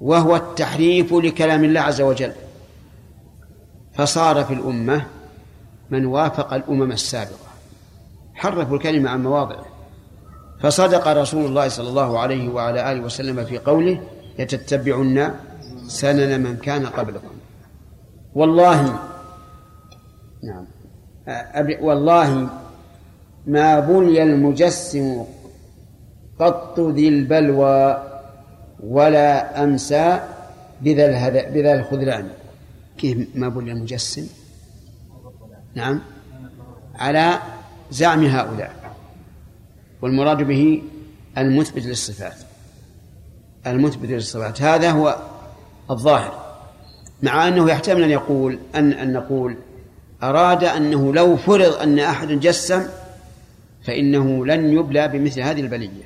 وهو 0.00 0.36
التحريف 0.36 1.12
لكلام 1.12 1.64
الله 1.64 1.80
عز 1.80 2.00
وجل. 2.00 2.32
فصار 3.94 4.44
في 4.44 4.54
الأمة 4.54 5.06
من 5.90 6.06
وافق 6.06 6.54
الأمم 6.54 6.92
السابقة. 6.92 7.52
حرفوا 8.34 8.76
الكلمة 8.76 9.10
عن 9.10 9.22
مواضعه 9.22 9.66
فصدق 10.60 11.08
رسول 11.08 11.46
الله 11.46 11.68
صلى 11.68 11.88
الله 11.88 12.18
عليه 12.18 12.48
وعلى 12.48 12.92
آله 12.92 13.00
وسلم 13.00 13.44
في 13.44 13.58
قوله 13.58 14.00
يتتبعن 14.38 15.34
سنن 15.86 16.40
من 16.40 16.56
كان 16.56 16.86
قبلكم. 16.86 17.34
والله 18.34 18.98
نعم 20.44 20.66
والله 21.80 22.48
ما 23.46 23.80
بني 23.80 24.22
المجسم 24.22 25.24
قط 26.38 26.80
ذي 26.80 27.08
البلوى 27.08 28.02
ولا 28.84 29.64
أمسى 29.64 30.20
بذا 30.80 31.28
بذا 31.28 31.74
الخذلان. 31.74 32.28
كيف 32.98 33.28
ما 33.34 33.48
بني 33.48 33.72
المجسم 33.72 34.26
نعم. 35.74 36.00
على 36.94 37.38
زعم 37.90 38.24
هؤلاء. 38.24 38.74
والمراد 40.02 40.42
به 40.42 40.82
المثبت 41.38 41.86
للصفات. 41.86 42.36
المثبت 43.66 44.08
للصفات. 44.08 44.62
هذا 44.62 44.90
هو 44.90 45.16
الظاهر. 45.90 46.42
مع 47.22 47.48
أنه 47.48 47.70
يحتمل 47.70 48.02
أن 48.02 48.10
يقول 48.10 48.58
أن 48.74 48.92
أن 48.92 49.12
نقول 49.12 49.56
أراد 50.22 50.64
أنه 50.64 51.14
لو 51.14 51.36
فرض 51.36 51.72
أن 51.74 51.98
أحد 51.98 52.28
جسم 52.28 52.82
فإنه 53.86 54.46
لن 54.46 54.72
يبلى 54.72 55.08
بمثل 55.08 55.40
هذه 55.40 55.60
البلية. 55.60 56.01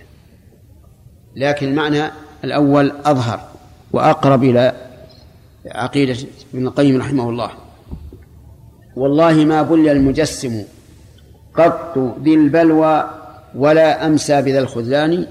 لكن 1.37 1.69
المعنى 1.69 2.11
الأول 2.45 2.93
أظهر 3.05 3.41
وأقرب 3.93 4.45
إلى 4.45 4.73
عقيدة 5.67 6.17
ابن 6.55 6.67
القيم 6.67 6.97
رحمه 7.01 7.31
الله. 7.31 7.51
والله 8.97 9.35
ما 9.35 9.63
بلي 9.63 9.93
المجسم 9.93 10.65
قط 11.55 11.99
ذي 12.23 12.35
البلوى 12.35 13.11
ولا 13.55 14.07
أمسى 14.07 14.43
بذا 14.43 14.59
الخذلان 14.59 15.27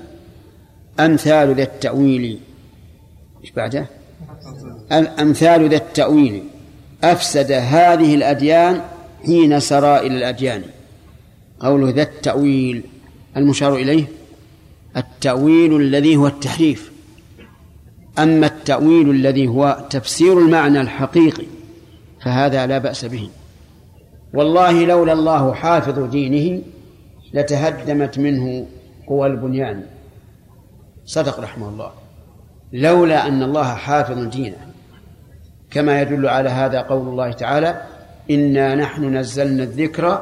أمثال 0.99 1.55
ذا 1.55 1.63
التأويل. 1.63 2.39
إيش 3.41 3.51
بعده؟ 3.51 3.85
أمثال 5.19 5.69
ذا 5.69 5.77
التأويل. 5.77 6.43
أفسد 7.03 7.51
هذه 7.51 8.15
الأديان 8.15 8.81
حين 9.25 9.59
سرى 9.59 9.99
إلى 9.99 10.17
الأديان. 10.17 10.63
قوله 11.59 11.89
ذا 11.89 12.01
التأويل 12.01 12.83
المشار 13.37 13.75
إليه 13.75 14.05
التأويل 14.97 15.75
الذي 15.75 16.15
هو 16.15 16.27
التحريف. 16.27 16.91
أما 18.19 18.47
التأويل 18.47 19.09
الذي 19.09 19.47
هو 19.47 19.87
تفسير 19.89 20.39
المعنى 20.39 20.81
الحقيقي 20.81 21.45
فهذا 22.21 22.67
لا 22.67 22.77
بأس 22.77 23.05
به. 23.05 23.29
والله 24.33 24.85
لولا 24.85 25.13
الله 25.13 25.53
حافظ 25.53 25.99
دينه 25.99 26.61
لتهدمت 27.33 28.19
منه 28.19 28.65
قوى 29.07 29.27
البنيان. 29.27 29.83
صدق 31.05 31.39
رحمه 31.39 31.69
الله. 31.69 31.91
لولا 32.73 33.27
أن 33.27 33.43
الله 33.43 33.75
حافظ 33.75 34.19
دينه. 34.27 34.57
كما 35.71 36.01
يدل 36.01 36.27
على 36.27 36.49
هذا 36.49 36.81
قول 36.81 37.07
الله 37.07 37.31
تعالى 37.31 37.81
إنا 38.31 38.75
نحن 38.75 39.17
نزلنا 39.17 39.63
الذكر 39.63 40.21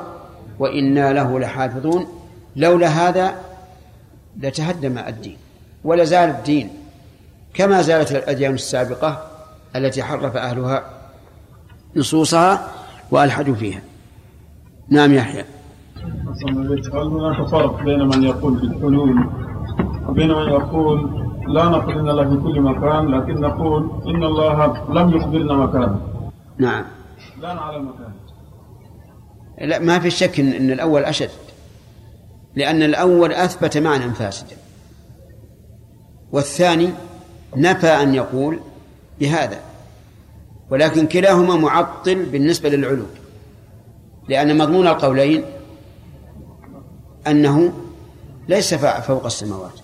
وإنا 0.59 1.13
له 1.13 1.39
لحافظون. 1.39 2.07
لولا 2.55 2.87
هذا 2.87 3.35
لتهدم 4.41 4.97
الدين 4.97 5.37
ولا 5.83 6.03
زال 6.03 6.29
الدين 6.29 6.69
كما 7.53 7.81
زالت 7.81 8.11
الأديان 8.11 8.53
السابقة 8.53 9.27
التي 9.75 10.03
حرف 10.03 10.37
أهلها 10.37 10.83
نصوصها 11.95 12.67
وألحدوا 13.11 13.55
فيها. 13.55 13.81
نعم 14.89 15.13
يحيى. 15.13 15.43
هل 16.93 17.07
هناك 17.07 17.47
فرق 17.47 17.83
بين 17.83 18.07
من 18.07 18.23
يقول 18.23 18.53
بالحلول 18.53 19.27
وبين 20.07 20.27
من 20.31 20.49
يقول 20.49 21.23
لا 21.47 21.63
نقول 21.63 21.99
إن 21.99 22.09
الله 22.09 22.29
في 22.29 22.35
كل 22.43 22.61
مكان 22.61 23.07
لكن 23.07 23.41
نقول 23.41 23.91
إن 24.05 24.23
الله 24.23 24.83
لم 24.89 25.09
يخبرنا 25.09 25.53
مكانه 25.53 25.99
نعم. 26.57 26.85
لا 27.41 27.53
نعلم 27.53 27.89
مكانه 27.89 28.13
لا 29.61 29.79
ما 29.79 29.99
في 29.99 30.09
شك 30.09 30.39
إن 30.39 30.71
الأول 30.71 31.03
أشد. 31.03 31.29
لأن 32.55 32.83
الأول 32.83 33.33
أثبت 33.33 33.77
معنى 33.77 34.13
فاسدا 34.13 34.55
والثاني 36.31 36.89
نفى 37.55 37.87
أن 37.87 38.13
يقول 38.13 38.59
بهذا 39.19 39.59
ولكن 40.69 41.07
كلاهما 41.07 41.55
معطل 41.55 42.25
بالنسبة 42.25 42.69
للعلو 42.69 43.05
لأن 44.29 44.57
مضمون 44.57 44.87
القولين 44.87 45.43
أنه 47.27 47.73
ليس 48.47 48.73
فوق 48.73 49.25
السماوات. 49.25 49.79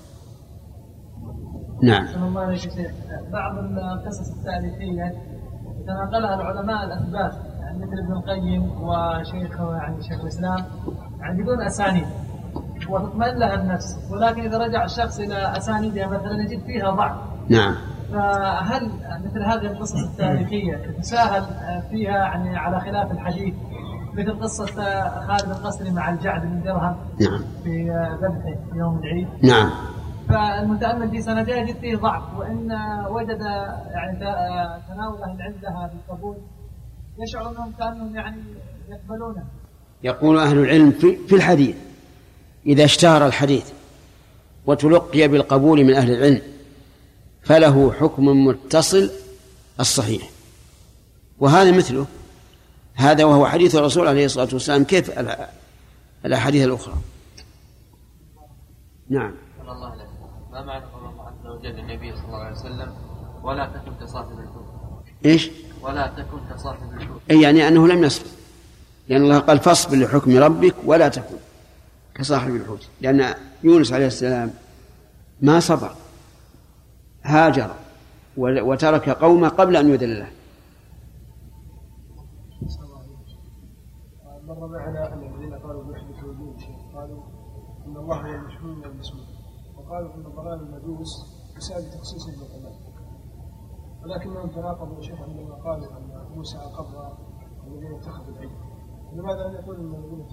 نعم. 1.83 2.33
بعض 3.31 3.57
القصص 3.57 4.31
التاريخية 4.37 5.13
تناقلها 5.87 6.35
العلماء 6.35 6.85
الأثبات 6.85 7.33
يعني 7.59 7.77
مثل 7.77 7.99
ابن 7.99 8.13
القيم 8.13 8.63
وشيخه 8.81 9.75
يعني 9.75 10.03
شيخ 10.03 10.21
الإسلام 10.21 10.65
يعني 11.19 11.43
بدون 11.43 11.61
أسانيد. 11.61 12.07
وتطمئن 12.87 13.37
لها 13.37 13.53
النفس 13.55 13.97
ولكن 14.11 14.41
إذا 14.41 14.57
رجع 14.57 14.83
الشخص 14.85 15.19
إلى 15.19 15.57
أسانيدها 15.57 16.07
مثلا 16.07 16.41
يجد 16.41 16.65
فيها 16.65 16.91
ضعف. 16.91 17.17
نعم. 17.49 17.75
فهل 18.11 18.91
مثل 19.25 19.43
هذه 19.43 19.71
القصص 19.71 20.03
التاريخية 20.03 20.75
تتساهل 20.75 21.43
فيها 21.89 22.17
يعني 22.17 22.57
على 22.57 22.79
خلاف 22.79 23.11
الحديث؟ 23.11 23.53
مثل 24.13 24.39
قصة 24.39 24.65
خالد 25.27 25.49
القصري 25.49 25.91
مع 25.91 26.09
الجعد 26.09 26.41
بن 26.41 26.61
درهم 26.63 26.95
نعم. 27.21 27.41
في 27.63 27.89
ذبحه 28.21 28.75
يوم 28.75 28.99
العيد. 28.99 29.27
نعم. 29.43 29.69
فالمتأمل 30.29 31.09
في 31.09 31.21
سنده 31.21 31.55
يجد 31.55 31.75
فيه 31.75 31.95
ضعف. 31.95 32.23
وإن 32.37 32.71
وجد 33.09 33.39
يعني 33.91 34.19
تناول 34.87 35.23
أهل 35.23 35.35
العلم 35.35 35.55
لها 35.63 35.91
بالقبول 35.93 36.37
يشعر 37.19 37.51
أنهم 37.51 37.71
كأنهم 37.79 38.15
يعني 38.15 38.41
يقبلونه. 38.89 39.43
يقول 40.03 40.37
أهل 40.39 40.57
العلم 40.57 40.91
في, 40.91 41.15
في 41.27 41.35
الحديث. 41.35 41.75
إذا 42.65 42.85
اشتهر 42.85 43.25
الحديث 43.25 43.65
وتلقي 44.65 45.27
بالقبول 45.27 45.83
من 45.83 45.93
أهل 45.93 46.11
العلم 46.11 46.41
فله 47.43 47.91
حكم 47.91 48.25
متصل 48.45 49.11
الصحيح. 49.79 50.29
وهذا 51.39 51.71
مثله. 51.71 52.05
هذا 52.95 53.23
وهو 53.23 53.47
حديث 53.47 53.75
الرسول 53.75 54.07
عليه 54.07 54.25
الصلاة 54.25 54.49
والسلام. 54.53 54.83
كيف 54.83 55.11
الأحاديث 56.25 56.65
الأخرى؟ 56.65 56.93
نعم. 59.09 59.35
الله. 59.61 60.09
ما 60.51 60.65
معنى 60.65 60.85
قول 60.85 61.11
الله 61.11 61.23
عز 61.27 61.47
وجل 61.47 61.69
للنبي 61.69 62.15
صلى 62.15 62.25
الله 62.25 62.37
عليه 62.37 62.55
وسلم 62.55 62.93
ولا 63.43 63.65
تكن 63.65 64.05
كصاحب 64.05 64.31
الحوت 64.31 65.05
إيش؟ 65.25 65.49
ولا 65.81 66.07
تكن 66.07 66.55
كصاحب 66.55 66.93
الحوت 66.93 67.21
أي 67.31 67.41
يعني 67.41 67.67
أنه 67.67 67.87
لم 67.87 68.03
يصبر 68.03 68.27
لأن 69.07 69.21
الله 69.21 69.39
قال 69.39 69.59
فاصبر 69.59 69.97
لحكم 69.97 70.37
ربك 70.37 70.75
ولا 70.85 71.07
تكن. 71.07 71.35
كصاحب 72.19 72.55
الحوت. 72.55 72.87
لأن 73.01 73.33
يونس 73.63 73.93
عليه 73.93 74.07
السلام 74.07 74.51
ما 75.41 75.59
صبر 75.59 75.91
هاجر 77.23 77.71
وترك 78.37 79.09
قومه 79.09 79.49
قبل 79.49 79.75
أن 79.75 79.89
يذل 79.89 80.19
له. 80.19 80.31
مر 84.47 84.67
معنا 84.67 85.13
أن 85.13 85.33
الذين 85.33 85.53
قالوا 85.53 85.83
بوحدة 85.83 86.19
الوجود 86.19 86.55
قالوا 86.95 87.23
إن 87.87 87.97
الله 87.97 88.15
هو 88.15 88.83
المشهور 88.85 89.25
وقالوا 89.77 90.15
إن 90.15 90.23
ضلال 90.23 90.59
المجوس 90.59 91.09
بسبب 91.57 91.91
تخصيص 91.91 92.25
بالقبل 92.25 92.75
ولكنهم 94.03 94.49
تناقضوا 94.49 95.01
شيخ 95.01 95.21
عندما 95.21 95.55
قالوا 95.55 95.97
أن 95.97 96.35
موسى 96.35 96.57
قبر 96.57 97.17
الذين 97.67 97.95
اتخذوا 97.95 98.33
العلم. 98.35 98.68
لماذا 99.13 99.45
العلم 99.45 100.27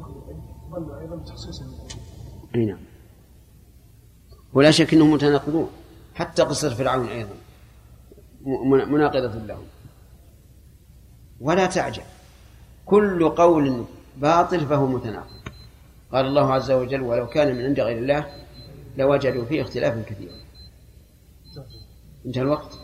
ظلوا 0.70 1.00
أيضا 1.00 1.16
بتخصيص 1.16 1.58
بالقبل 1.58 2.00
أي 2.54 2.64
نعم. 2.64 2.78
ولا 4.52 4.70
شك 4.70 4.94
إنهم 4.94 5.12
متناقضون. 5.12 5.70
حتى 6.14 6.42
قصة 6.42 6.74
فرعون 6.74 7.08
أيضا. 7.08 7.34
مناقضة 8.86 9.38
لهم. 9.46 9.66
ولا 11.40 11.66
تعجب. 11.66 12.02
كل 12.86 13.28
قول 13.28 13.84
باطل 14.16 14.66
فهو 14.66 14.86
متناقض. 14.86 15.36
قال 16.12 16.26
الله 16.26 16.52
عز 16.52 16.70
وجل 16.70 17.00
ولو 17.00 17.26
كان 17.26 17.56
من 17.56 17.64
عند 17.64 17.80
غير 17.80 17.98
الله 17.98 18.26
لوجدوا 18.96 19.44
فيه 19.44 19.62
اختلافا 19.62 20.02
كثيرا. 20.02 20.34
انتهى 22.26 22.42
الوقت. 22.42 22.78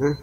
ها؟ 0.00 0.18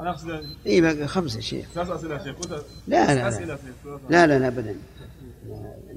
أنا 0.00 0.10
أقصد 0.10 0.44
اي 0.66 0.80
باقي 0.80 1.06
خمسة 1.06 1.40
شيخ. 1.40 1.68
ثلاث 1.74 1.90
أسئلة 1.90 2.14
يا 2.14 2.24
شيخ 2.24 2.36
لا 2.88 3.14
لا 3.14 3.30
لا. 3.30 3.58
لا 4.10 4.26
لا, 4.26 4.38
لا 4.38 4.46
ابدا. 4.46 4.76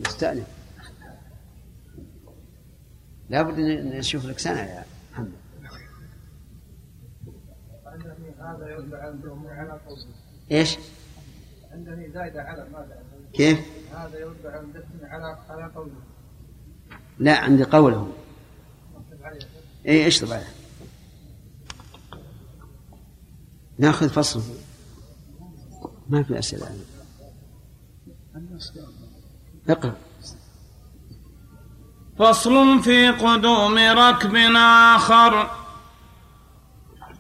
نستأنف. 0.07 0.47
لابد 3.30 3.59
إن 3.59 3.97
نشوف 3.97 4.25
لك 4.25 4.39
سنة 4.39 4.59
يا 4.59 4.85
محمد. 5.11 5.31
إيش؟ 10.51 10.77
عندني 11.71 12.11
زايدة 12.11 12.41
على 12.41 12.67
ماذا 12.73 13.03
كيف؟ 13.34 13.59
هذا 13.93 14.19
يرد 14.19 14.45
على 14.45 14.67
على 15.03 15.38
على 15.49 15.71
قوله 15.75 15.91
لا 17.19 17.38
عندي 17.38 17.63
قوله 17.63 18.11
اي 19.88 20.07
اشطب 20.07 20.31
عليه 20.31 20.62
ناخذ 23.79 24.09
فصل. 24.09 24.41
ما 26.09 26.23
في 26.23 26.39
أسئلة. 26.39 26.67
اقرأ. 29.69 29.95
فصل 32.19 32.83
في 32.83 33.09
قدوم 33.09 33.77
ركب 33.77 34.35
آخر. 34.95 35.49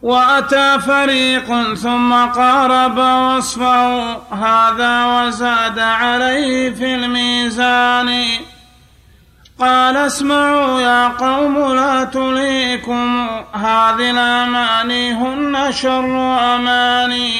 وأتى 0.01 0.79
فريق 0.79 1.73
ثم 1.73 2.13
قارب 2.13 2.97
وصفه. 3.37 4.13
هذا 4.33 5.27
وزاد 5.27 5.79
عليه 5.79 6.69
في 6.69 6.95
الميزان. 6.95 8.25
قال 9.59 9.97
اسمعوا 9.97 10.81
يا 10.81 11.07
قوم 11.07 11.75
لا 11.75 12.03
تليكم. 12.03 13.27
هذه 13.53 14.11
الأماني 14.11 15.11
هن 15.11 15.71
شر 15.71 16.05
أماني. 16.55 17.31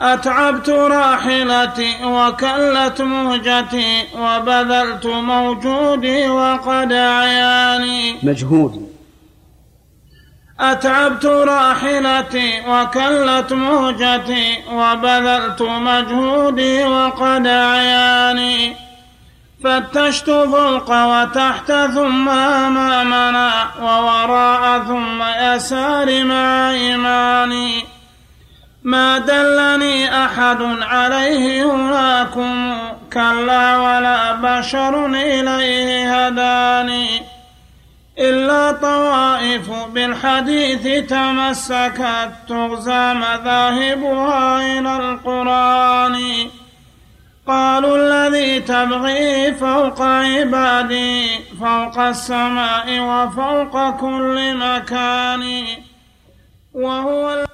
أتعبت 0.00 0.68
راحلتي 0.68 2.04
وكلت 2.04 3.00
مهجتي 3.02 4.04
وبذلت 4.18 5.06
موجودي 5.06 6.28
وقد 6.28 6.92
أعياني 6.92 8.16
مجهود 8.22 8.90
أتعبت 10.60 11.26
راحلتي 11.26 12.60
وكلت 12.68 13.52
مهجتي 13.52 14.58
وبذلت 14.72 15.62
مجهودي 15.62 16.84
وقد 16.84 17.46
أعياني 17.46 18.76
فتشت 19.64 20.30
فوق 20.30 20.90
وتحت 20.90 21.72
ثم 21.72 22.28
أمامنا 22.28 23.50
ووراء 23.82 24.84
ثم 24.84 25.22
يسار 25.22 26.24
مع 26.24 26.70
إيماني. 26.70 27.84
ما 28.82 29.18
دلني 29.18 30.24
أحد 30.24 30.62
عليه 30.82 31.72
هناكم 31.72 32.78
كلا 33.12 33.76
ولا 33.76 34.32
بشر 34.32 35.06
إليه 35.06 36.26
هداني. 36.26 37.22
إلا 38.18 38.72
طوائف 38.72 39.70
بالحديث 39.92 41.10
تمسكت 41.10 42.32
تغزى 42.48 43.14
مذاهبها 43.14 44.56
إلى 44.78 44.96
القرآن. 44.96 46.16
قالوا 47.46 47.96
الذي 47.96 48.60
تبغي 48.60 49.54
فوق 49.54 50.02
عبادي 50.02 51.38
فوق 51.60 51.98
السماء 51.98 53.00
وفوق 53.00 53.90
كل 53.90 54.54
مكان. 54.56 55.64
وهو 56.74 57.49